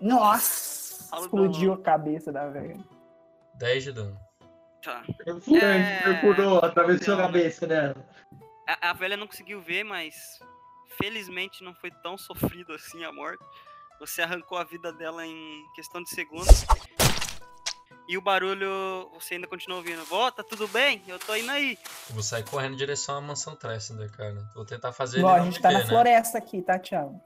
Nossa! 0.01 1.15
Explodiu 1.17 1.73
a 1.73 1.77
cabeça 1.81 2.31
da 2.31 2.49
velha. 2.49 2.77
10 3.55 3.83
de 3.83 3.91
dano. 3.93 4.17
Tá. 4.83 5.03
Furante, 5.41 5.55
É, 5.55 6.01
perfurou, 6.03 6.59
atravessou 6.59 7.13
a 7.13 7.17
né? 7.17 7.23
cabeça 7.23 7.65
dela. 7.67 8.09
A, 8.67 8.89
a 8.89 8.93
velha 8.93 9.15
não 9.17 9.27
conseguiu 9.27 9.61
ver, 9.61 9.83
mas 9.83 10.15
felizmente 10.97 11.63
não 11.63 11.73
foi 11.73 11.89
tão 11.91 12.17
sofrido 12.17 12.73
assim 12.73 13.03
a 13.03 13.11
morte. 13.11 13.43
Você 13.99 14.21
arrancou 14.21 14.57
a 14.57 14.63
vida 14.63 14.91
dela 14.91 15.25
em 15.25 15.63
questão 15.75 16.03
de 16.03 16.09
segundos. 16.09 16.65
E 18.07 18.17
o 18.17 18.21
barulho, 18.21 19.09
você 19.13 19.35
ainda 19.35 19.47
continua 19.47 19.77
ouvindo. 19.77 20.03
Volta, 20.03 20.43
tudo 20.43 20.67
bem? 20.67 21.01
Eu 21.07 21.17
tô 21.17 21.33
indo 21.35 21.49
aí. 21.51 21.77
Eu 22.09 22.15
vou 22.15 22.23
sair 22.23 22.43
correndo 22.43 22.73
em 22.73 22.77
direção 22.77 23.15
à 23.15 23.21
mansão 23.21 23.55
Tressender, 23.55 24.11
cara. 24.11 24.35
Vou 24.53 24.65
tentar 24.65 24.91
fazer 24.91 25.21
Bom, 25.21 25.29
ele 25.29 25.35
a 25.35 25.37
não 25.39 25.45
gente 25.45 25.55
me 25.55 25.61
tá 25.61 25.69
ver, 25.69 25.73
na 25.75 25.79
né? 25.81 25.85
floresta 25.87 26.37
aqui, 26.37 26.61
tá, 26.61 26.77
Thiago? 26.77 27.21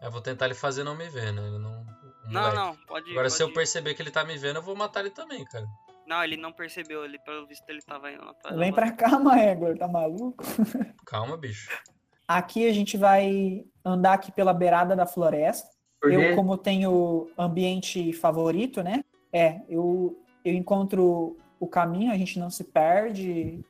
Eu 0.00 0.10
vou 0.10 0.22
tentar 0.22 0.46
ele 0.46 0.54
fazer 0.54 0.84
não 0.84 0.94
me 0.94 1.08
ver, 1.10 1.32
né? 1.32 1.42
Ele 1.46 1.58
não... 1.58 1.84
Não, 2.26 2.54
não, 2.54 2.76
pode 2.86 3.08
ir. 3.08 3.12
Agora, 3.12 3.24
pode 3.28 3.34
se 3.34 3.42
eu 3.42 3.48
ir. 3.48 3.52
perceber 3.52 3.92
que 3.94 4.00
ele 4.00 4.10
tá 4.10 4.24
me 4.24 4.38
vendo, 4.38 4.56
eu 4.56 4.62
vou 4.62 4.76
matar 4.76 5.00
ele 5.00 5.10
também, 5.10 5.44
cara. 5.44 5.66
Não, 6.10 6.24
ele 6.24 6.36
não 6.36 6.52
percebeu. 6.52 7.04
Ele, 7.04 7.20
pelo 7.20 7.46
visto, 7.46 7.62
ele 7.70 7.80
tava 7.82 8.10
indo 8.10 8.24
atrás. 8.24 8.58
Vem 8.58 8.70
da 8.70 8.74
pra 8.74 8.90
cá, 8.90 9.16
Maegor, 9.16 9.78
tá 9.78 9.86
maluco? 9.86 10.42
Calma, 11.06 11.36
bicho. 11.36 11.70
Aqui 12.26 12.68
a 12.68 12.72
gente 12.72 12.96
vai 12.96 13.64
andar 13.84 14.14
aqui 14.14 14.32
pela 14.32 14.52
beirada 14.52 14.96
da 14.96 15.06
floresta. 15.06 15.68
Por 16.00 16.12
Eu, 16.12 16.34
como 16.34 16.58
tenho 16.58 17.30
ambiente 17.38 18.12
favorito, 18.12 18.82
né? 18.82 19.04
É, 19.32 19.60
eu, 19.68 20.20
eu 20.44 20.52
encontro 20.52 21.36
o 21.60 21.68
caminho, 21.68 22.10
a 22.10 22.16
gente 22.16 22.40
não 22.40 22.50
se 22.50 22.64
perde 22.64 23.60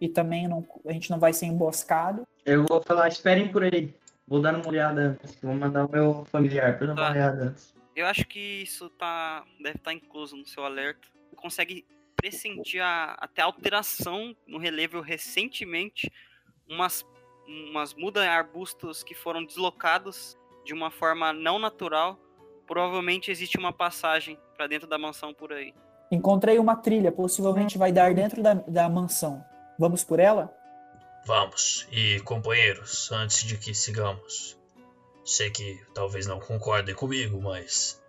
e 0.00 0.08
também 0.08 0.46
não, 0.46 0.64
a 0.86 0.92
gente 0.92 1.10
não 1.10 1.18
vai 1.18 1.32
ser 1.32 1.46
emboscado. 1.46 2.24
Eu 2.46 2.64
vou 2.64 2.80
falar, 2.80 3.08
esperem 3.08 3.50
por 3.50 3.64
aí. 3.64 3.92
Vou 4.24 4.40
dar 4.40 4.54
uma 4.54 4.68
olhada 4.68 5.00
antes. 5.00 5.36
Vou 5.40 5.54
mandar 5.54 5.84
o 5.86 5.90
meu 5.90 6.24
familiar 6.26 6.78
pra 6.78 6.86
dar 6.86 6.92
uma 6.92 7.02
Tá. 7.06 7.10
olhada 7.10 7.42
antes. 7.46 7.74
Eu 7.96 8.06
acho 8.06 8.24
que 8.26 8.62
isso 8.62 8.88
tá 8.90 9.42
deve 9.60 9.78
estar 9.78 9.92
incluso 9.92 10.36
no 10.36 10.46
seu 10.46 10.64
alerta. 10.64 11.08
Consegue 11.40 11.86
pressentir 12.16 12.80
a, 12.80 13.16
até 13.18 13.42
alteração 13.42 14.36
no 14.46 14.58
relevo 14.58 15.00
recentemente, 15.00 16.12
umas 16.68 17.04
umas 17.48 17.94
mudas 17.94 18.24
em 18.24 18.28
arbustos 18.28 19.02
que 19.02 19.14
foram 19.14 19.42
deslocados 19.42 20.36
de 20.64 20.74
uma 20.74 20.90
forma 20.90 21.32
não 21.32 21.58
natural. 21.58 22.18
Provavelmente 22.66 23.30
existe 23.30 23.56
uma 23.56 23.72
passagem 23.72 24.38
para 24.54 24.66
dentro 24.66 24.86
da 24.86 24.98
mansão 24.98 25.32
por 25.32 25.52
aí. 25.52 25.74
Encontrei 26.10 26.58
uma 26.58 26.76
trilha, 26.76 27.10
possivelmente 27.10 27.78
vai 27.78 27.90
dar 27.90 28.14
dentro 28.14 28.42
da, 28.42 28.54
da 28.54 28.88
mansão. 28.88 29.42
Vamos 29.78 30.04
por 30.04 30.20
ela? 30.20 30.54
Vamos. 31.24 31.86
E 31.90 32.20
companheiros, 32.20 33.10
antes 33.12 33.44
de 33.44 33.56
que 33.56 33.74
sigamos, 33.74 34.58
sei 35.24 35.50
que 35.50 35.80
talvez 35.94 36.26
não 36.26 36.38
concordem 36.38 36.94
comigo, 36.94 37.40
mas 37.40 38.02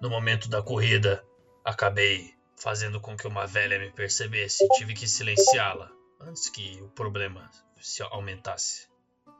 no 0.00 0.08
momento 0.08 0.48
da 0.48 0.62
corrida 0.62 1.24
acabei 1.64 2.35
fazendo 2.56 3.00
com 3.00 3.16
que 3.16 3.26
uma 3.26 3.46
velha 3.46 3.78
me 3.78 3.90
percebesse 3.90 4.64
e 4.64 4.68
tive 4.70 4.94
que 4.94 5.06
silenciá-la 5.06 5.90
antes 6.20 6.48
que 6.48 6.80
o 6.82 6.88
problema 6.88 7.50
se 7.80 8.02
aumentasse. 8.02 8.88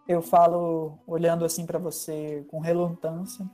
Eu 0.06 0.22
falo 0.22 0.98
olhando 1.06 1.44
assim 1.44 1.66
pra 1.66 1.78
você 1.78 2.44
com 2.48 2.60
relutância. 2.60 3.44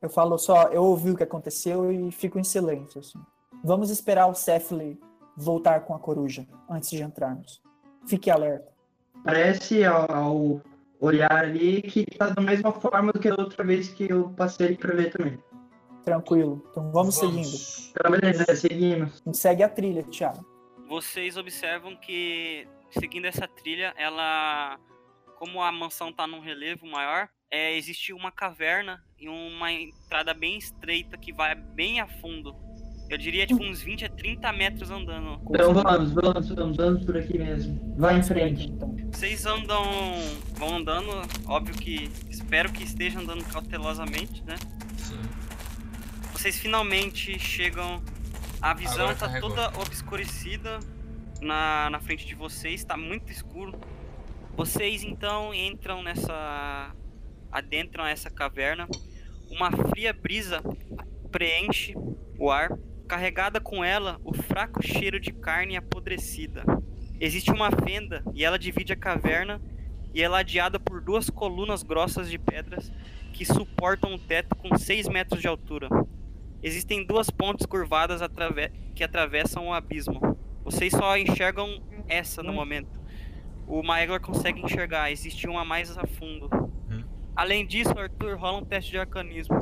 Eu 0.00 0.08
falo 0.08 0.38
só, 0.38 0.68
eu 0.68 0.82
ouvi 0.82 1.10
o 1.10 1.16
que 1.16 1.22
aconteceu 1.22 1.90
e 1.90 2.10
fico 2.10 2.38
em 2.38 2.44
silêncio. 2.44 3.00
Assim. 3.00 3.18
Vamos 3.62 3.90
esperar 3.90 4.26
o 4.26 4.34
Cephle 4.34 4.98
voltar 5.36 5.80
com 5.80 5.94
a 5.94 5.98
coruja 5.98 6.46
antes 6.70 6.90
de 6.90 7.02
entrarmos. 7.02 7.60
Fique 8.06 8.30
alerta. 8.30 8.72
Parece 9.24 9.84
ao, 9.84 10.10
ao 10.10 10.60
olhar 11.00 11.32
ali 11.32 11.82
que 11.82 12.04
tá 12.06 12.30
da 12.30 12.42
mesma 12.42 12.72
forma 12.72 13.12
do 13.12 13.18
que 13.18 13.28
a 13.28 13.34
outra 13.34 13.64
vez 13.64 13.88
que 13.88 14.10
eu 14.10 14.30
passei 14.30 14.66
ali 14.66 14.76
pra 14.76 14.94
ver 14.94 15.10
também. 15.10 15.38
Tranquilo. 16.04 16.66
Então 16.70 16.90
vamos, 16.90 17.14
seguindo. 17.14 17.48
Então, 17.90 18.10
beleza, 18.10 18.56
seguimos. 18.56 19.22
A 19.22 19.24
gente 19.26 19.38
segue 19.38 19.62
a 19.62 19.68
trilha, 19.68 20.02
Thiago. 20.04 20.44
Vocês 20.88 21.36
observam 21.36 21.96
que 21.96 22.68
seguindo 22.90 23.26
essa 23.26 23.48
trilha, 23.48 23.92
ela 23.96 24.78
como 25.38 25.60
a 25.60 25.72
mansão 25.72 26.12
tá 26.12 26.26
num 26.26 26.40
relevo 26.40 26.86
maior, 26.86 27.28
é, 27.50 27.76
existe 27.76 28.12
uma 28.12 28.30
caverna 28.30 29.02
e 29.18 29.28
uma 29.28 29.70
entrada 29.70 30.32
bem 30.32 30.56
estreita 30.56 31.18
que 31.18 31.32
vai 31.32 31.54
bem 31.54 32.00
a 32.00 32.06
fundo. 32.06 32.54
Eu 33.10 33.18
diria 33.18 33.46
tipo 33.46 33.62
uns 33.62 33.82
20 33.82 34.06
a 34.06 34.08
30 34.08 34.52
metros 34.52 34.90
andando. 34.90 35.40
Então 35.50 35.74
vamos, 35.74 36.12
vamos, 36.12 36.48
vamos, 36.48 36.76
vamos 36.76 37.04
por 37.04 37.16
aqui 37.16 37.36
mesmo. 37.36 37.94
Vai 37.98 38.18
em 38.18 38.22
frente. 38.22 38.68
Então, 38.68 38.96
Vocês 39.12 39.44
andam. 39.44 39.84
vão 40.54 40.76
andando, 40.76 41.10
óbvio 41.46 41.74
que. 41.74 42.10
Espero 42.30 42.72
que 42.72 42.82
estejam 42.82 43.22
andando 43.22 43.44
cautelosamente, 43.44 44.42
né? 44.44 44.56
Sim. 44.96 45.43
Vocês 46.44 46.58
finalmente 46.58 47.38
chegam. 47.38 48.02
A 48.60 48.74
visão 48.74 49.06
Agora 49.06 49.14
tá 49.14 49.26
carregou. 49.28 49.48
toda 49.48 49.80
obscurecida 49.80 50.78
na, 51.40 51.88
na 51.88 51.98
frente 52.00 52.26
de 52.26 52.34
vocês, 52.34 52.84
tá 52.84 52.98
muito 52.98 53.32
escuro. 53.32 53.80
Vocês 54.54 55.02
então 55.02 55.54
entram 55.54 56.02
nessa. 56.02 56.94
adentram 57.50 58.04
essa 58.04 58.28
caverna. 58.28 58.86
Uma 59.50 59.70
fria 59.88 60.12
brisa 60.12 60.62
preenche 61.32 61.94
o 62.38 62.50
ar, 62.50 62.78
carregada 63.08 63.58
com 63.58 63.82
ela 63.82 64.20
o 64.22 64.34
fraco 64.34 64.82
cheiro 64.82 65.18
de 65.18 65.32
carne 65.32 65.78
apodrecida. 65.78 66.62
Existe 67.18 67.52
uma 67.52 67.70
fenda 67.70 68.22
e 68.34 68.44
ela 68.44 68.58
divide 68.58 68.92
a 68.92 68.96
caverna 68.96 69.62
e 70.12 70.22
é 70.22 70.28
ladeada 70.28 70.78
por 70.78 71.00
duas 71.00 71.30
colunas 71.30 71.82
grossas 71.82 72.28
de 72.28 72.38
pedras 72.38 72.92
que 73.32 73.46
suportam 73.46 74.12
o 74.12 74.18
teto 74.18 74.54
com 74.56 74.76
6 74.76 75.08
metros 75.08 75.40
de 75.40 75.48
altura. 75.48 75.88
Existem 76.64 77.04
duas 77.04 77.28
pontes 77.28 77.66
curvadas 77.66 78.22
atrave- 78.22 78.70
que 78.94 79.04
atravessam 79.04 79.68
o 79.68 79.72
abismo. 79.74 80.18
Vocês 80.64 80.90
só 80.92 81.14
enxergam 81.18 81.82
essa 82.08 82.42
no 82.42 82.54
momento. 82.54 82.98
O 83.66 83.82
Maegor 83.82 84.18
consegue 84.20 84.62
enxergar, 84.62 85.12
existe 85.12 85.46
uma 85.46 85.62
mais 85.62 85.96
a 85.98 86.06
fundo. 86.06 86.48
Além 87.36 87.66
disso, 87.66 87.90
Arthur 87.98 88.38
rola 88.38 88.58
um 88.58 88.64
teste 88.64 88.92
de 88.92 88.98
arcanismo. 88.98 89.58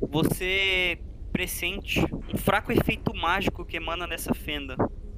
Você 0.00 1.00
pressente 1.32 2.00
um 2.32 2.36
fraco 2.36 2.70
efeito 2.70 3.14
mágico 3.14 3.64
que 3.64 3.76
emana 3.76 4.06
dessa 4.06 4.32
fenda. 4.34 4.76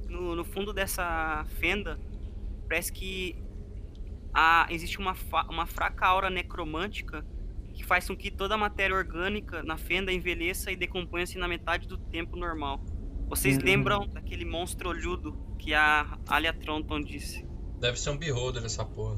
No, 0.09 0.35
no 0.35 0.43
fundo 0.43 0.73
dessa 0.73 1.45
fenda, 1.59 1.99
parece 2.67 2.91
que 2.91 3.35
há, 4.33 4.65
existe 4.69 4.97
uma, 4.97 5.15
uma 5.49 5.65
fraca 5.67 6.07
aura 6.07 6.29
necromântica 6.29 7.23
que 7.81 7.87
faz 7.87 8.07
com 8.07 8.15
que 8.15 8.29
toda 8.29 8.53
a 8.53 8.57
matéria 8.57 8.95
orgânica 8.95 9.63
na 9.63 9.75
fenda 9.77 10.11
envelheça 10.13 10.71
e 10.71 10.75
decomponha-se 10.75 11.37
na 11.39 11.47
metade 11.47 11.87
do 11.87 11.97
tempo 11.97 12.35
normal. 12.37 12.79
Vocês 13.27 13.57
Uhum. 13.57 13.63
lembram 13.63 14.07
daquele 14.07 14.45
monstro 14.45 14.89
olhudo 14.89 15.35
que 15.57 15.73
a 15.73 16.17
Alia 16.27 16.53
Tronton 16.53 17.01
disse? 17.01 17.45
Deve 17.79 17.99
ser 17.99 18.11
um 18.11 18.17
beholder 18.17 18.63
essa 18.63 18.85
porra. 18.85 19.17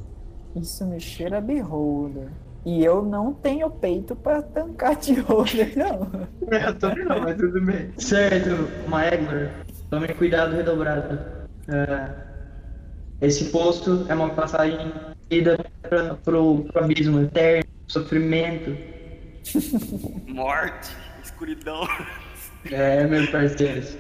isso 0.55 0.85
me 0.85 0.99
cheira 0.99 1.39
a 1.39 1.41
beholder. 1.41 2.29
E 2.65 2.81
eu 2.85 3.03
não 3.03 3.33
tenho 3.33 3.69
peito 3.69 4.15
pra 4.15 4.41
tancar 4.41 4.95
de 4.95 5.15
holder, 5.19 5.73
não. 5.75 6.09
Eu 6.49 6.79
também 6.79 7.03
não, 7.03 7.19
mas 7.19 7.35
tudo 7.35 7.59
bem. 7.65 7.91
Certo, 7.97 8.49
Maegor. 8.89 9.49
Tome 9.89 10.07
cuidado 10.13 10.55
redobrado. 10.55 11.19
É, 11.67 12.15
esse 13.19 13.51
posto 13.51 14.05
é 14.07 14.13
uma 14.15 14.29
passagem 14.29 14.91
ida 15.29 15.57
pra, 15.81 16.15
pro, 16.15 16.63
pro 16.65 16.83
abismo 16.83 17.21
eterno, 17.21 17.69
sofrimento. 17.87 18.75
Morte, 20.27 20.95
escuridão. 21.23 21.87
É, 22.71 23.05
meus 23.05 23.29
parceiros. 23.29 23.97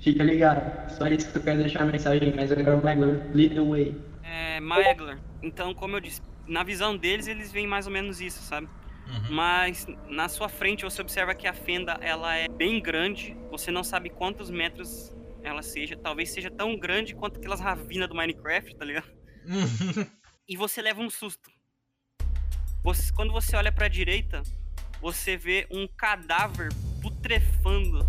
Fica 0.00 0.22
ligado. 0.22 0.90
Só 0.90 1.06
isso 1.06 1.30
que 1.32 1.38
eu 1.38 1.42
quero 1.42 1.58
deixar 1.60 1.82
a 1.82 1.86
mensagem, 1.86 2.32
mas 2.36 2.52
agora 2.52 2.76
o 2.76 2.84
Maegor, 2.84 3.20
lead 3.32 3.54
the 3.54 3.60
way. 3.60 3.96
É, 4.22 4.60
Maegler. 4.60 5.18
Então, 5.42 5.72
como 5.74 5.96
eu 5.96 6.00
disse, 6.00 6.20
na 6.46 6.62
visão 6.62 6.96
deles, 6.96 7.26
eles 7.26 7.50
veem 7.50 7.66
mais 7.66 7.86
ou 7.86 7.92
menos 7.92 8.20
isso, 8.20 8.42
sabe? 8.42 8.68
Uhum. 9.06 9.34
Mas 9.34 9.86
na 10.08 10.28
sua 10.28 10.48
frente 10.48 10.84
você 10.84 11.00
observa 11.00 11.34
que 11.34 11.46
a 11.46 11.52
fenda 11.52 11.98
ela 12.00 12.34
é 12.36 12.48
bem 12.48 12.80
grande. 12.80 13.36
Você 13.50 13.70
não 13.70 13.84
sabe 13.84 14.10
quantos 14.10 14.50
metros 14.50 15.14
ela 15.42 15.62
seja. 15.62 15.96
Talvez 15.96 16.30
seja 16.30 16.50
tão 16.50 16.76
grande 16.76 17.14
quanto 17.14 17.38
aquelas 17.38 17.60
ravinas 17.60 18.08
do 18.08 18.14
Minecraft, 18.14 18.76
tá 18.76 18.84
ligado? 18.84 19.08
E 20.46 20.56
você 20.58 20.82
leva 20.82 21.00
um 21.00 21.08
susto. 21.08 21.50
Você- 22.82 23.10
quando 23.12 23.32
você 23.32 23.56
olha 23.56 23.72
pra 23.72 23.88
direita, 23.88 24.42
você 25.00 25.36
vê 25.38 25.66
um 25.70 25.88
cadáver 25.88 26.68
putrefando. 27.00 28.06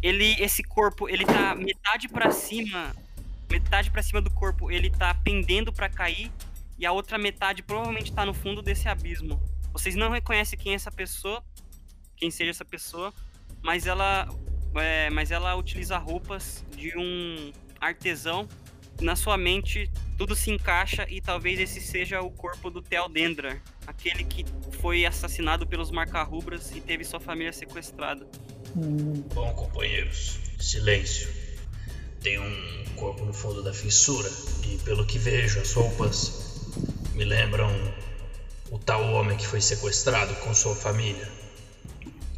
Ele, 0.00 0.36
esse 0.40 0.62
corpo, 0.62 1.08
ele 1.08 1.24
tá 1.24 1.54
metade 1.56 2.08
pra 2.08 2.30
cima, 2.30 2.94
metade 3.50 3.90
pra 3.90 4.02
cima 4.02 4.20
do 4.20 4.30
corpo, 4.30 4.70
ele 4.70 4.88
tá 4.90 5.14
pendendo 5.14 5.72
pra 5.72 5.88
cair 5.88 6.30
e 6.78 6.86
a 6.86 6.92
outra 6.92 7.18
metade 7.18 7.62
provavelmente 7.62 8.12
tá 8.12 8.24
no 8.24 8.34
fundo 8.34 8.62
desse 8.62 8.88
abismo. 8.88 9.40
Vocês 9.72 9.94
não 9.96 10.10
reconhecem 10.10 10.58
quem 10.58 10.72
é 10.72 10.74
essa 10.76 10.92
pessoa, 10.92 11.44
quem 12.16 12.30
seja 12.30 12.50
essa 12.50 12.64
pessoa, 12.64 13.12
mas 13.62 13.86
ela, 13.86 14.28
é, 14.76 15.10
mas 15.10 15.30
ela 15.32 15.54
utiliza 15.56 15.98
roupas 15.98 16.64
de 16.76 16.96
um 16.96 17.52
artesão. 17.80 18.48
Na 19.02 19.16
sua 19.16 19.36
mente, 19.36 19.90
tudo 20.16 20.36
se 20.36 20.52
encaixa 20.52 21.04
e 21.08 21.20
talvez 21.20 21.58
esse 21.58 21.80
seja 21.80 22.22
o 22.22 22.30
corpo 22.30 22.70
do 22.70 22.80
Theo 22.80 23.08
Dendra, 23.08 23.60
aquele 23.84 24.22
que 24.22 24.44
foi 24.80 25.04
assassinado 25.04 25.66
pelos 25.66 25.90
Marcarrubras 25.90 26.70
e 26.70 26.80
teve 26.80 27.02
sua 27.02 27.18
família 27.18 27.52
sequestrada. 27.52 28.24
Bom, 29.34 29.52
companheiros, 29.54 30.38
silêncio. 30.60 31.28
Tem 32.20 32.38
um 32.38 32.84
corpo 32.94 33.24
no 33.24 33.32
fundo 33.32 33.60
da 33.60 33.74
fissura 33.74 34.30
e, 34.68 34.78
pelo 34.84 35.04
que 35.04 35.18
vejo, 35.18 35.58
as 35.58 35.72
roupas 35.72 36.70
me 37.14 37.24
lembram 37.24 37.68
o 38.70 38.78
tal 38.78 39.02
homem 39.14 39.36
que 39.36 39.46
foi 39.46 39.60
sequestrado 39.60 40.32
com 40.36 40.54
sua 40.54 40.76
família. 40.76 41.28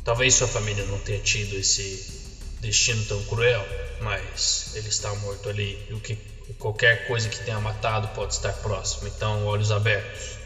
Talvez 0.02 0.34
sua 0.34 0.48
família 0.48 0.86
não 0.86 0.98
tenha 0.98 1.20
tido 1.20 1.56
esse 1.56 2.32
destino 2.60 3.04
tão 3.04 3.22
cruel, 3.24 3.62
mas 4.00 4.72
ele 4.74 4.88
está 4.88 5.14
morto 5.16 5.50
ali. 5.50 5.78
E 5.90 5.92
o 5.92 6.00
que 6.00 6.16
qualquer 6.59 7.07
coisa 7.07 7.28
que 7.28 7.38
tenha 7.45 7.59
matado 7.61 8.09
pode 8.09 8.34
estar 8.34 8.53
próximo. 8.53 9.09
Então, 9.09 9.47
olhos 9.47 9.72
abertos. 9.72 10.38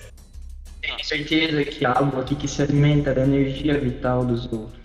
Tenho 0.81 1.05
certeza 1.05 1.65
que 1.65 1.85
há 1.85 1.99
algo 1.99 2.21
aqui 2.21 2.37
que 2.37 2.47
se 2.47 2.63
alimenta 2.63 3.13
da 3.13 3.23
energia 3.23 3.79
vital 3.79 4.25
dos 4.25 4.45
outros. 4.53 4.79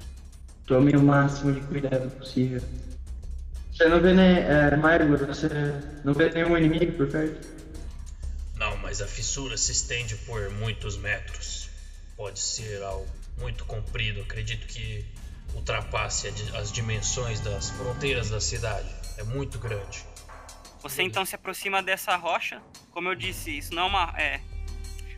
Tome 0.66 0.95
o 0.95 1.01
máximo 1.01 1.53
de 1.53 1.61
cuidado 1.61 2.09
possível. 2.11 2.61
Você 3.72 3.88
não 3.89 4.01
vê, 4.01 4.14
né, 4.14 4.72
é, 4.72 4.76
Margot, 4.76 5.26
você 5.26 5.47
não 6.03 6.14
vê 6.14 6.30
nenhum 6.30 6.57
inimigo 6.57 6.93
por 6.93 7.07
perto? 7.09 7.47
Não, 8.55 8.78
mas 8.78 9.01
a 9.01 9.07
fissura 9.07 9.57
se 9.57 9.72
estende 9.72 10.16
por 10.16 10.49
muitos 10.51 10.95
metros. 10.97 11.70
Pode 12.16 12.39
ser 12.39 12.82
algo 12.84 13.07
muito 13.39 13.66
comprido. 13.66 14.22
Acredito 14.22 14.68
que 14.68 15.05
ultrapasse 15.55 16.32
as 16.55 16.72
dimensões 16.72 17.39
das 17.39 17.70
fronteiras 17.72 18.30
da 18.30 18.39
cidade. 18.39 18.88
É 19.18 19.24
muito 19.24 19.59
grande. 19.59 20.05
Você 20.84 21.01
então 21.01 21.25
se 21.25 21.34
aproxima 21.34 21.81
dessa 21.81 22.15
rocha. 22.17 22.61
Como 22.91 23.07
eu 23.07 23.15
disse, 23.15 23.57
isso 23.57 23.73
não 23.73 23.84
é 23.84 23.86
uma. 23.86 24.13
É, 24.17 24.41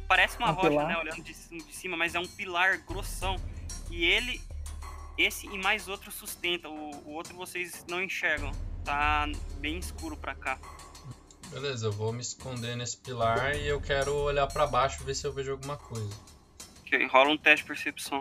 parece 0.07 0.37
uma 0.37 0.51
Um 0.51 0.53
rocha, 0.53 0.69
pilar? 0.69 0.87
né? 0.87 0.97
Olhando 0.97 1.21
de, 1.23 1.33
de 1.33 1.75
cima, 1.75 1.97
mas 1.97 2.13
é 2.15 2.19
um 2.19 2.27
pilar 2.27 2.77
grossão. 2.85 3.35
E 3.89 4.05
ele. 4.05 4.39
Esse 5.17 5.47
e 5.47 5.57
mais 5.57 5.87
outro 5.87 6.11
sustenta. 6.11 6.69
O, 6.69 6.91
o 7.07 7.13
outro 7.13 7.35
vocês 7.35 7.83
não 7.89 8.01
enxergam. 8.03 8.51
Tá 8.83 9.27
bem 9.57 9.79
escuro 9.79 10.15
pra 10.15 10.35
cá. 10.35 10.59
Beleza, 11.49 11.87
eu 11.87 11.91
vou 11.91 12.13
me 12.13 12.21
esconder 12.21 12.75
nesse 12.75 12.97
pilar 12.97 13.55
e 13.55 13.67
eu 13.67 13.81
quero 13.81 14.13
olhar 14.15 14.45
pra 14.47 14.67
baixo 14.67 15.03
ver 15.03 15.15
se 15.15 15.25
eu 15.25 15.33
vejo 15.33 15.51
alguma 15.53 15.77
coisa. 15.77 16.09
Ok, 16.85 17.07
rola 17.07 17.29
um 17.31 17.37
teste 17.37 17.63
de 17.63 17.67
percepção. 17.67 18.19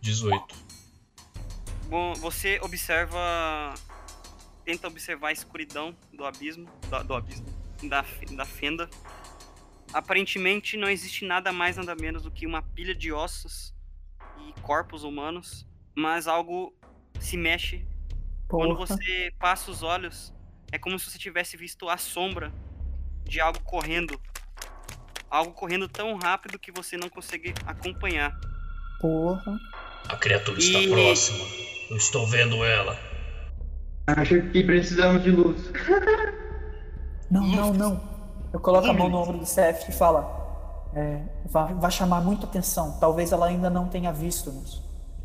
18. 0.00 0.65
Bom, 1.88 2.14
você 2.14 2.58
observa. 2.62 3.74
Tenta 4.64 4.88
observar 4.88 5.28
a 5.28 5.32
escuridão 5.32 5.96
do 6.12 6.24
abismo. 6.24 6.68
Do, 6.88 7.04
do 7.04 7.14
abismo. 7.14 7.46
Da, 7.84 8.04
da 8.32 8.44
fenda. 8.44 8.88
Aparentemente 9.92 10.76
não 10.76 10.88
existe 10.88 11.24
nada 11.24 11.52
mais, 11.52 11.76
nada 11.76 11.94
menos 11.94 12.22
do 12.22 12.30
que 12.30 12.46
uma 12.46 12.60
pilha 12.62 12.94
de 12.94 13.12
ossos 13.12 13.72
e 14.48 14.60
corpos 14.60 15.04
humanos. 15.04 15.66
Mas 15.94 16.26
algo 16.26 16.74
se 17.20 17.36
mexe. 17.36 17.86
Quando 18.48 18.74
Porra. 18.76 18.86
você 18.86 19.32
passa 19.38 19.70
os 19.70 19.82
olhos, 19.82 20.32
é 20.72 20.78
como 20.78 20.98
se 20.98 21.10
você 21.10 21.18
tivesse 21.18 21.56
visto 21.56 21.88
a 21.88 21.96
sombra 21.96 22.52
de 23.24 23.40
algo 23.40 23.60
correndo. 23.60 24.20
Algo 25.30 25.52
correndo 25.52 25.88
tão 25.88 26.16
rápido 26.16 26.58
que 26.58 26.70
você 26.72 26.96
não 26.96 27.08
consegue 27.08 27.54
acompanhar. 27.64 28.32
Porra. 29.00 29.58
A 30.08 30.16
criatura 30.16 30.58
está 30.58 30.78
E- 30.80 30.88
próxima. 30.88 31.44
Eu 31.90 31.96
estou 31.96 32.26
vendo 32.26 32.64
ela. 32.64 32.96
Acho 34.06 34.42
que 34.50 34.62
precisamos 34.64 35.22
de 35.22 35.30
luz. 35.30 35.70
Não, 37.28 37.42
não, 37.42 37.72
não. 37.74 38.00
Eu 38.52 38.60
coloco 38.60 38.86
a 38.86 38.92
mão 38.92 39.08
no 39.08 39.18
ombro 39.18 39.38
do 39.38 39.44
Seth 39.44 39.88
e 39.88 39.92
fala. 39.92 40.46
É, 40.94 41.20
vai, 41.44 41.74
vai 41.74 41.90
chamar 41.90 42.20
muita 42.20 42.46
atenção. 42.46 42.96
Talvez 43.00 43.32
ela 43.32 43.46
ainda 43.46 43.68
não 43.68 43.88
tenha 43.88 44.12
visto-nos. 44.12 44.80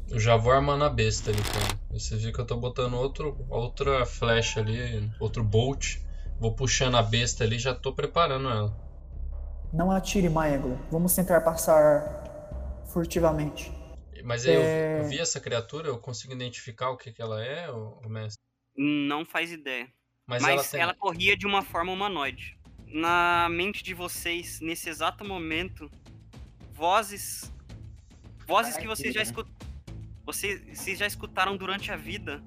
Eu 0.10 0.20
já 0.20 0.36
vou 0.36 0.52
armando 0.52 0.84
a 0.84 0.90
besta 0.90 1.30
ali, 1.30 1.42
cara. 1.42 1.80
Você 1.92 2.18
viu 2.18 2.34
que 2.34 2.40
eu 2.40 2.46
tô 2.46 2.58
botando 2.58 2.96
outro, 2.96 3.38
outra 3.50 4.04
flecha 4.06 4.60
ali, 4.60 5.10
outro 5.20 5.44
bolt. 5.44 5.98
Vou 6.40 6.54
puxando 6.54 6.98
a 6.98 7.04
besta 7.04 7.44
ali 7.44 7.58
e 7.58 7.60
já 7.60 7.76
tô 7.76 7.94
preparando 7.94 8.50
ela. 8.50 8.76
Não 9.72 9.92
atire, 9.92 10.28
Maeglo. 10.28 10.78
Vamos 10.92 11.14
tentar 11.14 11.42
passar 11.42 12.82
furtivamente. 12.88 13.72
Mas 14.24 14.46
aí 14.46 14.56
eu- 14.56 14.62
É. 14.62 15.00
eu 15.02 15.06
vi 15.10 15.20
essa 15.20 15.40
criatura, 15.40 15.88
eu 15.88 15.98
consigo 15.98 16.34
identificar 16.34 16.90
o 16.90 16.98
que 16.98 17.12
que 17.12 17.22
ela 17.22 17.44
é, 17.44 17.70
ô 17.72 18.08
mestre? 18.10 18.40
Não 18.76 19.26
faz 19.26 19.52
ideia. 19.52 19.92
Mas, 20.26 20.42
Mas, 20.44 20.52
ela 20.52 20.64
tem... 20.64 20.82
ela 20.82 20.94
corria 20.94 21.36
de 21.36 21.46
uma 21.46 21.62
forma 21.62 21.92
humanoide. 21.92 22.58
Na 22.88 23.48
mente 23.50 23.84
de 23.84 23.94
vocês, 23.94 24.60
nesse 24.62 24.90
exato 24.90 25.26
momento, 25.26 25.90
vozes. 26.74 27.52
Vozes 28.46 28.78
que 28.78 28.88
vocês 28.88 29.14
já 29.14 29.22
escutaram. 29.22 29.56
Vocês, 30.26 30.62
vocês 30.78 31.00
já 31.00 31.08
escutaram 31.08 31.56
durante 31.58 31.92
a 31.92 31.96
vida. 31.96 32.44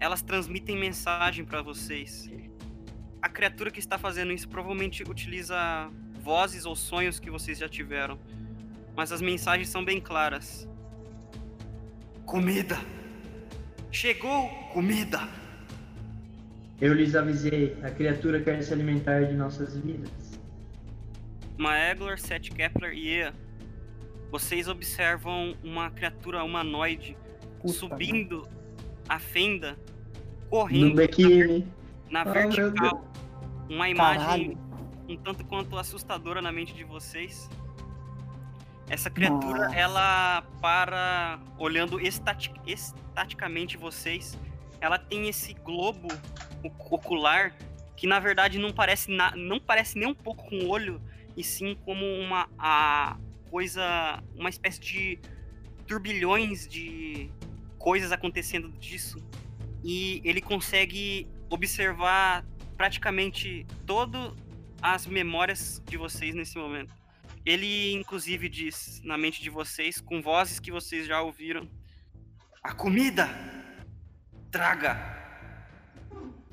Elas 0.00 0.22
transmitem 0.22 0.76
mensagem 0.76 1.44
pra 1.44 1.62
vocês. 1.62 2.30
A 3.22 3.28
criatura 3.28 3.70
que 3.70 3.78
está 3.78 3.98
fazendo 3.98 4.32
isso 4.32 4.48
provavelmente 4.48 5.02
utiliza 5.02 5.90
vozes 6.20 6.64
ou 6.66 6.76
sonhos 6.76 7.18
que 7.18 7.30
vocês 7.30 7.58
já 7.58 7.68
tiveram. 7.68 8.18
Mas 8.96 9.12
as 9.12 9.20
mensagens 9.20 9.68
são 9.68 9.84
bem 9.84 10.00
claras. 10.00 10.68
Comida! 12.24 12.78
Chegou 13.92 14.48
comida! 14.72 15.20
Eu 16.80 16.92
lhes 16.92 17.14
avisei, 17.14 17.76
a 17.82 17.90
criatura 17.90 18.40
quer 18.40 18.62
se 18.62 18.72
alimentar 18.72 19.22
de 19.24 19.34
nossas 19.34 19.76
vidas. 19.78 20.38
Maegler, 21.56 22.18
Seth 22.20 22.50
Kepler 22.54 22.92
e 22.92 23.08
Ea, 23.08 23.34
vocês 24.30 24.68
observam 24.68 25.56
uma 25.64 25.90
criatura 25.90 26.44
humanoide 26.44 27.16
Puta 27.60 27.72
subindo 27.72 28.46
a 29.08 29.18
fenda, 29.18 29.78
correndo 30.50 30.96
biquíni. 30.96 31.66
na 32.10 32.22
Oh, 32.26 32.32
vertical. 32.32 33.10
Uma 33.70 33.88
imagem 33.88 34.20
Caralho. 34.20 34.58
um 35.08 35.16
tanto 35.16 35.44
quanto 35.46 35.78
assustadora 35.78 36.42
na 36.42 36.52
mente 36.52 36.74
de 36.74 36.84
vocês. 36.84 37.48
Essa 38.88 39.10
criatura, 39.10 39.64
Nossa. 39.64 39.74
ela 39.76 40.42
para 40.60 41.40
olhando 41.58 41.98
estati- 42.00 42.52
estaticamente 42.66 43.76
vocês. 43.76 44.38
Ela 44.80 44.98
tem 44.98 45.28
esse 45.28 45.54
globo 45.54 46.08
oc- 46.62 46.92
ocular 46.92 47.54
que 47.96 48.06
na 48.06 48.20
verdade 48.20 48.58
não 48.58 48.72
parece 48.72 49.10
na- 49.10 49.34
não 49.34 49.58
parece 49.58 49.98
nem 49.98 50.06
um 50.08 50.14
pouco 50.14 50.48
com 50.48 50.56
o 50.58 50.68
olho 50.68 51.00
e 51.36 51.42
sim 51.42 51.74
como 51.84 52.04
uma 52.04 52.48
a 52.58 53.16
coisa, 53.50 54.22
uma 54.36 54.50
espécie 54.50 54.80
de 54.80 55.18
turbilhões 55.86 56.66
de 56.68 57.30
coisas 57.78 58.12
acontecendo 58.12 58.68
disso. 58.78 59.22
E 59.82 60.20
ele 60.24 60.40
consegue 60.40 61.26
observar 61.48 62.44
praticamente 62.76 63.66
todas 63.86 64.32
as 64.82 65.06
memórias 65.06 65.82
de 65.86 65.96
vocês 65.96 66.34
nesse 66.34 66.56
momento. 66.58 66.94
Ele, 67.46 67.92
inclusive, 67.92 68.48
diz 68.48 69.00
na 69.04 69.16
mente 69.16 69.40
de 69.40 69.48
vocês, 69.48 70.00
com 70.00 70.20
vozes 70.20 70.58
que 70.58 70.72
vocês 70.72 71.06
já 71.06 71.22
ouviram: 71.22 71.70
A 72.60 72.74
comida! 72.74 73.28
Traga! 74.50 75.14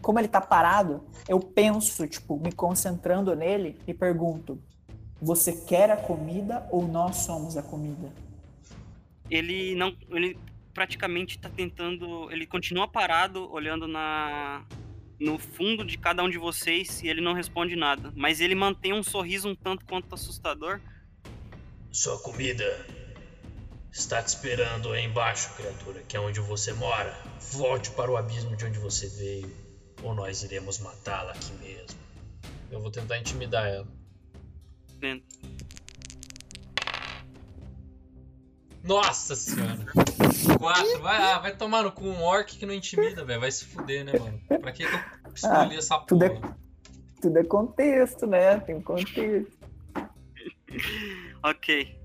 Como 0.03 0.19
ele 0.19 0.27
tá 0.27 0.39
parado, 0.39 1.03
eu 1.27 1.39
penso, 1.39 2.07
tipo, 2.07 2.37
me 2.37 2.51
concentrando 2.51 3.35
nele 3.35 3.79
e 3.87 3.93
pergunto: 3.93 4.61
Você 5.19 5.65
quer 5.65 5.89
a 5.89 5.97
comida 5.97 6.67
ou 6.69 6.87
nós 6.87 7.17
somos 7.17 7.57
a 7.57 7.63
comida? 7.63 8.13
Ele 9.31 9.73
não. 9.73 9.95
Ele 10.09 10.37
praticamente 10.75 11.39
tá 11.39 11.49
tentando. 11.49 12.29
Ele 12.31 12.45
continua 12.45 12.87
parado, 12.87 13.51
olhando 13.51 13.87
na. 13.87 14.63
No 15.19 15.37
fundo 15.37 15.85
de 15.85 15.97
cada 15.97 16.23
um 16.23 16.29
de 16.29 16.37
vocês 16.37 17.01
e 17.01 17.07
ele 17.07 17.21
não 17.21 17.33
responde 17.33 17.75
nada. 17.75 18.11
Mas 18.15 18.41
ele 18.41 18.55
mantém 18.55 18.93
um 18.93 19.03
sorriso 19.03 19.49
um 19.49 19.55
tanto 19.55 19.85
quanto 19.85 20.13
assustador. 20.13 20.81
Sua 21.91 22.19
comida 22.19 22.85
está 23.91 24.21
te 24.21 24.29
esperando 24.29 24.91
aí 24.91 25.05
embaixo, 25.05 25.53
criatura, 25.55 26.01
que 26.01 26.17
é 26.17 26.19
onde 26.19 26.39
você 26.39 26.73
mora. 26.73 27.15
Volte 27.51 27.91
para 27.91 28.09
o 28.11 28.17
abismo 28.17 28.55
de 28.57 28.65
onde 28.65 28.79
você 28.79 29.07
veio, 29.07 29.55
ou 30.01 30.15
nós 30.15 30.41
iremos 30.41 30.79
matá-la 30.79 31.31
aqui 31.31 31.53
mesmo. 31.53 31.99
Eu 32.71 32.81
vou 32.81 32.89
tentar 32.89 33.19
intimidar 33.19 33.67
ela. 33.67 33.87
Dentro. 34.99 35.52
Nossa 38.83 39.35
senhora! 39.35 39.85
Quatro, 40.59 41.01
vai, 41.01 41.17
ah, 41.21 41.39
vai 41.39 41.55
tomar 41.55 41.83
no 41.83 41.91
cu 41.91 42.03
um 42.05 42.21
orc 42.21 42.57
que 42.57 42.65
não 42.65 42.73
intimida, 42.73 43.23
velho. 43.23 43.39
Vai 43.39 43.51
se 43.51 43.65
fuder, 43.65 44.03
né, 44.03 44.11
mano? 44.19 44.39
Pra 44.61 44.71
que, 44.71 44.85
que 44.85 44.93
eu 44.93 45.33
escolhi 45.33 45.77
essa 45.77 45.95
porra? 45.95 46.05
tudo 46.07 46.23
é- 46.25 46.41
Tudo 47.21 47.39
é 47.39 47.43
contexto, 47.45 48.27
né? 48.27 48.59
Tem 48.59 48.81
contexto. 48.81 49.51
Ok. 51.43 51.99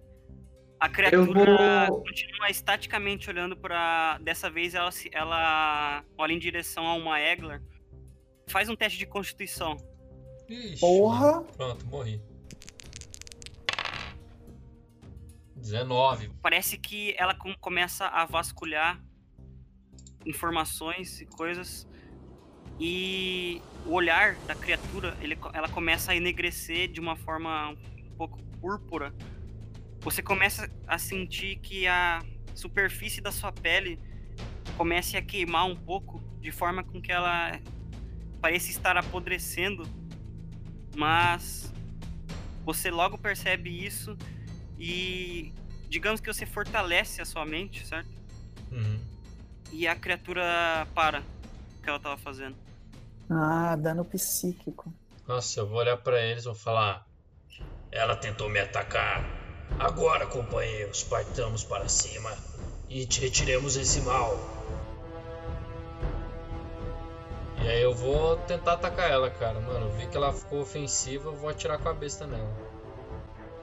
A 0.81 0.89
criatura 0.89 1.87
vou- 1.89 2.03
continua 2.03 2.51
estaticamente 2.51 3.29
olhando 3.31 3.57
pra. 3.57 4.18
Dessa 4.18 4.51
vez 4.51 4.74
ela, 4.74 4.91
se- 4.93 5.11
ela 5.12 6.05
olha 6.16 6.33
em 6.33 6.39
direção 6.39 6.87
a 6.87 6.95
uma 6.95 7.20
Egler. 7.20 7.62
Faz 8.49 8.68
um 8.68 8.76
teste 8.76 8.99
de 8.99 9.07
constituição. 9.07 9.76
Ixi, 10.49 10.81
Porra! 10.81 11.43
Pronto, 11.57 11.87
morri. 11.87 12.22
19. 15.59 16.30
Parece 16.42 16.78
que 16.78 17.14
ela 17.18 17.34
com- 17.34 17.54
começa 17.54 18.06
a 18.06 18.24
vasculhar 18.24 19.00
informações 20.26 21.20
e 21.20 21.26
coisas. 21.26 21.86
E 22.80 23.61
o 23.86 23.92
olhar 23.92 24.36
da 24.46 24.54
criatura, 24.54 25.16
ele 25.20 25.36
ela 25.52 25.68
começa 25.68 26.12
a 26.12 26.16
enegrecer 26.16 26.88
de 26.88 27.00
uma 27.00 27.16
forma 27.16 27.70
um 27.70 28.16
pouco 28.16 28.42
púrpura. 28.61 29.12
você 30.00 30.22
começa 30.22 30.70
a 30.86 30.96
sentir 30.96 31.56
que 31.56 31.86
a 31.86 32.22
superfície 32.54 33.20
da 33.20 33.32
sua 33.32 33.50
pele 33.50 33.98
comece 34.76 35.16
a 35.16 35.22
queimar 35.22 35.66
um 35.66 35.74
pouco, 35.74 36.22
de 36.40 36.52
forma 36.52 36.84
com 36.84 37.02
que 37.02 37.11
ela 37.11 37.61
pareça 38.40 38.70
estar 38.70 38.96
apodrecendo, 38.96 39.82
mas 40.96 41.72
você 42.64 42.90
logo 42.92 43.18
percebe 43.18 43.84
isso 43.84 44.16
e 44.79 45.53
digamos 45.89 46.20
que 46.20 46.33
você 46.33 46.47
fortalece 46.47 47.20
a 47.20 47.24
sua 47.24 47.45
mente, 47.45 47.87
certo? 47.87 48.11
Uhum. 48.70 49.01
E 49.72 49.87
a 49.87 49.95
criatura 49.97 50.87
para 50.95 51.20
o 51.20 51.83
que 51.83 51.89
ela 51.89 51.99
tava 51.99 52.16
fazendo. 52.16 52.57
Ah, 53.29 53.76
dano 53.76 54.05
psíquico. 54.05 54.93
Nossa, 55.26 55.61
eu 55.61 55.66
vou 55.66 55.79
olhar 55.79 55.97
pra 55.99 56.20
eles 56.20 56.45
e 56.45 56.47
vou 56.47 56.55
falar. 56.55 57.07
Ela 57.91 58.16
tentou 58.16 58.49
me 58.49 58.61
atacar. 58.61 59.24
Agora, 59.79 60.26
companheiros, 60.26 61.03
partamos 61.03 61.64
para 61.64 61.89
cima 61.89 62.33
e 62.89 63.05
te 63.07 63.20
retiremos 63.20 63.76
esse 63.76 64.01
mal. 64.01 64.39
E 67.62 67.68
aí 67.68 67.83
eu 67.83 67.95
vou 67.95 68.37
tentar 68.37 68.74
atacar 68.74 69.11
ela, 69.11 69.31
cara. 69.31 69.61
Mano, 69.61 69.87
eu 69.87 69.93
vi 69.93 70.07
que 70.07 70.16
ela 70.16 70.33
ficou 70.33 70.61
ofensiva, 70.61 71.29
eu 71.29 71.37
vou 71.37 71.51
atirar 71.51 71.79
com 71.79 71.89
a 71.89 71.95
besta 71.95 72.26
nela. 72.26 72.57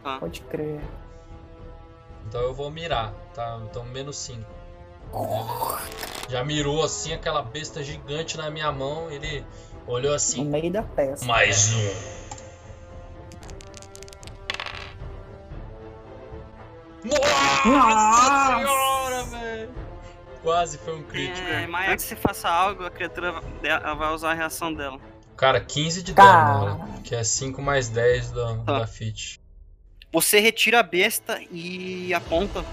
Tá? 0.03 0.19
Pode 0.19 0.41
crer. 0.41 0.81
Então 2.27 2.41
eu 2.41 2.53
vou 2.53 2.69
mirar, 2.71 3.13
tá? 3.33 3.59
Então 3.69 3.83
menos 3.85 4.17
5. 4.17 4.43
Já 6.29 6.43
mirou 6.43 6.83
assim 6.83 7.13
aquela 7.13 7.41
besta 7.41 7.83
gigante 7.83 8.35
na 8.37 8.49
minha 8.49 8.71
mão, 8.71 9.09
ele 9.11 9.45
olhou 9.87 10.09
No 10.11 10.15
assim. 10.15 10.43
meio 10.43 10.71
da 10.71 10.81
peça. 10.83 11.23
Mais 11.25 11.73
um. 11.73 12.25
Nossa, 17.03 17.69
Nossa! 17.69 18.55
senhora, 18.57 19.23
velho! 19.25 19.69
Quase 20.41 20.77
foi 20.79 20.95
um 20.95 21.03
crítico. 21.03 21.47
É, 21.47 21.67
mas 21.67 21.89
antes 21.91 22.05
que 22.05 22.09
você 22.09 22.15
faça 22.15 22.49
algo, 22.49 22.85
a 22.85 22.91
criatura 22.91 23.33
vai 23.97 24.13
usar 24.13 24.31
a 24.31 24.33
reação 24.33 24.73
dela. 24.73 24.99
Cara, 25.35 25.59
15 25.59 26.01
de 26.03 26.13
dano, 26.13 26.77
né? 26.77 26.99
Que 27.03 27.15
é 27.15 27.23
5 27.23 27.61
mais 27.61 27.89
10 27.89 28.31
da, 28.31 28.57
Tá. 28.57 28.79
da 28.79 28.87
fit. 28.87 29.39
Você 30.15 30.39
retira 30.39 30.79
a 30.79 30.83
besta 30.83 31.41
e 31.51 32.13
aponta 32.13 32.63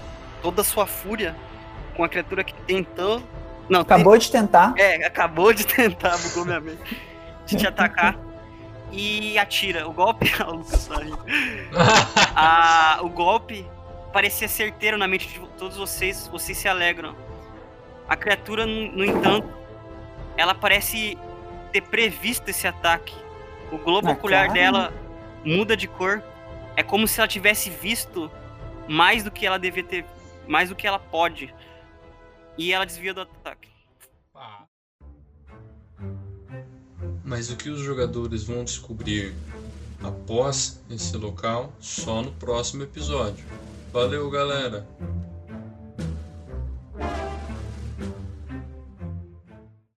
toda 0.41 0.61
a 0.61 0.63
sua 0.63 0.85
fúria 0.85 1.35
com 1.93 2.01
a 2.01 2.07
criatura 2.07 2.41
que 2.41 2.53
tentou. 2.53 3.21
Não, 3.67 3.81
Acabou 3.81 4.17
de 4.17 4.31
tentar. 4.31 4.73
É, 4.77 5.05
acabou 5.05 5.51
de 5.51 5.67
tentar, 5.67 6.17
bugou 6.19 6.45
minha 6.45 6.61
mente. 6.61 6.97
De 7.45 7.57
te 7.57 7.67
atacar. 7.67 8.17
E 8.93 9.37
atira. 9.37 9.85
O 9.85 9.91
golpe. 9.91 10.31
Ah, 10.39 10.47
o 10.47 10.55
Lucas 10.55 10.87
tá. 10.87 10.95
Ah, 12.33 12.99
o 13.03 13.09
golpe 13.09 13.67
parecia 14.13 14.47
certeiro 14.47 14.97
na 14.97 15.05
mente 15.05 15.27
de 15.27 15.39
todos 15.57 15.75
vocês. 15.75 16.29
Vocês 16.29 16.57
se 16.57 16.69
alegram. 16.69 17.13
A 18.07 18.15
criatura, 18.15 18.65
no, 18.65 19.03
entanto, 19.03 19.49
ela 20.37 20.55
parece 20.55 21.17
ter 21.73 21.81
previsto 21.81 22.47
esse 22.47 22.65
ataque. 22.65 23.13
O 23.69 23.77
globo 23.77 24.07
Ah, 24.07 24.13
ocular 24.13 24.45
claro. 24.45 24.53
dela 24.53 24.93
muda 25.43 25.75
de 25.75 25.89
cor. 25.89 26.23
É 26.75 26.83
como 26.83 27.07
se 27.07 27.19
ela 27.19 27.27
tivesse 27.27 27.69
visto 27.69 28.31
mais 28.87 29.23
do 29.23 29.31
que 29.31 29.45
ela 29.45 29.57
devia 29.57 29.83
ter. 29.83 30.05
Mais 30.47 30.69
do 30.69 30.75
que 30.75 30.87
ela 30.87 30.99
pode. 30.99 31.53
E 32.57 32.73
ela 32.73 32.85
desvia 32.85 33.13
do 33.13 33.21
ataque. 33.21 33.69
Ah. 34.35 34.65
Mas 37.23 37.49
o 37.49 37.55
que 37.55 37.69
os 37.69 37.79
jogadores 37.79 38.43
vão 38.43 38.63
descobrir 38.63 39.33
após 40.03 40.81
esse 40.89 41.15
local 41.15 41.71
só 41.79 42.21
no 42.21 42.31
próximo 42.33 42.83
episódio. 42.83 43.45
Valeu, 43.91 44.29
galera! 44.29 44.85